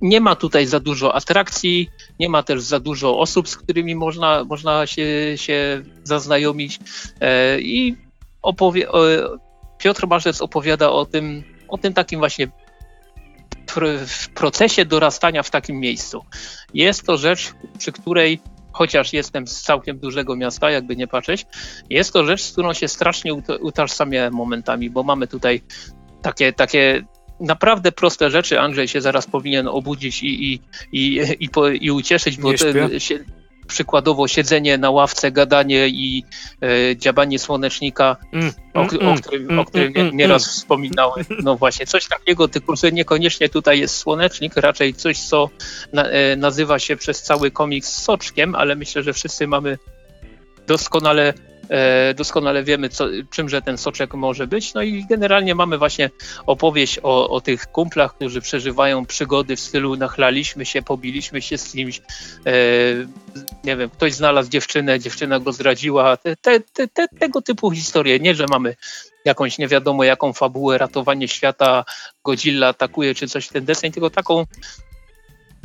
[0.00, 4.44] nie ma tutaj za dużo atrakcji, nie ma też za dużo osób, z którymi można,
[4.44, 5.06] można się,
[5.36, 6.78] się zaznajomić.
[7.20, 7.96] E, I
[8.42, 8.88] opowie,
[9.78, 12.48] Piotr Marzec opowiada o tym, o tym takim właśnie
[14.06, 16.24] w procesie dorastania w takim miejscu.
[16.74, 18.40] Jest to rzecz, przy której
[18.72, 21.46] chociaż jestem z całkiem dużego miasta, jakby nie patrzeć,
[21.90, 25.62] jest to rzecz, z którą się strasznie utożsamiałem momentami, bo mamy tutaj
[26.22, 27.04] takie, takie
[27.40, 28.60] naprawdę proste rzeczy.
[28.60, 30.60] Andrzej się zaraz powinien obudzić i, i,
[30.92, 32.56] i, i, po, i ucieszyć, bo
[32.98, 33.18] się,
[33.72, 36.24] przykładowo siedzenie na ławce, gadanie i
[36.62, 40.52] e, dziabanie słonecznika, mm, o, mm, o, którym, mm, o którym mm, nieraz mm.
[40.52, 41.24] wspominałem.
[41.44, 45.50] No właśnie, coś takiego, tylko że niekoniecznie tutaj jest słonecznik, raczej coś, co
[45.92, 49.78] na, e, nazywa się przez cały komiks soczkiem, ale myślę, że wszyscy mamy
[50.66, 51.34] doskonale
[52.14, 54.74] doskonale wiemy, co, czymże ten soczek może być.
[54.74, 56.10] No i generalnie mamy właśnie
[56.46, 61.72] opowieść o, o tych kumplach, którzy przeżywają przygody w stylu nachlaliśmy się, pobiliśmy się z
[61.72, 62.52] kimś, e,
[63.64, 68.20] nie wiem, ktoś znalazł dziewczynę, dziewczyna go zdradziła, te, te, te, tego typu historie.
[68.20, 68.76] Nie, że mamy
[69.24, 71.84] jakąś nie wiadomo jaką fabułę, ratowanie świata,
[72.24, 74.40] Godzilla atakuje czy coś w ten deseń, tylko taką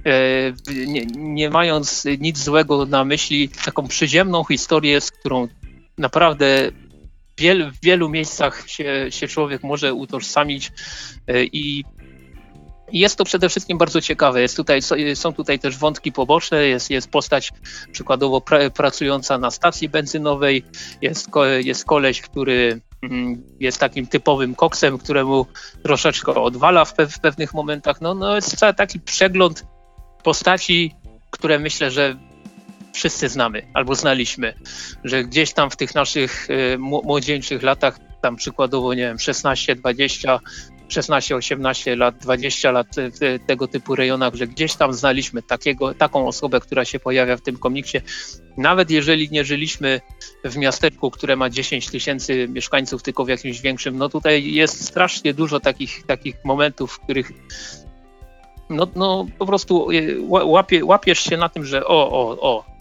[0.05, 0.11] e,
[0.87, 5.47] nie, nie, mając nic złego na myśli, taką przyziemną historię, z którą
[5.97, 6.71] naprawdę
[7.37, 10.71] wiel, w wielu miejscach się, się człowiek może utożsamić
[11.27, 11.83] e, i
[12.91, 14.41] jest to przede wszystkim bardzo ciekawe.
[14.41, 14.79] Jest tutaj,
[15.13, 17.51] są tutaj też wątki poboczne, jest, jest postać
[17.91, 20.63] przykładowo pra, pracująca na stacji benzynowej,
[21.01, 21.29] jest,
[21.63, 25.45] jest koleś, który mm, jest takim typowym koksem, któremu
[25.83, 28.01] troszeczkę odwala w, pe, w pewnych momentach.
[28.01, 29.65] No, no jest taki przegląd
[30.23, 30.95] postaci,
[31.31, 32.17] które myślę, że
[32.97, 34.53] wszyscy znamy albo znaliśmy,
[35.03, 40.39] że gdzieś tam w tych naszych y, młodzieńczych latach, tam przykładowo, nie wiem, 16, 20,
[40.87, 46.27] 16, 18 lat, 20 lat w tego typu rejonach, że gdzieś tam znaliśmy takiego, taką
[46.27, 47.97] osobę, która się pojawia w tym komiksie.
[48.57, 50.01] Nawet jeżeli nie żyliśmy
[50.45, 55.33] w miasteczku, które ma 10 tysięcy mieszkańców, tylko w jakimś większym, no tutaj jest strasznie
[55.33, 57.31] dużo takich, takich momentów, w których
[58.69, 62.76] no, no po prostu y, łapie, łapiesz się na tym, że o, o, o,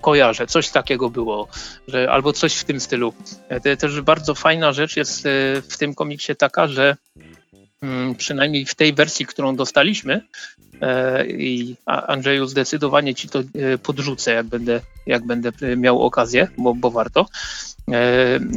[0.00, 1.48] kojarzę, coś takiego było,
[1.88, 3.14] że, albo coś w tym stylu.
[3.48, 5.30] E, też bardzo fajna rzecz jest e,
[5.62, 6.96] w tym komiksie taka, że
[7.82, 10.20] mm, przynajmniej w tej wersji, którą dostaliśmy,
[10.80, 13.42] e, i Andrzeju zdecydowanie ci to
[13.82, 17.26] podrzucę, jak będę, jak będę miał okazję, bo, bo warto.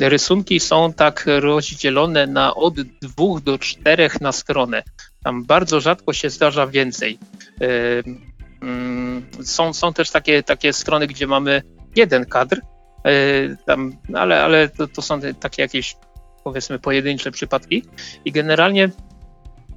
[0.02, 4.84] Rysunki są tak rozdzielone na od dwóch do czterech na stronę.
[5.24, 7.20] Tam bardzo rzadko się zdarza więcej.
[8.64, 11.62] Mm, są, są też takie, takie strony, gdzie mamy
[11.96, 12.62] jeden kadr,
[13.06, 13.12] e,
[13.66, 15.96] tam, ale, ale to, to są takie jakieś
[16.44, 17.84] powiedzmy pojedyncze przypadki
[18.26, 18.90] i generalnie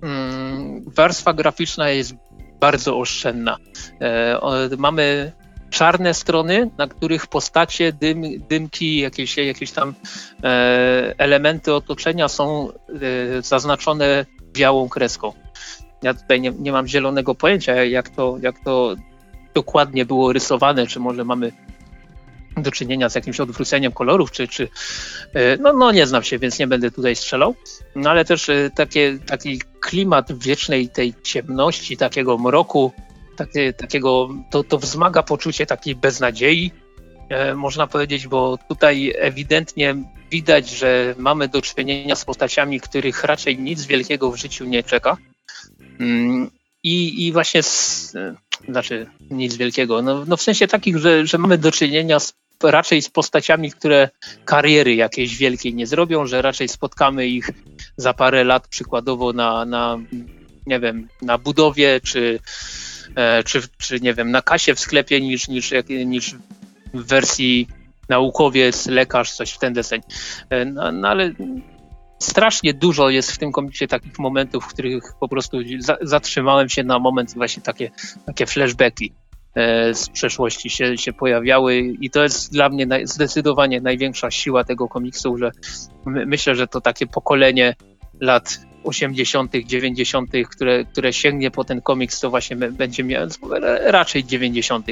[0.02, 2.14] mm, warstwa graficzna jest
[2.60, 3.56] bardzo oszczędna.
[4.00, 4.40] E,
[4.78, 5.32] mamy
[5.70, 9.94] czarne strony, na których postacie, dym, dymki, jakieś, jakieś tam
[10.44, 12.68] e, elementy otoczenia są
[13.40, 15.32] zaznaczone białą kreską.
[16.02, 18.96] Ja tutaj nie, nie mam zielonego pojęcia, jak to, jak to
[19.54, 21.52] dokładnie było rysowane, czy może mamy
[22.56, 24.68] do czynienia z jakimś odwróceniem kolorów, czy, czy
[25.34, 27.54] e, no, no nie znam się, więc nie będę tutaj strzelał,
[27.96, 32.92] no ale też e, takie, taki klimat wiecznej tej ciemności, takiego mroku,
[33.36, 36.70] takie, takiego, to, to wzmaga poczucie takiej beznadziei,
[37.28, 39.94] e, można powiedzieć, bo tutaj ewidentnie
[40.30, 45.16] widać, że mamy do czynienia z postaciami, których raczej nic wielkiego w życiu nie czeka.
[46.00, 46.50] Mm,
[46.82, 48.12] I, i właśnie, z,
[48.68, 53.02] znaczy nic wielkiego, no, no w sensie takich, że, że mamy do czynienia z, raczej
[53.02, 54.08] z postaciami, które
[54.44, 57.50] kariery jakiejś wielkiej nie zrobią, że raczej spotkamy ich
[57.96, 59.98] za parę lat przykładowo na, na
[60.66, 62.38] nie wiem, na budowie, czy,
[63.14, 65.72] e, czy, czy nie wiem, na kasie w sklepie niż, niż,
[66.06, 66.34] niż
[66.94, 67.68] w wersji
[68.08, 70.00] naukowiec, lekarz, coś w ten deseń.
[70.50, 71.32] E, no, no ale
[72.18, 76.84] strasznie dużo jest w tym komiksie takich momentów, w których po prostu za, zatrzymałem się
[76.84, 77.90] na moment, właśnie takie,
[78.26, 79.12] takie flashbacki
[79.54, 84.88] e, z przeszłości się, się pojawiały i to jest dla mnie zdecydowanie największa siła tego
[84.88, 85.50] komiksu, że
[86.06, 87.74] my, myślę, że to takie pokolenie
[88.20, 93.26] lat 80., 90., które, które sięgnie po ten komiks, to właśnie będzie miało,
[93.86, 94.86] raczej 90.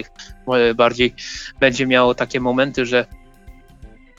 [0.75, 1.15] bardziej,
[1.61, 3.07] będzie miało takie momenty, że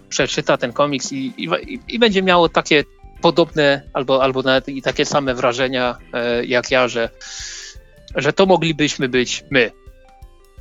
[0.10, 1.50] przeczyta ten komiks i, i,
[1.88, 2.84] i będzie miało takie
[3.22, 7.10] podobne albo, albo nawet i takie same wrażenia e, jak ja, że,
[8.16, 9.72] że to moglibyśmy być my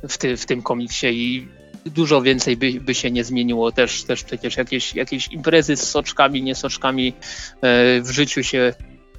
[0.09, 1.47] w, ty, w tym komiksie i
[1.85, 3.71] dużo więcej by, by się nie zmieniło.
[3.71, 7.13] Też, też przecież jakieś, jakieś imprezy z soczkami, nie soczkami
[7.61, 8.73] e, w życiu się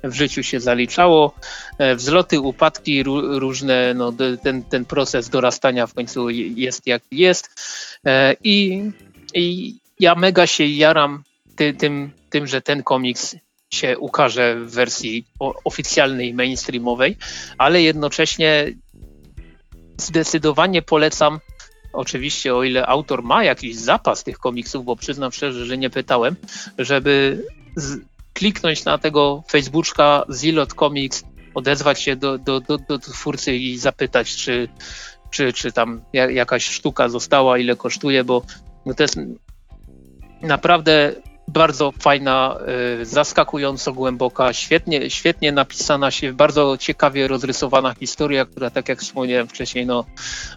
[0.05, 1.35] w życiu się zaliczało.
[1.79, 3.03] E, wzloty, upadki
[3.39, 4.13] różne, no,
[4.43, 7.51] ten, ten proces dorastania w końcu jest jak jest.
[8.45, 8.91] I,
[9.35, 11.23] i ja mega się jaram
[11.57, 13.37] ty, tym, tym, że ten komiks
[13.71, 15.27] się ukaże w wersji
[15.65, 17.17] oficjalnej, mainstreamowej,
[17.59, 18.73] ale jednocześnie
[19.99, 21.41] zdecydowanie polecam
[21.93, 26.37] oczywiście o ile autor ma jakiś zapas tych komiksów, bo przyznam szczerze, że nie pytałem,
[26.79, 27.45] żeby
[27.77, 28.01] z,
[28.33, 31.25] kliknąć na tego Facebooka Zilot Comics,
[31.55, 34.69] odezwać się do, do, do, do twórcy i zapytać, czy,
[35.31, 38.43] czy, czy tam jakaś sztuka została, ile kosztuje, bo
[38.97, 39.19] to jest
[40.43, 41.13] naprawdę
[41.49, 42.59] bardzo fajna,
[43.01, 49.49] y, zaskakująco głęboka, świetnie, świetnie napisana się, bardzo ciekawie rozrysowana historia, która tak jak wspomniałem
[49.49, 50.05] wcześniej, no,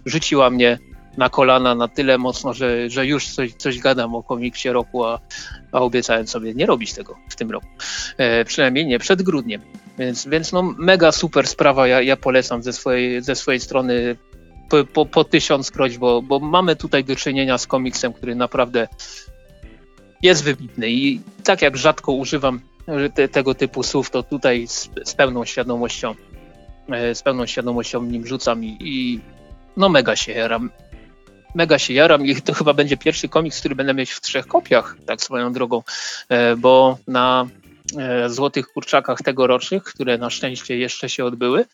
[0.06, 0.80] rzuciła mnie
[1.18, 5.20] na kolana na tyle mocno, że, że już coś, coś gadam o komiksie roku, a,
[5.72, 7.68] a obiecałem sobie nie robić tego w tym roku.
[8.18, 9.62] E, przynajmniej nie przed grudniem.
[9.98, 14.16] Więc, więc no mega super sprawa, ja, ja polecam ze swojej, ze swojej strony
[14.70, 18.88] po, po, po tysiąckroć, bo, bo mamy tutaj do czynienia z komiksem, który naprawdę
[20.22, 22.60] jest wybitny i tak jak rzadko używam
[23.14, 26.16] te, tego typu słów, to tutaj z, z, pełną świadomością
[26.92, 29.20] e, z pełną świadomością nim rzucam i, i
[29.78, 30.70] no mega się jaram.
[31.56, 34.98] Mega się jaram i to chyba będzie pierwszy komiks, który będę mieć w trzech kopiach,
[35.06, 35.84] tak swoją drogą,
[36.30, 37.48] e, bo na
[37.98, 41.66] e, złotych kurczakach tegorocznych, które na szczęście jeszcze się odbyły,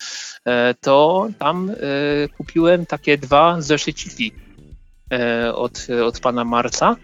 [0.80, 1.72] to tam
[2.36, 4.32] kupiłem takie dwa zeszyciki
[5.54, 6.96] od, od pana Marca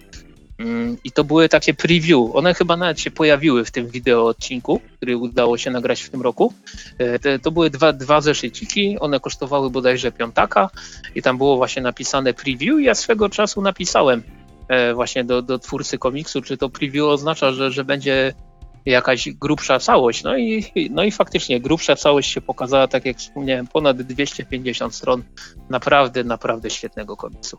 [1.04, 2.20] I to były takie preview.
[2.34, 6.22] One chyba nawet się pojawiły w tym wideo odcinku, który udało się nagrać w tym
[6.22, 6.52] roku.
[6.98, 10.70] E, to były dwa, dwa zeszyciki, one kosztowały bodajże piątaka
[11.14, 14.22] i tam było właśnie napisane preview ja swego czasu napisałem
[14.68, 18.34] e, właśnie do, do twórcy komiksu, czy to preview oznacza, że, że będzie
[18.86, 20.22] jakaś grubsza całość.
[20.22, 25.22] No i, no i faktycznie grubsza całość się pokazała, tak jak wspomniałem, ponad 250 stron
[25.70, 27.58] naprawdę, naprawdę świetnego komiksu.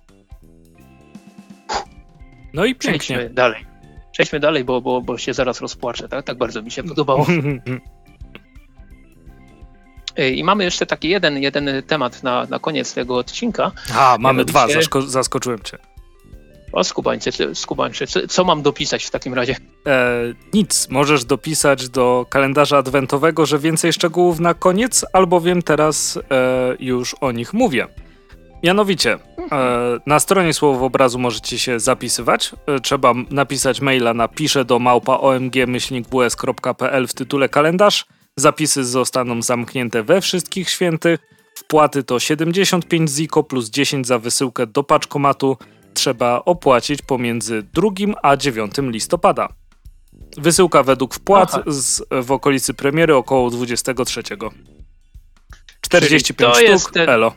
[2.54, 3.00] No i pięknie.
[3.00, 3.66] Przejdźmy dalej.
[4.12, 6.10] Przejdźmy dalej, bo, bo, bo się zaraz rozpłaczę.
[6.10, 7.28] Tak, tak bardzo mi się podobało.
[10.36, 13.72] I mamy jeszcze taki jeden, jeden temat na, na koniec tego odcinka.
[13.96, 14.68] A, mamy dwa,
[15.06, 15.78] zaskoczyłem cię.
[16.72, 17.32] O, skubańcie,
[18.08, 19.56] co, co mam dopisać w takim razie?
[19.88, 20.20] E,
[20.54, 26.22] nic, możesz dopisać do kalendarza adwentowego, że więcej szczegółów na koniec, albowiem teraz e,
[26.80, 27.88] już o nich mówię.
[28.64, 29.19] Mianowicie,
[29.52, 32.52] e, na stronie Słowobrazu możecie się zapisywać.
[32.68, 38.06] E, trzeba napisać maila na pisze do małpa omg-ws.pl w tytule kalendarz.
[38.35, 41.19] Zapisy zostaną zamknięte we wszystkich świętych.
[41.56, 45.57] Wpłaty to 75 ziko plus 10 za wysyłkę do paczkomatu.
[45.94, 47.90] Trzeba opłacić pomiędzy 2
[48.23, 49.53] a 9 listopada.
[50.38, 54.23] Wysyłka według wpłat z, w okolicy premiery około 23.
[55.81, 57.10] 45 sztuk, ten...
[57.10, 57.34] elo.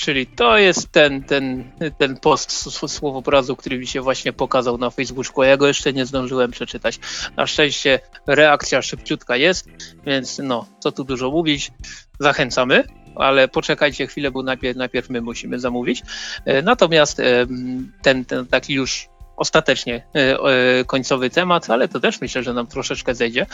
[0.00, 2.52] Czyli to jest ten, ten, ten post
[2.88, 5.44] słowobrazu, który mi się właśnie pokazał na Facebooku.
[5.44, 6.98] Ja go jeszcze nie zdążyłem przeczytać.
[7.36, 9.68] Na szczęście reakcja szybciutka jest,
[10.06, 11.72] więc no, co tu dużo mówić.
[12.20, 16.02] Zachęcamy, ale poczekajcie chwilę, bo najpierw, najpierw my musimy zamówić.
[16.44, 17.22] E, natomiast
[18.02, 22.66] ten, ten taki już ostatecznie e, e, końcowy temat, ale to też myślę, że nam
[22.66, 23.46] troszeczkę zejdzie.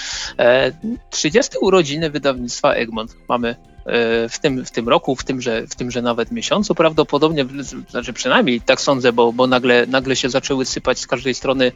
[1.11, 3.76] 30 urodziny wydawnictwa Egmont mamy E,
[4.29, 7.47] w tym, w tym roku, w tymże, w tymże nawet miesiącu prawdopodobnie,
[7.91, 11.73] znaczy przynajmniej tak sądzę, bo, bo nagle, nagle się zaczęły sypać z każdej strony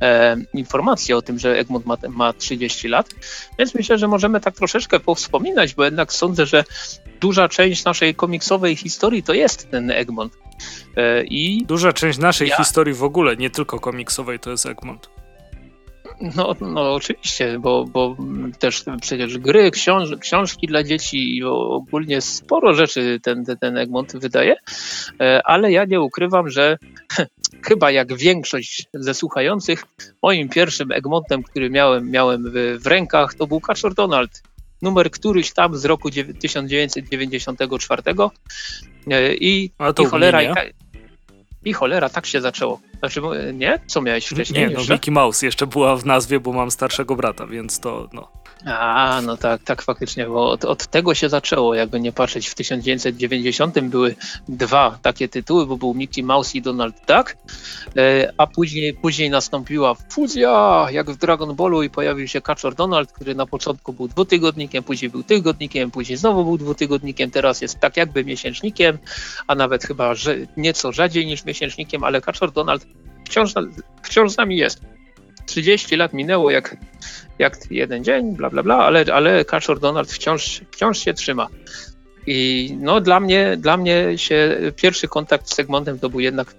[0.00, 3.08] e, informacje o tym, że Egmont ma, ma 30 lat,
[3.58, 6.64] więc myślę, że możemy tak troszeczkę powspominać, bo jednak sądzę, że
[7.20, 10.32] duża część naszej komiksowej historii to jest ten Egmont.
[10.96, 12.56] E, I Duża część naszej ja...
[12.56, 15.19] historii w ogóle, nie tylko komiksowej, to jest Egmont.
[16.36, 18.16] No, no oczywiście, bo, bo
[18.58, 24.56] też przecież gry, książ książki dla dzieci i ogólnie sporo rzeczy ten, ten, Egmont wydaje,
[25.20, 26.78] e, ale ja nie ukrywam, że
[27.68, 29.84] chyba jak większość ze słuchających,
[30.22, 34.42] moim pierwszym Egmontem, który miałem, miałem w, w rękach, to był Kaczor Donald.
[34.82, 36.10] Numer któryś tam z roku
[36.40, 38.02] 1994
[39.10, 39.70] e, i, i
[40.10, 40.54] cholera.
[41.64, 42.80] I cholera, tak się zaczęło.
[42.98, 43.20] Znaczy,
[43.54, 43.80] nie?
[43.86, 44.68] Co miałeś wcześniej?
[44.68, 48.28] Nie, no Mickey Mouse jeszcze była w nazwie, bo mam starszego brata, więc to no.
[48.66, 52.48] A, no tak, tak faktycznie, bo od, od, tego się zaczęło, jakby nie patrzeć.
[52.48, 54.14] W 1990 były
[54.48, 57.36] dwa takie tytuły, bo był Mickey Mouse i Donald Duck,
[57.96, 63.12] e, a później, później nastąpiła fuzja, jak w Dragon Ballu i pojawił się Kaczor Donald,
[63.12, 67.96] który na początku był dwutygodnikiem, później był tygodnikiem, później znowu był dwutygodnikiem, teraz jest tak
[67.96, 68.98] jakby miesięcznikiem,
[69.46, 70.14] a nawet chyba
[70.56, 72.86] nieco rzadziej niż miesięcznikiem, ale Kaczor Donald
[73.24, 73.54] wciąż,
[74.02, 74.99] wciąż z nami jest.
[75.50, 76.76] 30 lat minęło jak,
[77.38, 81.46] jak jeden dzień, bla, bla, bla, ale, ale Kaczor Donald wciąż, wciąż się trzyma.
[82.26, 86.54] I no dla mnie, dla mnie się pierwszy kontakt z Segmontem to był jednak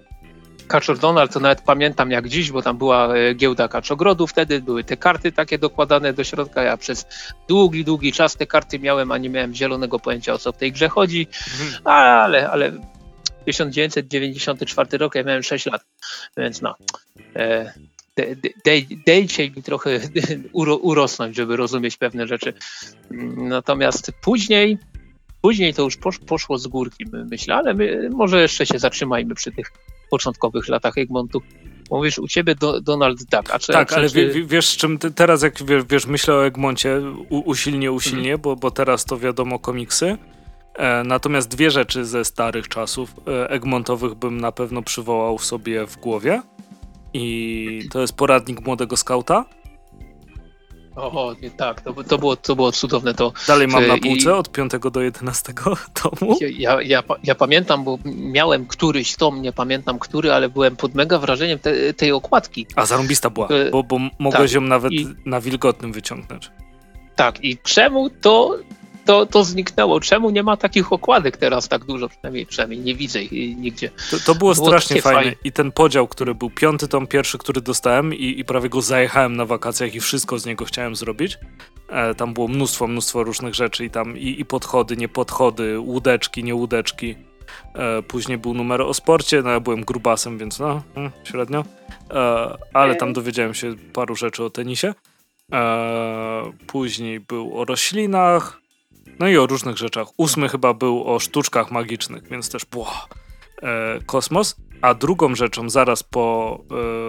[0.68, 4.84] Kaczor Donald, to nawet pamiętam jak dziś, bo tam była e, giełda Kaczogrodu wtedy, były
[4.84, 7.06] te karty takie dokładane do środka, ja przez
[7.48, 10.72] długi, długi czas te karty miałem, a nie miałem zielonego pojęcia o co w tej
[10.72, 11.26] grze chodzi,
[11.60, 11.86] mhm.
[11.86, 12.72] ale, ale
[13.44, 15.84] 1994 rok, ja miałem 6 lat,
[16.36, 16.74] więc no,
[17.36, 17.72] e,
[19.06, 20.00] dejcie mi trochę
[20.82, 22.54] urosnąć, żeby rozumieć pewne rzeczy.
[23.36, 24.78] Natomiast później,
[25.42, 29.72] później to już poszło z górki, myślę, ale my może jeszcze się zatrzymajmy przy tych
[30.10, 31.42] początkowych latach Egmontu.
[31.90, 33.50] Mówisz u ciebie do, Donald Duck.
[33.50, 37.00] A czy, tak, ale wie, wiesz, czym ty, teraz jak wiesz, wiesz, myślę o Egmoncie
[37.28, 38.40] u, usilnie, usilnie, mhm.
[38.40, 40.18] bo, bo teraz to wiadomo komiksy.
[40.74, 45.96] E, natomiast dwie rzeczy ze starych czasów e, Egmontowych bym na pewno przywołał sobie w
[45.96, 46.42] głowie.
[47.14, 49.44] I to jest poradnik młodego skauta.
[50.96, 53.14] O, nie, tak, to, to, było, to było cudowne.
[53.14, 55.52] To, Dalej mam na półce i, od 5 do 11
[56.02, 56.38] tomu.
[56.58, 61.18] Ja, ja, ja, pamiętam, bo miałem któryś tom, nie pamiętam który, ale byłem pod mega
[61.18, 62.66] wrażeniem te, tej okładki.
[62.76, 66.50] A zarąbista była, e, bo, bo mogłeś tak, ją nawet i, na wilgotnym wyciągnąć.
[67.16, 68.58] Tak, i czemu to
[69.04, 70.00] to, to zniknęło.
[70.00, 72.08] Czemu nie ma takich okładek teraz tak dużo?
[72.08, 73.90] Przynajmniej, przynajmniej nie widzę ich nigdzie.
[74.10, 75.20] To, to było, było, strasznie fajne.
[75.20, 75.36] fajne.
[75.44, 79.36] I ten podział, który był piąty tom, pierwszy, który dostałem i, i prawie go zajechałem
[79.36, 81.38] na wakacjach i wszystko z niego chciałem zrobić.
[81.88, 86.44] E, tam było mnóstwo, mnóstwo różnych rzeczy i tam i, i podchody, nie podchody, łódeczki,
[86.44, 87.14] nie łódeczki.
[87.74, 91.64] E, później był numer o sporcie, no ja byłem grubasem, więc no, hmm, średnio.
[92.10, 94.94] E, ale tam dowiedziałem się paru rzeczy o tenisie.
[95.52, 98.61] E, później był o roślinach,
[99.18, 100.08] no i o różnych rzeczach.
[100.16, 102.90] Ósmy chyba był o sztuczkach magicznych, więc też było
[103.62, 104.56] e, kosmos.
[104.82, 106.58] A drugą rzeczą, zaraz po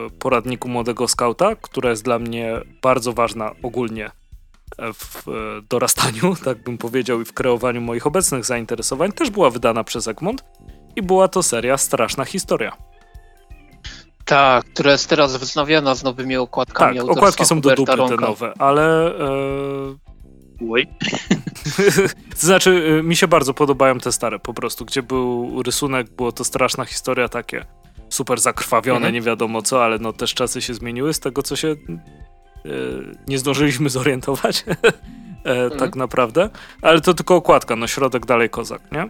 [0.07, 5.31] e, poradniku młodego skauta, która jest dla mnie bardzo ważna ogólnie e, w e,
[5.69, 10.43] dorastaniu, tak bym powiedział, i w kreowaniu moich obecnych zainteresowań, też była wydana przez Egmont
[10.95, 12.77] i była to seria Straszna Historia.
[14.25, 16.99] Tak, która jest teraz wznawiana z nowymi okładkami.
[16.99, 20.12] Tak, okładki są do dupy te nowe, ale e,
[22.39, 26.31] to znaczy, y, mi się bardzo podobają te stare po prostu, gdzie był rysunek, było
[26.31, 27.65] to straszna historia takie
[28.09, 29.13] super zakrwawione, mhm.
[29.13, 31.77] nie wiadomo co, ale no też czasy się zmieniły z tego, co się y,
[33.27, 34.71] nie zdążyliśmy zorientować e,
[35.45, 35.79] mhm.
[35.79, 36.49] tak naprawdę.
[36.81, 39.09] Ale to tylko okładka, no środek dalej kozak, nie?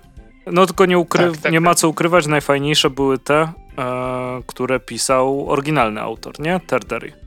[0.52, 1.32] No tylko nie, ukry...
[1.32, 1.78] tak, tak, nie ma tak.
[1.78, 6.60] co ukrywać, najfajniejsze były te, e, które pisał oryginalny autor, nie?
[6.68, 7.23] Terdery.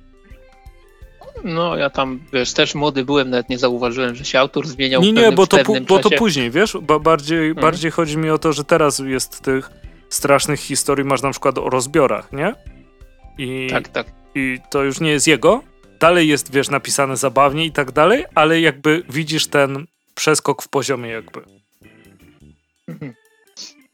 [1.45, 5.13] No, ja tam, wiesz, też młody byłem, nawet nie zauważyłem, że się autor zmieniał Nie,
[5.13, 5.59] nie, pewnym, bo, to,
[5.89, 7.63] bo to później, wiesz, ba bardziej, mhm.
[7.63, 9.71] bardziej chodzi mi o to, że teraz jest tych
[10.09, 12.55] strasznych historii, masz na przykład o rozbiorach, nie?
[13.39, 14.07] I, tak, tak.
[14.35, 15.63] I to już nie jest jego,
[16.01, 21.11] dalej jest, wiesz, napisane zabawnie i tak dalej, ale jakby widzisz ten przeskok w poziomie
[21.11, 21.41] jakby.
[22.89, 23.15] Mhm.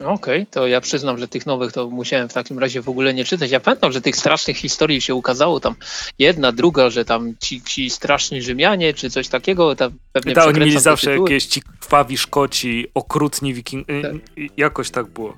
[0.05, 3.15] Okej, okay, to ja przyznam, że tych nowych to musiałem w takim razie w ogóle
[3.15, 3.51] nie czytać.
[3.51, 5.75] Ja pamiętam, że tych strasznych historii się ukazało tam
[6.19, 9.77] jedna, druga, że tam ci, ci straszni Rzymianie czy coś takiego.
[9.77, 11.31] Tam pewnie tak, oni mieli zawsze tytuły.
[11.31, 13.91] jakieś ci krwawi Szkoci, okrutni wiking...
[13.91, 14.13] Y, tak.
[14.57, 15.37] Jakoś tak było.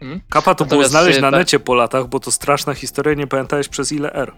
[0.00, 0.20] Hmm?
[0.30, 3.68] Kapa to Natomiast było znaleźć na necie po latach, bo to straszna historia, nie pamiętałeś
[3.68, 4.32] przez ile R.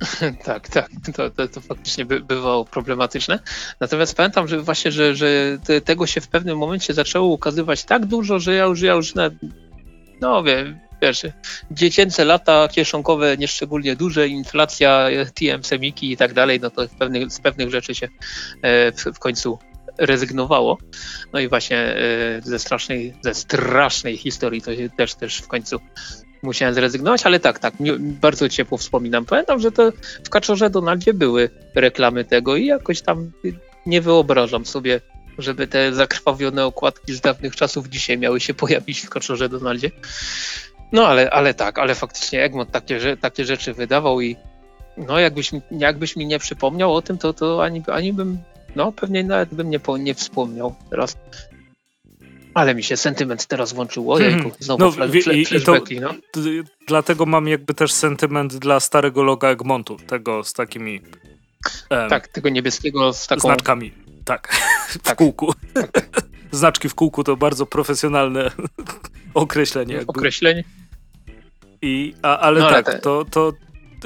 [0.44, 3.38] tak, tak, to, to, to faktycznie by, bywało problematyczne.
[3.80, 8.06] Natomiast pamiętam, że właśnie, że, że te, tego się w pewnym momencie zaczęło ukazywać tak
[8.06, 9.30] dużo, że ja już, ja już na,
[10.20, 11.22] no wiem, wiesz,
[11.70, 17.40] dziecięce lata kieszonkowe nieszczególnie duże, inflacja, TM semiki i tak dalej, no to pewnych, z
[17.40, 18.08] pewnych rzeczy się
[18.62, 19.58] e, w, w końcu
[19.98, 20.78] rezygnowało.
[21.32, 21.96] No i właśnie e,
[22.42, 25.80] ze strasznej, ze strasznej historii to się też, też w końcu
[26.42, 29.24] musiałem zrezygnować, ale tak, tak, bardzo ciepło wspominam.
[29.24, 29.92] Pamiętam, że to
[30.24, 33.30] w Kaczorze Donaldzie były reklamy tego i jakoś tam
[33.86, 35.00] nie wyobrażam sobie,
[35.38, 39.90] żeby te zakrwawione okładki z dawnych czasów dzisiaj miały się pojawić w Kaczorze Donaldzie.
[40.92, 44.36] No ale, ale tak, ale faktycznie Egmont takie, takie rzeczy wydawał i
[44.96, 48.38] no jakbyś, jakbyś mi nie przypomniał o tym, to, to ani, ani bym,
[48.76, 51.16] no pewnie nawet bym nie, nie wspomniał teraz.
[52.54, 54.12] Ale mi się sentyment teraz włączył.
[54.12, 54.54] Ojejku, mhm.
[54.58, 56.14] znowu no, flash, i, flashbacki, i to, no.
[56.86, 61.00] Dlatego mam jakby też sentyment dla starego loga Egmontu, tego z takimi...
[61.90, 63.40] Um, tak, tego niebieskiego z taką...
[63.40, 63.92] Znaczkami,
[64.24, 64.54] tak,
[64.88, 65.18] w tak.
[65.18, 65.54] kółku.
[65.74, 66.22] Tak, tak.
[66.50, 68.50] Znaczki w kółku to bardzo profesjonalne
[69.34, 69.94] określenie.
[69.94, 70.10] Jakby.
[70.10, 70.64] Określenie.
[71.82, 73.02] I, a, ale no, tak, ale te...
[73.02, 73.52] to, to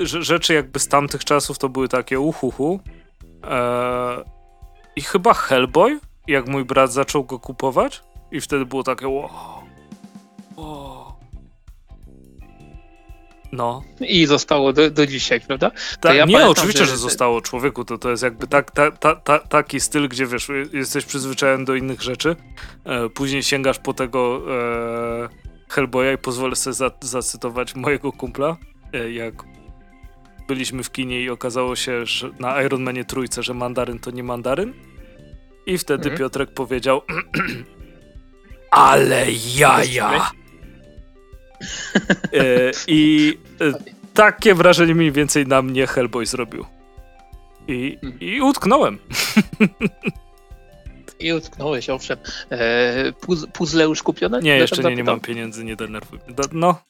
[0.03, 2.81] rzeczy jakby z tamtych czasów to były takie uhuhu.
[3.43, 4.25] Eee,
[4.97, 8.03] I chyba Hellboy, jak mój brat zaczął go kupować,
[8.35, 9.31] i wtedy było takie wow.
[10.57, 11.15] wow.
[13.53, 13.83] No.
[14.01, 15.71] I zostało do, do dzisiaj, prawda?
[16.01, 17.85] Ta, ja nie, pamiętam, oczywiście, że, że zostało człowieku.
[17.85, 21.75] To, to jest jakby tak, ta, ta, ta, taki styl, gdzie wiesz, jesteś przyzwyczajony do
[21.75, 22.37] innych rzeczy.
[22.85, 24.43] E, później sięgasz po tego
[25.25, 25.29] e,
[25.69, 28.57] Hellboya i pozwolę sobie za, zacytować mojego kumpla.
[28.93, 29.35] E, jak
[30.49, 34.23] byliśmy w kinie i okazało się, że na Iron Manie trójce, że mandaryn to nie
[34.23, 34.75] mandaryn.
[35.67, 36.19] I wtedy mhm.
[36.19, 37.03] Piotrek powiedział
[38.75, 39.27] Ale
[39.57, 40.31] jaja!
[42.33, 43.73] E, I e,
[44.15, 46.65] takie wrażenie mniej więcej na mnie Hellboy zrobił.
[47.69, 48.99] I, i utknąłem.
[51.21, 52.19] I utknąłeś, owszem.
[52.51, 54.41] E, puz, puzzle już kupione?
[54.41, 56.19] Nie, jeszcze nie, nie mam pieniędzy, nie denerwuj.
[56.53, 56.81] No.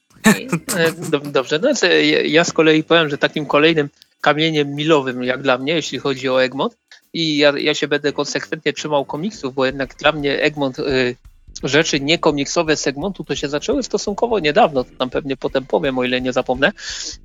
[0.77, 0.93] E,
[1.25, 1.89] dobrze, no
[2.25, 3.89] ja z kolei powiem, że takim kolejnym
[4.21, 6.77] kamieniem milowym jak dla mnie, jeśli chodzi o Egmont
[7.13, 11.17] i ja, ja się będę konsekwentnie trzymał komiksów, bo jednak dla mnie Egmont y,
[11.65, 16.05] rzeczy niekomiksowe z Egmontu to się zaczęły stosunkowo niedawno, to tam pewnie potem powiem, o
[16.05, 16.73] ile nie zapomnę,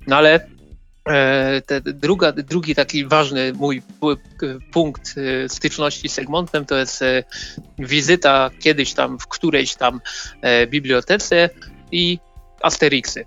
[0.06, 0.46] no ale
[1.08, 3.82] e, druga, drugi taki ważny mój
[4.72, 7.24] punkt e, styczności z Egmontem to jest e,
[7.78, 10.00] wizyta kiedyś tam w którejś tam
[10.68, 11.50] bibliotece
[11.92, 12.18] i
[12.62, 13.24] Asterixy.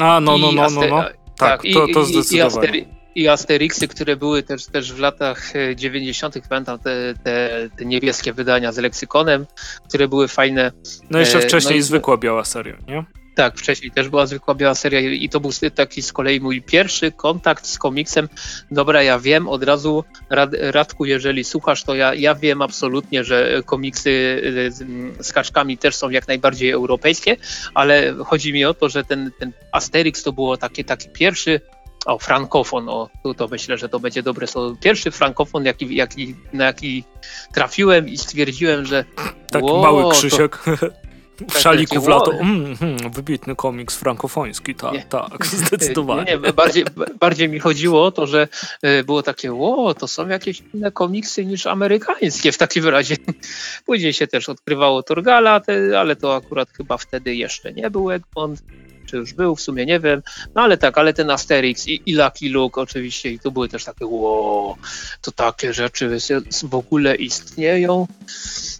[0.00, 1.02] A, no, no, no, no, no.
[1.02, 2.78] Tak, tak to, to zdecydowanie.
[2.78, 7.84] I, i Asterixy, które były też, też w latach 90., e, pamiętam te, te, te,
[7.84, 9.46] niebieskie wydania z leksykonem,
[9.88, 10.72] które były fajne.
[11.10, 13.04] No jeszcze e, wcześniej no i, zwykła biała seria, nie?
[13.34, 17.12] Tak, wcześniej też była zwykła biała seria i to był taki z kolei mój pierwszy
[17.12, 18.28] kontakt z komiksem.
[18.70, 23.62] Dobra, ja wiem od razu, Rad, Radku, jeżeli słuchasz, to ja, ja wiem absolutnie, że
[23.66, 24.42] komiksy
[25.18, 27.36] e, z kaczkami też są jak najbardziej europejskie,
[27.74, 31.60] ale chodzi mi o to, że ten, ten Asterix to było taki, taki pierwszy
[32.06, 34.76] o, frankofon, o, tu to myślę, że to będzie dobre słowo.
[34.80, 37.04] Pierwszy frankofon, jaki, jaki, na jaki
[37.54, 39.04] trafiłem i stwierdziłem, że.
[39.50, 40.58] Taki wow, mały Krzysiek.
[41.36, 41.44] To...
[41.44, 42.32] W tak, szaliku w lato.
[42.32, 46.24] Mm, mm, wybitny komiks frankofoński, tak, nie, tak, zdecydowanie.
[46.24, 46.84] Nie, nie, bardziej,
[47.20, 48.48] bardziej mi chodziło o to, że
[48.82, 53.16] e, było takie, ło, to są jakieś inne komiksy niż amerykańskie w takim razie.
[53.86, 55.60] Później się też odkrywało Torgala,
[55.98, 58.62] ale to akurat chyba wtedy jeszcze nie był Egmont
[59.06, 60.22] czy już był, w sumie nie wiem,
[60.54, 63.84] no ale tak, ale ten Asterix i, i Lucky Luke oczywiście i to były też
[63.84, 64.76] takie, wow,
[65.22, 66.18] to takie rzeczy
[66.64, 68.06] w ogóle istnieją.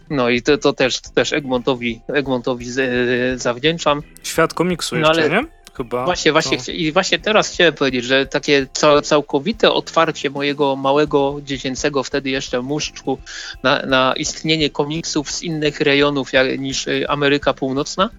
[0.09, 4.03] No i to, to też, to też Egmontowi, Egmontowi z, zawdzięczam.
[4.23, 5.56] Świat komiksu no, jeszcze, ale, nie?
[5.77, 6.05] Chyba.
[6.05, 6.71] Właśnie, właśnie, to...
[6.71, 8.67] i właśnie teraz chciałem powiedzieć, że takie
[9.03, 13.17] całkowite otwarcie mojego małego, dziecięcego wtedy jeszcze muszczku
[13.63, 18.09] na, na istnienie komiksów z innych rejonów jak, niż y, Ameryka Północna,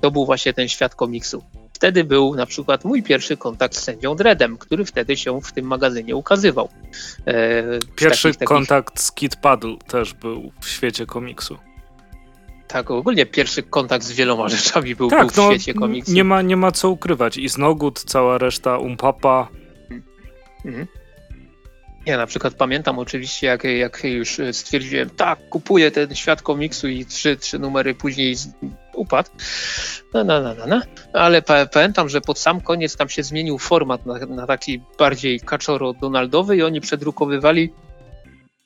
[0.00, 1.42] to był właśnie ten świat komiksu.
[1.72, 5.66] Wtedy był na przykład mój pierwszy kontakt z sędzią Dreadem, który wtedy się w tym
[5.66, 6.68] magazynie ukazywał.
[7.26, 7.62] E,
[7.96, 9.02] pierwszy takich, kontakt takich...
[9.02, 11.58] z Kid Paddle też był w świecie komiksu.
[12.68, 16.12] Tak, ogólnie pierwszy kontakt z wieloma rzeczami był, tak, był w no, świecie komiksu.
[16.12, 17.36] Nie ma, nie ma co ukrywać.
[17.36, 19.48] I Znogut, cała reszta Umpapa.
[20.64, 20.86] Mhm.
[22.06, 27.06] Ja na przykład pamiętam oczywiście, jak, jak już stwierdziłem, tak, kupuję ten świat komiksu i
[27.06, 28.36] trzy, trzy numery później
[28.94, 29.30] upadł.
[30.14, 30.82] No, no, no, no, no.
[31.12, 35.40] Ale pa pamiętam, że pod sam koniec tam się zmienił format na, na taki bardziej
[35.40, 37.72] kaczoro-donaldowy i oni przedrukowywali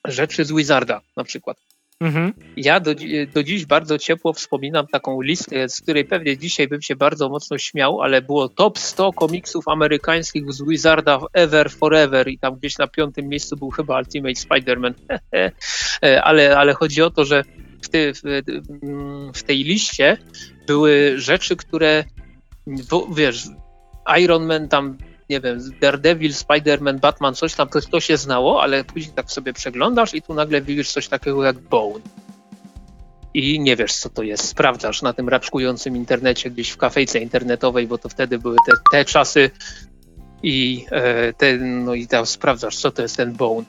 [0.04, 1.56] rzeczy z Wizarda na przykład.
[2.00, 2.32] Mhm.
[2.56, 2.94] Ja do,
[3.34, 7.58] do dziś bardzo ciepło wspominam taką listę, z której pewnie dzisiaj bym się bardzo mocno
[7.58, 12.86] śmiał, ale było top 100 komiksów amerykańskich z Wizarda ever, forever i tam gdzieś na
[12.86, 14.94] piątym miejscu był chyba Ultimate Spider-Man.
[16.22, 17.44] ale, ale chodzi o to, że
[17.82, 18.20] w, ty, w,
[19.34, 20.16] w tej liście
[20.66, 22.04] były rzeczy, które
[23.14, 23.48] wiesz,
[24.18, 24.98] Iron Man tam
[25.30, 29.52] nie wiem, Daredevil, Spider-Man, Batman, coś tam, to, to się znało, ale później tak sobie
[29.52, 32.04] przeglądasz i tu nagle widzisz coś takiego jak Bone.
[33.34, 34.48] I nie wiesz, co to jest.
[34.48, 39.04] Sprawdzasz na tym raczkującym internecie, gdzieś w kafejce internetowej, bo to wtedy były te, te
[39.04, 39.50] czasy,
[40.42, 43.64] i, e, ten, no i tam sprawdzasz, co to jest ten bone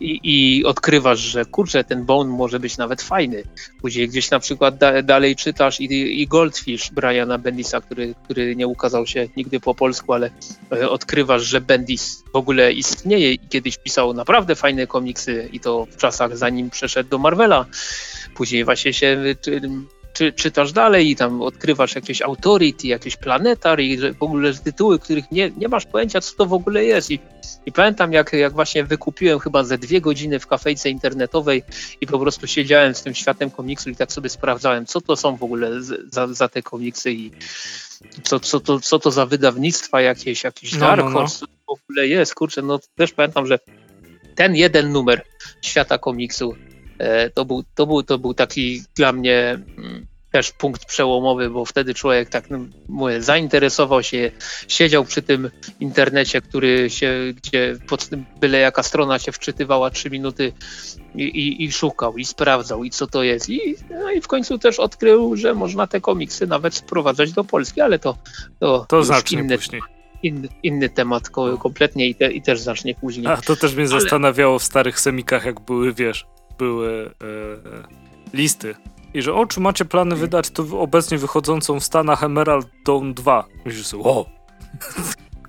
[0.00, 3.42] I, i odkrywasz, że kurczę, ten bone może być nawet fajny.
[3.80, 8.66] Później gdzieś na przykład da, dalej czytasz i, i Goldfish Briana Bendisa, który, który nie
[8.66, 10.30] ukazał się nigdy po polsku, ale
[10.72, 15.86] e, odkrywasz, że Bendis w ogóle istnieje i kiedyś pisał naprawdę fajne komiksy i to
[15.90, 17.66] w czasach zanim przeszedł do Marvela.
[18.34, 19.18] Później właśnie się
[20.16, 25.30] czy, czytasz dalej i tam odkrywasz jakieś authority, jakieś planetary i w ogóle tytuły, których
[25.32, 27.10] nie, nie masz pojęcia, co to w ogóle jest.
[27.10, 27.18] I,
[27.66, 31.62] i pamiętam, jak, jak właśnie wykupiłem chyba ze dwie godziny w kafejce internetowej
[32.00, 35.36] i po prostu siedziałem z tym światem komiksu i tak sobie sprawdzałem, co to są
[35.36, 35.70] w ogóle
[36.10, 37.30] za, za te komiksy i
[38.22, 41.28] co, co, to, co to za wydawnictwa jakieś, jakiś no, Dark Horse, no, no.
[41.28, 42.34] co to w ogóle jest.
[42.34, 43.58] Kurczę, no też pamiętam, że
[44.34, 45.22] ten jeden numer
[45.62, 46.54] świata komiksu
[47.34, 50.06] to był, to był, to był taki dla mnie mm,
[50.36, 52.58] też punkt przełomowy, bo wtedy człowiek tak no,
[52.88, 54.30] mówię, zainteresował się,
[54.68, 55.50] siedział przy tym
[55.80, 60.52] internecie, który się, gdzie pod tym byle jaka strona się wczytywała trzy minuty
[61.14, 63.48] i, i, i, szukał i sprawdzał i co to jest.
[63.50, 67.80] I, no i w końcu też odkrył, że można te komiksy nawet sprowadzać do Polski,
[67.80, 68.16] ale to
[68.58, 69.82] to, to znacznie inny, później.
[70.22, 71.30] Inny, inny temat
[71.62, 73.26] kompletnie i, te, i też znacznie później.
[73.26, 74.00] A to też mnie ale...
[74.00, 76.26] zastanawiało w starych semikach, jak były, wiesz,
[76.58, 77.10] były
[78.32, 78.74] e, listy
[79.14, 83.44] I że o, czy macie plany wydać tu obecnie wychodzącą w Stanach Emerald Dawn 2?
[83.64, 84.26] Myślisz sobie, o,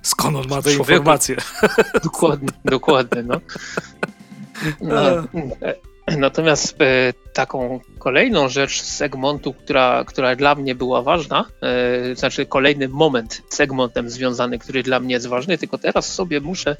[0.02, 1.36] skąd on ma te informacje?
[2.04, 3.40] Dokładnie, dokładnie, no.
[4.80, 5.74] no e,
[6.18, 12.46] natomiast e, taką kolejną rzecz z Egmontu, która, która dla mnie była ważna, e, znaczy
[12.46, 16.76] kolejny moment z Egmontem związany, który dla mnie jest ważny, tylko teraz sobie muszę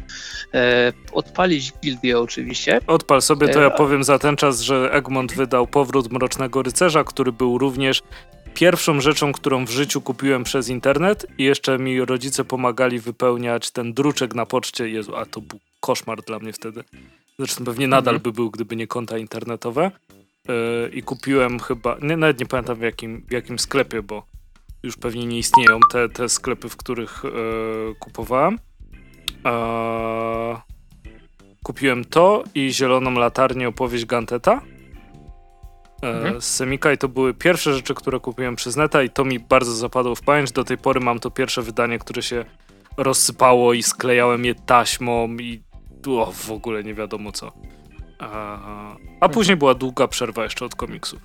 [0.54, 2.80] e, odpalić gildię oczywiście.
[2.86, 6.62] Odpal sobie, to E, ja a- powiem za ten czas, że Egmont wydał Powrót Mrocznego
[6.62, 8.02] Rycerza, który był również
[8.54, 13.92] pierwszą rzeczą, którą w życiu kupiłem przez internet i jeszcze mi rodzice pomagali wypełniać ten
[13.92, 14.88] druczek na poczcie.
[14.88, 16.84] Jezu, a to był koszmar dla mnie wtedy.
[17.38, 18.22] Zresztą pewnie nadal Mhm.
[18.22, 19.90] by był, gdyby nie konta internetowe.
[20.48, 20.54] Yy,
[20.94, 24.26] I kupiłem chyba, nie, nawet nie pamiętam w jakim, w jakim sklepie, bo
[24.82, 28.58] już pewnie nie istnieją te, te sklepy, w których yy, kupowałem.
[29.44, 30.56] Eee,
[31.62, 34.60] kupiłem to i Zieloną Latarnię opowieść Ganteta
[36.02, 36.40] e, Mhm.
[36.40, 39.72] z Semika i to były pierwsze rzeczy, które kupiłem przez neta i to mi bardzo
[39.72, 40.52] zapadło w pamięć.
[40.52, 42.44] Do tej pory mam to pierwsze wydanie, które się
[42.96, 45.62] rozsypało i sklejałem je taśmą i
[46.16, 47.46] o, w ogóle nie wiadomo co.
[47.46, 47.52] E,
[49.20, 51.20] a później była długa przerwa jeszcze od komiksów.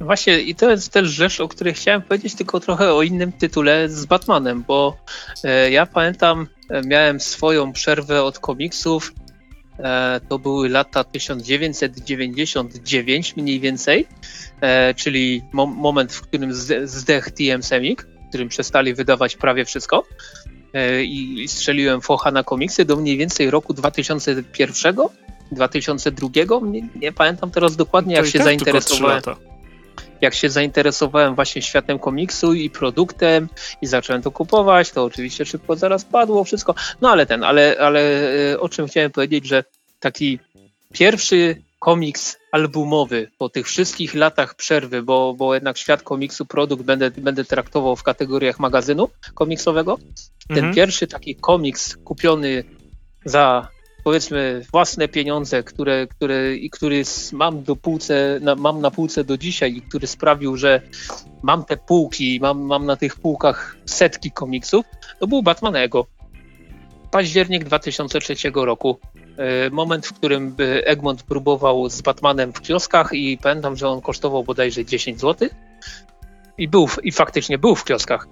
[0.00, 3.88] Właśnie i to jest też rzecz, o której chciałem powiedzieć, tylko trochę o innym tytule
[3.88, 4.96] z Batmanem, bo
[5.44, 9.12] e, ja pamiętam, e, miałem swoją przerwę od komiksów.
[9.78, 14.06] E, to były lata 1999 mniej więcej,
[14.60, 19.64] e, czyli mo moment, w którym zde- zdech TM Semik, w którym przestali wydawać prawie
[19.64, 20.04] wszystko.
[20.74, 24.96] E, i, strzeliłem focha na komiksy do mniej więcej roku 2001,
[25.52, 26.28] 2002.
[26.62, 29.22] Nie, nie pamiętam teraz dokładnie, jak to się tak zainteresowałem
[30.20, 33.48] jak się zainteresowałem właśnie światem komiksu i produktem
[33.82, 36.74] i zacząłem to kupować, to oczywiście szybko zaraz padło wszystko.
[37.00, 38.00] No ale ten, ale, ale
[38.52, 39.64] e, o czym chciałem powiedzieć, że
[40.00, 40.38] taki
[40.92, 47.10] pierwszy komiks albumowy po tych wszystkich latach przerwy, bo, bo jednak świat komiksu, produkt będę,
[47.10, 49.98] będę traktował w kategoriach magazynu komiksowego.
[50.48, 50.74] Ten Mhm.
[50.74, 52.64] pierwszy taki komiks kupiony
[53.24, 53.68] za
[54.04, 57.02] powiedzmy własne pieniądze, które, które, i który
[57.32, 60.80] mam do półce, na, mam na półce do dzisiaj i który sprawił, że
[61.42, 64.86] mam te półki, mam, mam na tych półkach setki komiksów,
[65.20, 66.06] to był Batman Ego.
[67.10, 68.98] Październik 2003 roku.
[69.36, 74.00] E, Moment, w którym e, Egmont próbował z Batmanem w kioskach i pamiętam, że on
[74.00, 75.48] kosztował bodajże 10 zł.
[76.58, 78.28] I był, i faktycznie był w kioskach.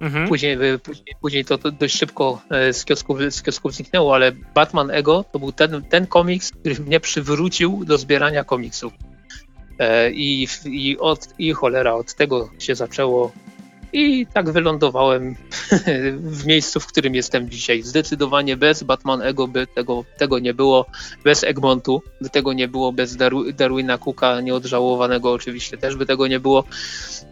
[0.00, 0.28] Mhm.
[0.28, 4.32] Później, y, później, później to, to dość szybko e, z kiosków, z kiosków zniknęło, ale
[4.32, 8.92] Batman Ego to był ten, ten komiks, który mnie przywrócił do zbierania komiksów.
[9.78, 13.32] E, I, i, od, I cholera, od tego się zaczęło.
[13.92, 15.36] I tak wylądowałem
[16.16, 17.82] w miejscu, w którym jestem dzisiaj.
[17.82, 20.86] Zdecydowanie bez Batman Ego by tego, tego nie było,
[21.24, 26.26] bez Egmontu by tego nie było, bez Darw- Darwina Cooka nieodżałowanego oczywiście też by tego
[26.26, 26.64] nie było.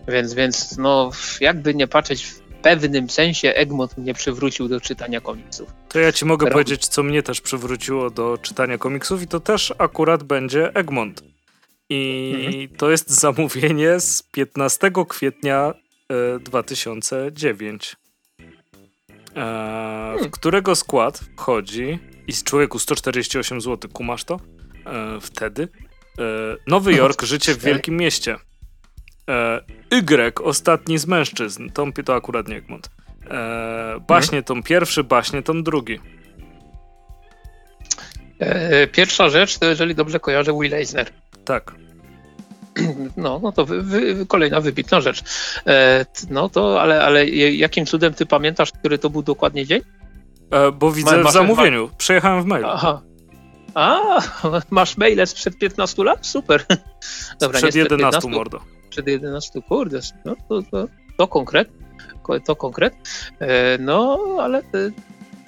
[0.08, 1.10] Więc, więc no,
[1.40, 5.70] jakby nie patrzeć, w pewnym sensie Egmont mnie przywrócił do czytania komiksów.
[5.88, 6.52] To ja ci mogę Robi.
[6.52, 11.22] powiedzieć, co mnie też przywróciło do czytania komiksów i to też akurat będzie Egmont.
[11.88, 12.68] I Mhm.
[12.76, 15.74] to jest zamówienie z 15 kwietnia
[16.40, 17.96] 2009,
[19.36, 24.40] e, w którego skład wchodzi i z człowieku 148 zł, kumasz to?
[24.86, 25.68] E, wtedy.
[26.18, 26.22] E,
[26.66, 28.36] Nowy Jork, życie w wielkim mieście.
[29.92, 31.68] Y, ostatni z mężczyzn.
[31.68, 32.90] Tom to akurat nie Egmont.
[34.08, 36.00] Baśnie tom pierwszy, baśnie tom drugi.
[38.92, 41.10] Pierwsza rzecz, to jeżeli dobrze kojarzę, Will Eisner.
[41.44, 41.74] Tak.
[43.16, 45.22] No, no to wy, wy, kolejna wybitna rzecz.
[45.66, 49.80] E, No to, ale, ale jakim cudem ty pamiętasz, który to był dokładnie dzień?
[50.50, 51.90] E, bo widzę Ma- w zamówieniu.
[51.98, 52.68] Przejechałem w mailu.
[52.68, 53.02] Aha.
[53.74, 54.00] A,
[54.70, 56.26] masz maile sprzed 15 lat?
[56.26, 56.64] Super.
[57.40, 58.60] Dobra, Przed nie 11 15, mordo.
[58.90, 60.88] przed 11, kurde, no to, to,
[61.18, 61.68] to konkret,
[62.22, 62.94] ko- to konkret.
[63.40, 64.62] E, no, ale e,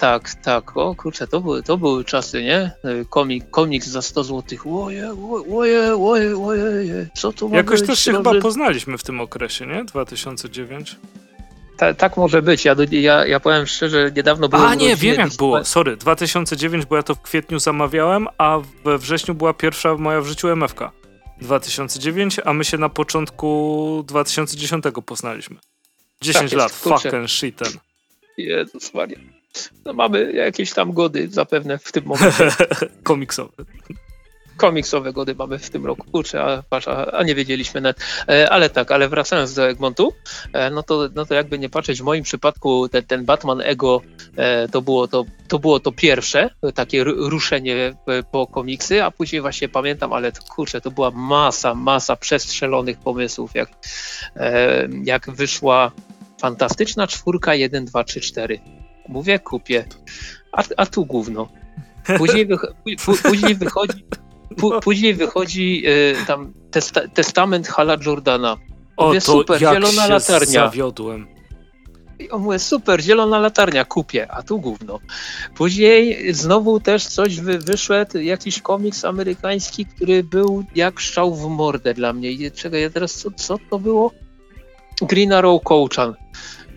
[0.03, 2.57] tak, tak, o kurczę, to były, to były czasy, nie?
[2.57, 2.71] E,
[3.09, 5.15] Komik, komiks za 100 zł, oje,
[5.51, 7.89] oje, oje, oje, co to ma Jakoś być?
[7.89, 9.85] też się Proszę- chyba poznaliśmy w tym okresie, nie?
[9.85, 10.95] 2009.
[11.77, 15.35] Ta, tak może być, ja, ja, ja powiem szczerze, niedawno byłem A nie, wiem jak
[15.37, 15.65] było.
[15.65, 20.25] Sorry, 2009, bo ja to w kwietniu zamawiałem, a we wrześniu była pierwsza moja w
[20.25, 20.91] życiu MFK.
[21.41, 25.55] 2009, a my się na początku 2010 poznaliśmy.
[26.21, 27.09] 10 jest, lat, kurczę.
[27.09, 27.73] fucking shiten.
[28.37, 29.42] Jezus Maria.
[29.85, 32.51] No mamy jakieś tam gody zapewne w tym momencie.
[33.03, 33.65] Komiksowy.
[34.57, 36.11] komiksowego mamy w tym roku.
[36.11, 37.99] Kurczę, a, patrz, a, a nie wiedzieliśmy nawet.
[38.29, 40.13] E, ale tak, ale wracając do Egmontu,
[40.53, 44.01] e, no, to, no to jakby nie patrzeć, w moim przypadku te, ten Batman Ego
[44.35, 47.93] e, to, było to, to było to pierwsze takie ruszenie
[48.31, 53.51] po komiksy, a później właśnie pamiętam, ale to, kurczę, to była masa, masa przestrzelonych pomysłów,
[53.55, 53.69] jak,
[55.03, 55.91] jak wyszła
[56.41, 58.59] fantastyczna czwórka 1, 2, 3, 4.
[59.07, 59.85] Mówię, kupię.
[60.51, 61.49] A, a tu gówno.
[62.17, 62.47] Później,
[63.23, 64.05] później wychodzi
[64.83, 68.57] później wychodzi y, tam testa testament Hala Jordana.
[68.97, 70.47] O, Mówię, to super, jak zielona się latarnia.
[70.47, 71.27] zawiodłem.
[72.19, 74.99] I on mówi, super, zielona latarnia, kupię, a tu gówno.
[75.55, 81.93] Później znowu też coś wy, wyszedł, jakiś komiks amerykański, który był jak szczał w mordę
[81.93, 82.31] dla mnie.
[82.31, 84.11] I czekaj, ja teraz, co, co to było?
[85.01, 86.13] Green Arrow Coachan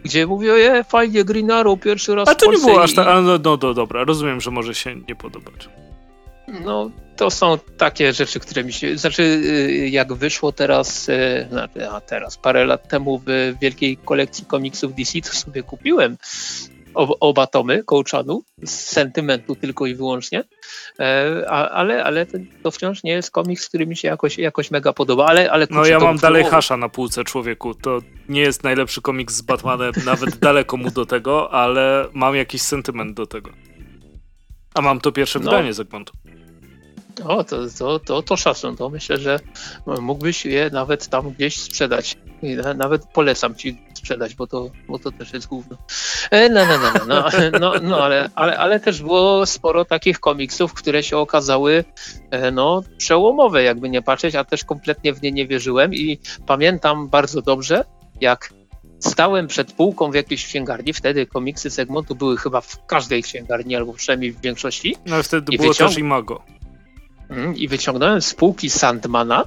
[0.07, 3.23] gdzie mówię, je, fajnie, Green Arrow, pierwszy raz A to nie było aż tak, no,
[3.23, 5.69] no, no dobra, rozumiem, że może się nie podobać.
[6.65, 8.99] No, to są takie rzeczy, które mi się.
[8.99, 14.45] Znaczy, y, jak wyszło teraz, y, znaczy, a teraz, parę lat temu w wielkiej kolekcji
[14.45, 16.17] komiksów DC, to sobie kupiłem
[16.97, 20.45] oba tomy Kołczanu z sentymentu tylko i wyłącznie,
[20.99, 22.27] e, ale, ale
[22.63, 25.87] to wciąż nie jest komiks, który mi się jakoś, jakoś mega podoba, ale, ale No
[25.87, 27.99] ja mam dalej Hasza na półce człowieku, to
[28.29, 33.17] nie jest najlepszy komiks z Batmanem, nawet daleko mu do tego, ale mam jakiś sentyment
[33.17, 33.51] do tego.
[34.75, 35.45] A mam to pierwsze no.
[35.45, 36.13] wydanie z Egmontu.
[37.25, 38.77] O, to, to, to, to szacun.
[38.77, 39.41] To myślę, że
[40.01, 42.17] mógłbyś je nawet tam gdzieś sprzedać.
[42.77, 45.77] Nawet polecam ci sprzedać, bo to, bo to też jest główne.
[46.31, 50.21] E, no, no, no, no, no, no, no ale, ale, ale też było sporo takich
[50.21, 51.85] komiksów, które się okazały
[52.31, 57.09] e, no, przełomowe, jakby nie patrzeć, a też kompletnie w nie nie wierzyłem i pamiętam
[57.09, 57.85] bardzo dobrze,
[58.21, 58.53] jak
[59.01, 63.93] stałem przed półką w jakiejś księgarni, wtedy komiksy segmentu były chyba w każdej księgarni, albo
[63.93, 64.97] przynajmniej w większości.
[65.07, 65.91] No ale wtedy I było wyciąg...
[65.91, 66.43] też Imago.
[67.31, 69.45] Mm, I wyciągnąłem z półki Sandmana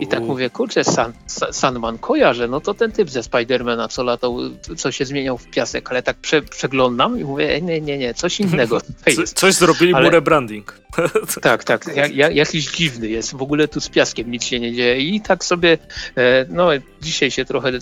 [0.00, 1.16] i tak mówię, kurczę, Sand,
[1.52, 4.38] Sandman kojarzę, no to ten typ ze Spidermana, co latał,
[4.76, 8.40] co się zmieniał w piasek, ale tak prze, przeglądam i mówię, nie, nie, nie, coś
[8.40, 8.80] innego
[9.16, 10.04] Co, coś zrobili ale...
[10.04, 10.80] mu rebranding.
[11.42, 14.72] tak, tak, ja, ja, jakiś dziwny jest, w ogóle tu z piaskiem nic się nie
[14.72, 15.78] dzieje i tak sobie,
[16.16, 16.68] e, no
[17.02, 17.72] dzisiaj się trochę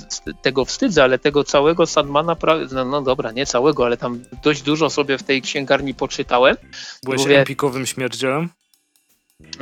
[0.43, 2.37] tego wstydzę, ale tego całego Sandmana,
[2.73, 6.57] no, no dobra, nie całego, ale tam dość dużo sobie w tej księgarni poczytałem.
[7.05, 8.49] Byłeś mówię, empikowym śmierdzielem?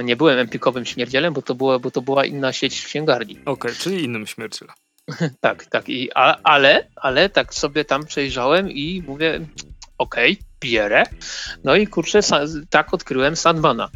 [0.04, 3.34] Nie byłem empikowym śmierdzielem, bo to, było, bo to była inna sieć księgarni.
[3.34, 4.74] Okej, okay, czyli innym śmierdzielem.
[5.40, 5.88] tak, tak.
[5.88, 9.46] I, a, ale, ale tak sobie tam przejrzałem i mówię,
[9.98, 11.04] okej, okay, bierę.
[11.64, 12.20] No i kurczę,
[12.70, 13.90] tak odkryłem Sandmana.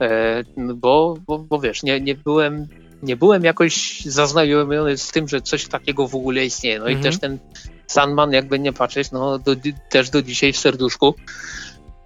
[0.00, 0.42] E,
[0.74, 2.68] bo, bo, bo wiesz, nie, nie byłem
[3.04, 6.78] nie byłem jakoś zaznajomiony z tym, że coś takiego w ogóle istnieje.
[6.78, 7.02] No i mhm.
[7.02, 7.38] też ten
[7.86, 9.56] Sandman, jakby nie patrzeć, no do,
[9.90, 11.14] też do dzisiaj w serduszku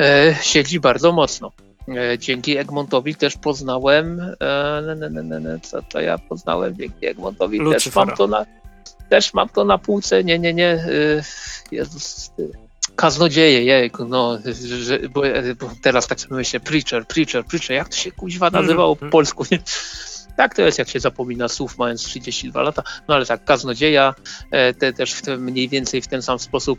[0.01, 1.53] e, siedzi bardzo mocno.
[1.97, 8.27] E, dzięki Egmontowi też poznałem, e, co to ja poznałem dzięki Egmontowi, też mam, to
[8.27, 8.47] na,
[9.09, 11.23] też mam to na półce, nie, nie, nie, e,
[11.73, 12.31] Jezus,
[12.97, 14.39] kaznodzieje, jejku, no,
[14.79, 15.23] że, bo,
[15.61, 19.07] bo teraz tak sobie myślę, preacher, preacher, preacher, jak to się kuźwa mhm, nazywało po
[19.07, 19.11] mhm.
[19.11, 19.59] polsku, nie?
[20.37, 22.83] Tak to jest, jak się zapomina słów, mając 32 lata.
[23.09, 24.15] No ale tak, kaznodzieja
[24.79, 26.79] te, też w te, mniej więcej w ten sam sposób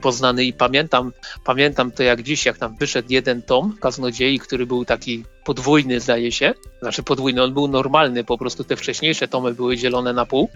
[0.00, 1.12] poznany i pamiętam,
[1.44, 6.32] pamiętam to jak dziś, jak tam wyszedł jeden tom Kaznodziei, który był taki podwójny zdaje
[6.32, 10.48] się, znaczy podwójny, on był normalny, po prostu te wcześniejsze tomy były dzielone na pół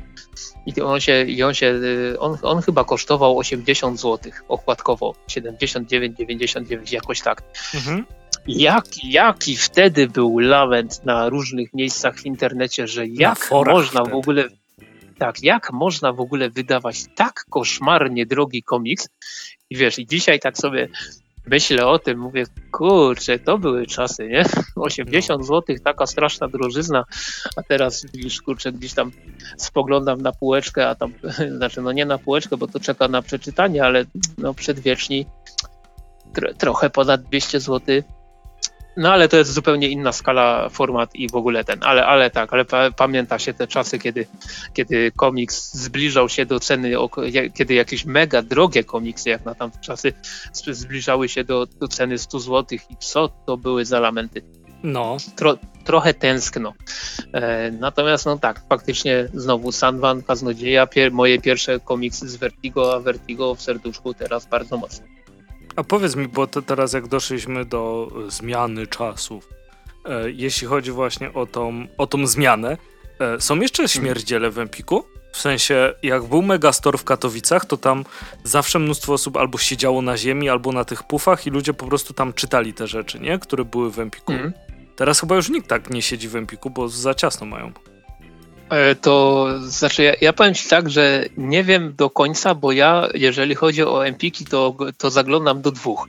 [0.67, 1.81] i on się, i on, się
[2.15, 7.43] e, on, on chyba kosztował 80 zł okładkowo, 79, 99, jakoś tak.
[7.75, 8.07] Mhm.
[8.47, 14.11] Jak, jaki wtedy był lament na różnych miejscach w internecie, że jak można wtedy.
[14.11, 14.49] w ogóle
[15.13, 19.09] tak, jak można w ogóle wydawać tak koszmarnie drogi komiks?
[19.71, 20.89] I wiesz, i dzisiaj tak sobie
[21.47, 24.45] myślę o tym, mówię, kurczę, to były czasy, nie?
[24.77, 25.47] 80 no.
[25.47, 27.05] zł, taka straszna drożyzna,
[27.57, 29.13] a teraz widzisz, kurczę, gdzieś tam
[29.57, 31.13] spoglądam na półeczkę, a tam,
[31.57, 34.05] znaczy no nie na półeczkę, bo to czeka na przeczytanie, ale
[34.39, 35.27] no przedwieczni
[36.59, 38.03] trochę ponad 200 zł
[38.97, 42.53] no ale to jest zupełnie inna skala, format i w ogóle ten, ale, ale tak,
[42.53, 44.27] ale pa, pamięta się te czasy, kiedy,
[44.73, 46.93] kiedy komiks zbliżał się do ceny,
[47.55, 50.13] kiedy jakieś mega drogie komiksy, jak na tamte czasy,
[50.53, 54.43] zbliżały się do, do ceny 100 zł i co to były za lamenty.
[54.83, 55.17] No.
[55.37, 56.73] Tro, trochę tęskno.
[57.33, 63.01] E, natomiast no tak, faktycznie znowu Sandman, Kaznodzieja, pier, moje pierwsze komiksy z Vertigo, a
[63.01, 65.07] Vertigo w serduszku teraz bardzo mocno.
[65.77, 69.49] A powiedz mi, bo teraz jak doszliśmy do e, zmiany czasów,
[70.05, 72.77] e, jeśli chodzi właśnie o tą, o tą zmianę,
[73.19, 73.89] e, są jeszcze mhm.
[73.89, 75.05] śmierdziele w Empiku?
[75.33, 78.05] W sensie, jak był Megastore w Katowicach, to tam
[78.45, 82.15] zawsze mnóstwo osób albo siedziało na ziemi, albo na tych pufach i ludzie po prostu
[82.15, 83.39] tam czytali te rzeczy, nie?
[83.39, 84.33] Które były w Empiku.
[84.33, 84.53] Mm.
[84.97, 87.73] Teraz chyba już nikt tak nie siedzi w Empiku, bo za ciasno mają.
[88.73, 93.09] E, to znaczy, ja, ja powiem Ci tak, że nie wiem do końca, bo ja,
[93.15, 96.09] jeżeli chodzi o Empiki, to, to zaglądam do dwóch.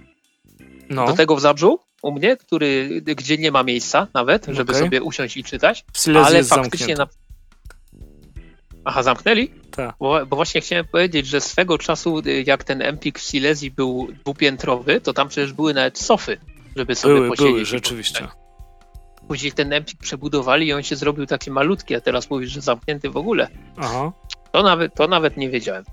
[0.89, 1.07] No.
[1.07, 4.83] Do tego w Zabrzu, u mnie, który, gdzie nie ma miejsca nawet, żeby okay.
[4.83, 5.85] sobie usiąść i czytać.
[6.25, 7.07] Ale faktycznie na.
[8.85, 9.51] Aha, zamknęli?
[9.71, 9.95] Tak.
[9.99, 15.01] Bo, bo, właśnie chciałem powiedzieć, że swego czasu, jak ten Empik w Silesii był dwupiętrowy,
[15.01, 16.37] to tam przecież były nawet sofy,
[16.75, 17.53] żeby sobie były, posiedzieć.
[17.53, 18.27] Były, rzeczywiście.
[19.27, 23.09] Później ten Empik przebudowali i on się zrobił taki malutki, a teraz mówisz, że zamknięty
[23.09, 23.47] w ogóle.
[23.77, 24.11] Aha.
[24.51, 25.83] To nawet, to nawet nie wiedziałem.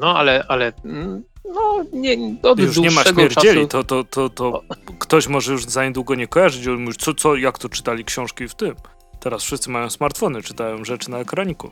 [0.00, 3.84] No, ale, ale mm, no, nie, od już nie ma śmierdzieli, czasu...
[3.84, 4.62] to, to, to, to
[4.98, 8.48] ktoś może już za niedługo nie kojarzyć, on mówi, co, co, jak to czytali książki
[8.48, 8.74] w tym.
[9.20, 11.70] Teraz wszyscy mają smartfony, czytają rzeczy na ekraniku.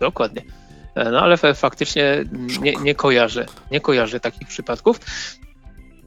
[0.00, 0.42] Dokładnie.
[0.94, 2.24] E, no ale faktycznie
[2.60, 5.00] nie, nie kojarzę, nie kojarzę takich przypadków.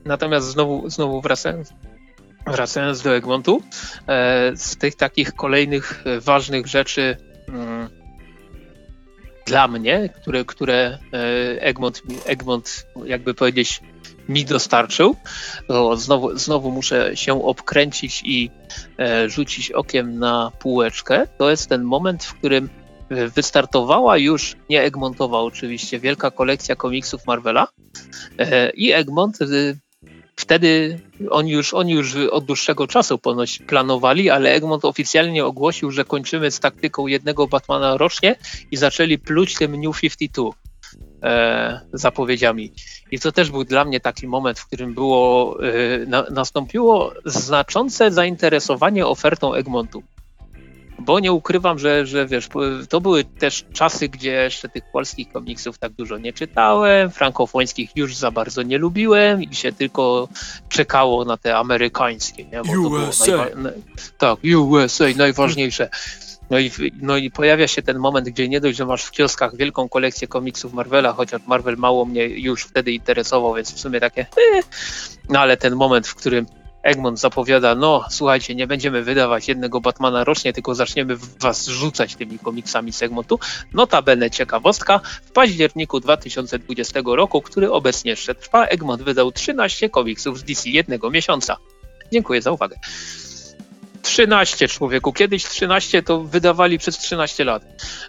[0.06, 1.74] Natomiast znowu, znowu wracając,
[2.48, 3.62] wracając do Egmontu,
[4.08, 7.18] e, z tych takich kolejnych ważnych rzeczy
[7.48, 7.90] mm,
[9.48, 13.82] dla mnie, które, które e, Egmont, Egmont, jakby powiedzieć,
[14.30, 15.16] mi dostarczył,
[15.96, 18.52] znowu, znowu muszę się obkręcić i
[19.00, 21.28] e, rzucić okiem na półeczkę.
[21.38, 22.70] To jest ten moment, w którym
[23.10, 27.68] wystartowała już, nie Egmontowa oczywiście, wielka kolekcja komiksów Marvela
[28.38, 29.38] e, i Egmont
[30.40, 31.00] Wtedy
[31.30, 36.52] oni już, oni już od dłuższego czasu ponoć planowali, ale Egmont oficjalnie ogłosił, że kończymy
[36.52, 38.36] z taktyką jednego Batmana rocznie
[38.72, 40.50] i zaczęli pluć tym New 52
[41.24, 42.72] e, zapowiedziami.
[43.12, 48.12] I to też był dla mnie taki moment, w którym było, e, na, nastąpiło znaczące
[48.12, 50.04] zainteresowanie ofertą Egmontu
[51.00, 52.50] bo nie ukrywam, że, że wiesz,
[52.90, 58.16] to były też czasy, gdzie jeszcze tych polskich komiksów tak dużo nie czytałem, frankofońskich już
[58.16, 60.28] za bardzo nie lubiłem i się tylko
[60.70, 62.46] czekało na te amerykańskie.
[62.46, 62.62] Nie?
[62.62, 63.46] Bo USA.
[64.18, 65.90] tak, USA, najważniejsze.
[66.50, 66.72] No i,
[67.02, 70.28] no i pojawia się ten moment, gdzie nie dość, że masz w kioskach wielką kolekcję
[70.28, 74.66] komiksów Marvela, chociaż Marvel mało mnie już wtedy interesował, więc w sumie takie, eh.
[75.30, 76.46] no ale ten moment, w którym
[76.88, 82.40] Egmont zapowiada, no słuchajcie, nie będziemy wydawać jednego Batmana rocznie, tylko zaczniemy was rzucać tymi
[82.40, 83.40] komiksami z Egmontu.
[83.74, 90.44] Notabene ciekawostka, w październiku 2020 roku, który obecnie jeszcze trwa, Egmont wydał 13 komiksów z
[90.44, 91.58] DC jednego miesiąca.
[92.12, 92.76] Dziękuję za uwagę.
[94.02, 97.64] 13 człowieku, kiedyś 13 to wydawali przez 13 lat.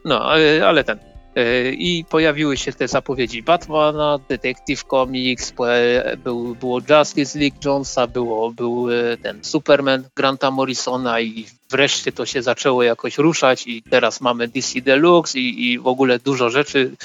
[0.05, 1.18] No, ale, ale ten.
[1.37, 5.53] E, I pojawiły się te zapowiedzi Batmana, Detective Comics,
[6.25, 12.27] był, było Justice League Jonesa, było, był e, ten Superman Granta Morrisona i wreszcie to
[12.27, 16.97] się zaczęło jakoś ruszać i teraz mamy DC Deluxe i, i w ogóle dużo rzeczy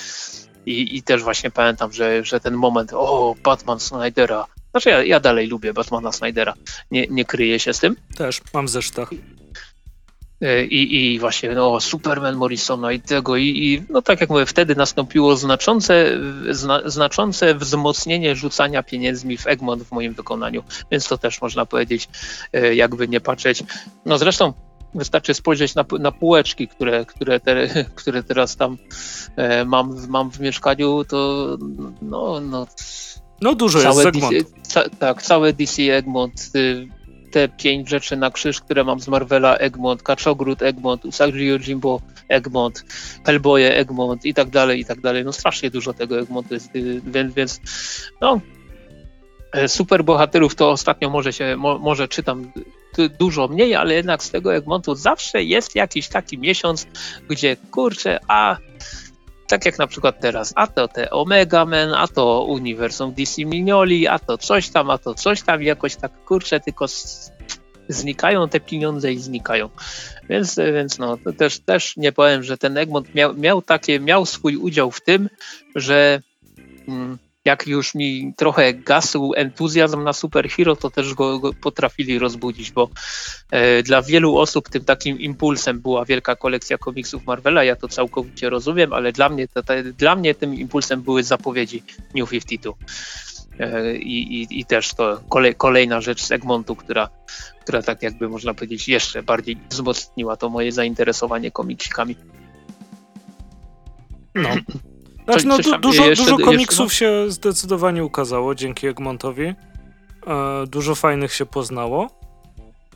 [0.65, 5.19] i, i też właśnie pamiętam, że, że ten moment, o, Batman Snydera, znaczy ja, ja
[5.19, 6.53] dalej lubię Batmana Snydera,
[6.91, 7.95] nie, nie kryję się z tym.
[8.17, 9.09] Też, mam w zeszytach.
[10.43, 14.45] E, i, i właśnie no, Superman Morrisona i tego i, i no tak jak mówię,
[14.45, 21.17] wtedy nastąpiło znaczące, zna, znaczące wzmocnienie rzucania pieniędzmi w Egmont w moim wykonaniu, więc to
[21.17, 22.09] też można powiedzieć,
[22.53, 23.63] e, jakby nie patrzeć.
[24.05, 24.53] No zresztą
[24.95, 28.77] wystarczy spojrzeć na, na półeczki, które, które, te, które teraz tam
[29.35, 31.47] e, mam, mam w mieszkaniu, to
[32.01, 32.67] no, no,
[33.41, 34.33] no dużo jest Egmont.
[34.33, 36.87] DC, ca, tak, całe DC Egmont y,
[37.34, 42.85] te pięć rzeczy na krzyż, które mam z Marvela, Egmont, Kaczogród Egmont, Usagi Yojimbo Egmont,
[43.26, 45.26] Hellboye Egmont i tak dalej, i tak dalej.
[45.26, 47.61] No strasznie dużo tego Egmontu jest, y, więc, więc
[48.22, 48.39] no
[49.51, 52.51] e, super bohaterów to ostatnio może się, mo, może czytam
[53.19, 56.88] dużo mniej, ale jednak z tego Egmontu zawsze jest jakiś taki miesiąc,
[57.30, 58.57] gdzie kurczę, a
[59.47, 64.07] tak jak na przykład teraz, a to te Omega Men, a to Uniwersum DC Mignoli,
[64.07, 66.85] a to coś tam, a to coś tam, jakoś tak kurczę, tylko
[67.89, 69.69] znikają te pieniądze i znikają.
[70.29, 74.55] Więc, więc no, też, też nie powiem, że ten Egmont miał, miał takie, miał swój
[74.55, 75.29] udział w tym,
[75.75, 76.21] że
[76.87, 82.71] mm, jak już mi trochę gasł entuzjazm na superhero, to też go, go potrafili rozbudzić,
[82.71, 82.89] bo
[83.51, 88.49] e, dla wielu osób tym takim impulsem była wielka kolekcja komiksów Marvela, ja to całkowicie
[88.49, 89.61] rozumiem, ale dla mnie, to,
[89.97, 91.83] dla mnie tym impulsem były zapowiedzi
[92.15, 92.73] New 52.
[93.59, 97.09] E, I, i, I też to kolej, kolejna rzecz z Egmontu, która,
[97.61, 102.15] która tak jakby można powiedzieć jeszcze bardziej wzmocniła to moje zainteresowanie komiksikami.
[104.35, 104.49] No.
[105.25, 107.25] Znaczy, no, du dużo, jeszcze, dużo komiksów jeszcze, no?
[107.25, 109.45] się zdecydowanie ukazało dzięki Egmontowi.
[109.45, 109.55] E,
[110.67, 112.09] dużo fajnych się poznało.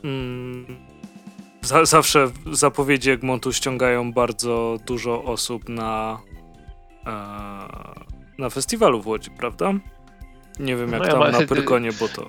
[0.04, 0.66] Mm,
[1.62, 6.18] za, zawsze zapowiedzi Egmontu ściągają bardzo dużo osób na,
[7.06, 7.12] e,
[8.38, 9.72] na festiwalu w Łodzi, prawda?
[10.58, 12.26] Nie wiem jak no ja tam ma, na Pyrkonie, bo to...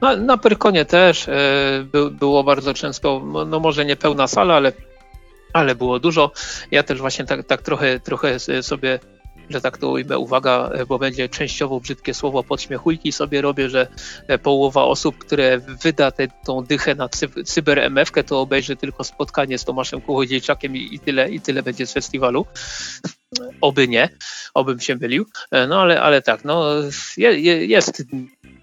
[0.00, 4.72] Na, na Pyrkonie też e, by, było bardzo często, no może nie pełna sala, ale,
[5.54, 6.32] ale było dużo.
[6.70, 8.98] Ja też właśnie tak, tak trochę, trochę sobie
[9.50, 13.86] że tak to ujmę, uwaga, bo będzie częściowo brzydkie słowo, podśmiechujki sobie robię, że
[14.42, 19.58] połowa osób, które wyda tę tą dychę na cy, cyber MF, to obejrzy tylko spotkanie
[19.58, 22.46] z Tomaszem Kuchodziejczakiem i, i tyle, i tyle będzie z festiwalu.
[23.60, 24.08] Oby nie,
[24.54, 25.26] obym się mylił.
[25.68, 26.74] No ale, ale tak, no
[27.16, 28.02] je, je, jest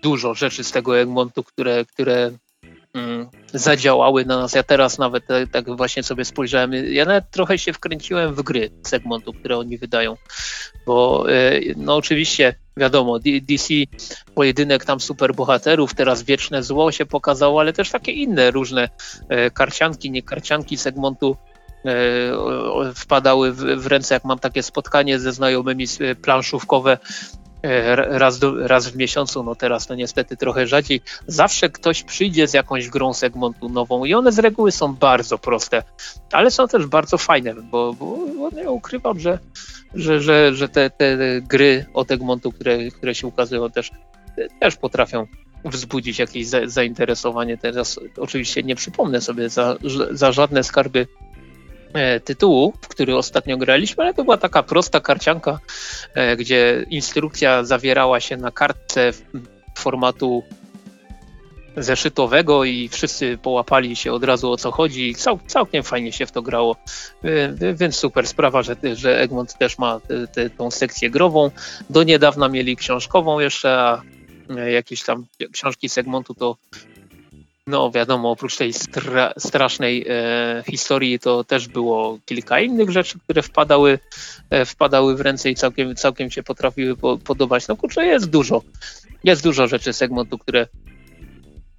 [0.01, 2.31] dużo rzeczy z tego Egmontu, które, które
[3.53, 4.53] zadziałały na nas.
[4.53, 6.73] Ja teraz nawet tak, tak właśnie sobie spojrzałem.
[6.73, 10.17] Ja nawet trochę się wkręciłem w gry segmentu, które oni wydają,
[10.85, 13.73] bo e, no oczywiście wiadomo, DC
[14.35, 18.89] pojedynek tam superbohaterów, teraz wieczne zło się pokazało, ale też takie inne różne
[19.29, 21.37] e, karcianki, nie karcianki segmentu
[21.85, 21.91] e,
[22.95, 25.85] wpadały w ręce, jak mam takie spotkanie ze znajomymi
[26.21, 26.97] planszówkowe,
[27.95, 32.53] raz, do, raz w miesiącu, no teraz to niestety trochę rzadziej, zawsze ktoś przyjdzie z
[32.53, 35.83] jakąś grą segmentu nową i one z reguły są bardzo proste,
[36.31, 39.39] ale są też bardzo fajne, bo, bo, bo nie ukrywam, że,
[39.93, 43.91] że, że, że te, te gry od Egmontu, które, które się ukazują też,
[44.59, 45.27] też potrafią
[45.65, 47.57] wzbudzić jakieś zainteresowanie.
[47.57, 49.77] Teraz oczywiście nie przypomnę sobie za,
[50.11, 51.30] za żadne skarby E,
[52.25, 55.59] tytułu, w który ostatnio graliśmy, ale to była taka prosta karcianka,
[56.13, 59.11] e, gdzie instrukcja zawierała się na kartce
[59.77, 60.43] formatu
[61.77, 66.25] zeszytowego i wszyscy połapali się od razu o co chodzi i cał, całkiem fajnie się
[66.25, 66.75] w to grało.
[67.23, 71.51] E, więc super sprawa, że, że Egmont też ma te, te, tą sekcję grową.
[71.89, 74.01] Do niedawna mieli książkową jeszcze, a
[74.69, 76.57] jakieś tam książki segmentu to
[77.71, 83.41] no wiadomo, oprócz tej stra strasznej e, historii, to też było kilka innych rzeczy, które
[83.41, 83.99] wpadały,
[84.49, 87.67] e, wpadały w ręce i całkiem, całkiem się potrafiły po podobać.
[87.67, 88.61] No kurczę, jest dużo.
[89.23, 90.67] Jest dużo rzeczy segmentu, które,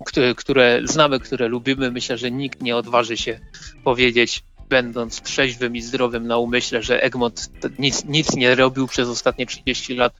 [0.06, 1.90] które, które znamy, które lubimy.
[1.90, 3.40] Myślę, że nikt nie odważy się
[3.84, 4.42] powiedzieć,
[4.72, 9.94] będąc trzeźwym i zdrowym na umyśle, że Egmont nic, nic nie robił przez ostatnie 30
[9.94, 10.12] lat,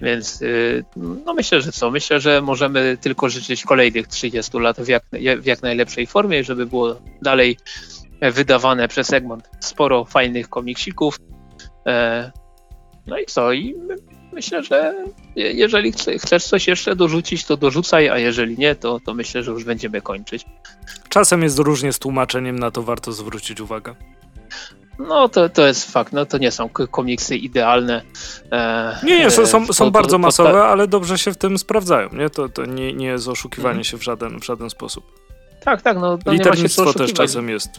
[0.00, 0.84] więc y,
[1.24, 1.90] no myślę, że co?
[1.90, 5.02] Myślę, że możemy tylko życzyć kolejnych 30 lat w jak,
[5.40, 7.56] w jak najlepszej formie, żeby było dalej
[8.20, 11.18] wydawane przez Egmont sporo fajnych komiksików.
[11.86, 12.30] E,
[13.06, 13.52] no i co?
[13.52, 13.74] I
[14.32, 14.94] myślę, że
[15.36, 19.64] jeżeli chcesz coś jeszcze dorzucić, to dorzucaj, a jeżeli nie, to, to myślę, że już
[19.64, 20.44] będziemy kończyć.
[21.08, 23.94] Czasem jest różnie z tłumaczeniem, na to warto zwrócić uwagę.
[24.98, 28.02] No to, to jest fakt, no to nie są komiksy idealne.
[28.52, 32.30] E, nie, nie, są, są, są bardzo masowe, ale dobrze się w tym sprawdzają, nie?
[32.30, 33.84] To, to nie, nie jest oszukiwanie mhm.
[33.84, 35.04] się w żaden, w żaden sposób.
[35.64, 37.70] Tak, tak, no, no Liternictwo też czasem jest.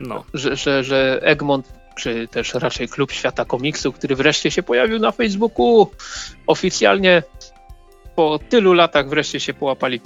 [0.00, 0.24] No.
[0.34, 5.12] Że, że, że Egmont czy też raczej Klub Świata Komiksu, który wreszcie się pojawił na
[5.12, 5.90] Facebooku
[6.46, 7.22] oficjalnie
[8.16, 10.00] po tylu latach wreszcie się połapali.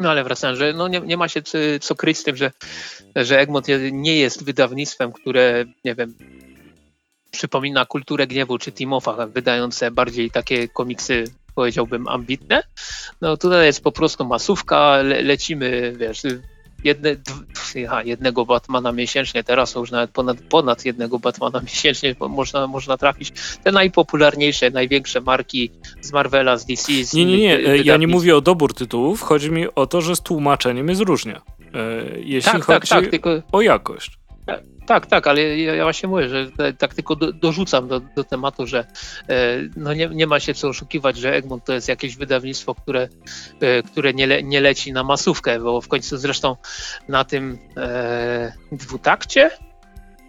[0.00, 2.50] No ale wracając, że no nie, nie ma się co, co kryć z tym, że,
[3.16, 6.14] że Egmont nie jest wydawnictwem, które, nie wiem,
[7.30, 11.24] przypomina kulturę gniewu czy Timofa, wydające bardziej takie komiksy,
[11.54, 12.62] powiedziałbym, ambitne.
[13.20, 16.22] No tutaj jest po prostu masówka, le, lecimy, wiesz,
[16.84, 17.16] jedne,
[17.86, 23.32] aha, jednego Batmana miesięcznie, teraz już nawet ponad, ponad jednego Batmana miesięcznie można, można trafić.
[23.64, 27.04] Te najpopularniejsze, największe marki z Marvela, z DC.
[27.04, 30.16] Z nie, nie, nie, ja nie mówię o dobór tytułów, chodzi mi o to, że
[30.16, 31.34] z tłumaczeniem jest różnie.
[31.34, 31.40] E,
[32.18, 33.42] jeśli tak, tak chodzi tak, tak, tylko...
[33.52, 34.17] o jakość.
[34.88, 38.66] Tak, tak, ale ja, ja właśnie mówię, że tak tylko do, dorzucam do, do, tematu,
[38.66, 38.78] że
[39.28, 43.08] e, no nie, nie, ma się co oszukiwać, że Egmont to jest jakieś wydawnictwo, które,
[43.60, 46.56] e, które nie, le, nie leci na masówkę, bo w końcu zresztą
[47.08, 49.50] na tym e, dwutakcie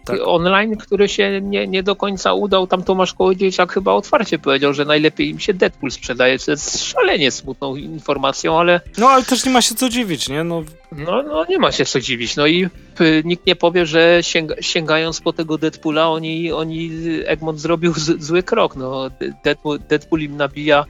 [0.04, 0.18] tak.
[0.24, 2.66] online, który się nie, nie do końca udał.
[2.66, 7.30] Tam Tomasz Kołodziejczak chyba otwarcie powiedział, że najlepiej im się Deadpool sprzedaje, co jest szalenie
[7.30, 8.80] smutną informacją, ale...
[8.98, 10.44] No ale też nie ma się co dziwić, nie?
[10.44, 12.36] No, no, no nie ma się co dziwić.
[12.36, 12.68] No i
[13.00, 16.90] y, nikt nie powie, że sięga, sięgając po tego Deadpoola, oni, oni
[17.26, 18.76] Egmont zrobił zły krok.
[18.76, 19.10] No,
[19.44, 20.84] Deadpool, Deadpool im nabija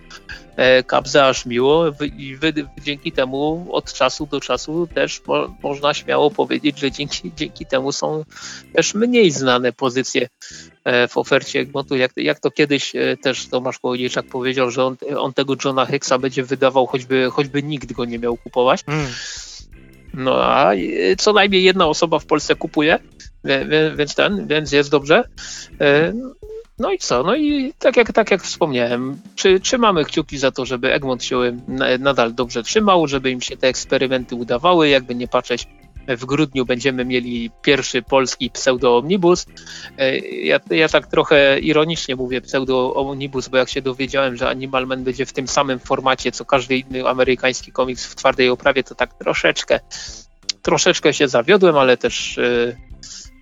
[0.60, 1.84] E, kabza aż miło
[2.18, 2.52] i wy,
[2.82, 7.92] dzięki temu od czasu do czasu też mo, można śmiało powiedzieć, że dzięki, dzięki temu
[7.92, 8.24] są
[8.72, 10.28] też mniej znane pozycje
[10.84, 11.96] e, w ofercie Egmontu.
[11.96, 16.18] Jak, jak to kiedyś e, też Tomasz Kołodziejczak powiedział, że on, on tego Johna Hicksa
[16.18, 18.84] będzie wydawał, choćby, choćby nikt go nie miał kupować.
[18.86, 19.06] Mm.
[20.14, 20.72] No a
[21.18, 22.98] co najmniej jedna osoba w Polsce kupuje,
[23.96, 25.24] więc ten, więc jest dobrze.
[26.78, 27.22] No i co?
[27.22, 31.56] No i tak jak, tak jak wspomniałem, czy, trzymamy kciuki za to, żeby Egmont się
[31.98, 35.66] nadal dobrze trzymał, żeby im się te eksperymenty udawały, jakby nie patrzeć,
[36.08, 39.46] w grudniu będziemy mieli pierwszy polski pseudo-omnibus.
[39.98, 45.04] E, ja, ja tak trochę ironicznie mówię pseudo-omnibus, bo jak się dowiedziałem, że Animal Man
[45.04, 49.14] będzie w tym samym formacie, co każdy inny amerykański komiks w twardej oprawie, to tak
[49.14, 49.80] troszeczkę,
[50.62, 52.76] troszeczkę się zawiodłem, ale też e,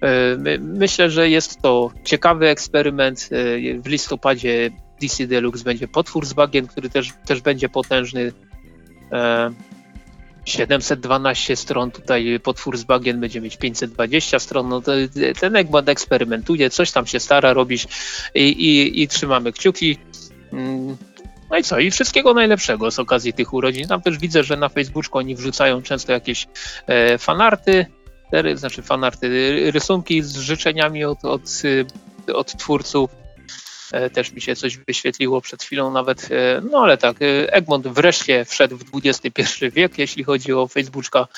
[0.03, 3.29] e, myślę, że jest to ciekawy eksperyment.
[3.83, 4.71] W listopadzie
[5.01, 8.33] DC Deluxe będzie potwór z bagien, który też, też będzie potężny.
[10.49, 14.69] 712 stron, tutaj potwór z bagien będzie mieć 520 stron.
[14.69, 14.83] No
[15.41, 17.89] ten Egmont eksperymentuje, coś tam się stara robić
[18.35, 19.99] i, i, i trzymamy kciuki.
[20.53, 20.97] Mm,
[21.51, 21.79] no i co?
[21.79, 23.89] I wszystkiego najlepszego z okazji tych urodzin.
[23.89, 26.47] Tam też widzę, że na Facebooku oni wrzucają często jakieś
[26.87, 27.87] e, fanarty,
[28.55, 31.43] znaczy fanarty, rysunki z życzeniami od, od,
[32.35, 33.11] od twórców.
[33.93, 37.89] E, też mi się coś wyświetliło przed chwilą nawet, e, no ale tak, e, Egmont
[37.89, 41.29] wreszcie wszedł w XXI wiek, jeśli chodzi o Facebooka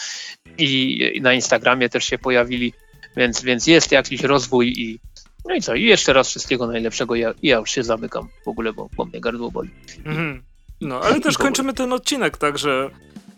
[0.59, 2.73] i na Instagramie też się pojawili,
[3.17, 4.99] więc, więc jest jakiś rozwój i
[5.45, 8.73] no i co, i jeszcze raz wszystkiego najlepszego, ja, ja już się zamykam w ogóle,
[8.73, 9.71] bo, bo mnie gardło boli.
[10.05, 10.43] Mhm.
[10.81, 12.91] No, ale też kończymy ten odcinek, także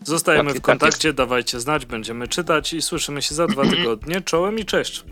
[0.05, 4.21] zostajemy tak, w kontakcie, tak dawajcie znać, będziemy czytać i słyszymy się za dwa tygodnie.
[4.21, 5.05] Czołem i cześć.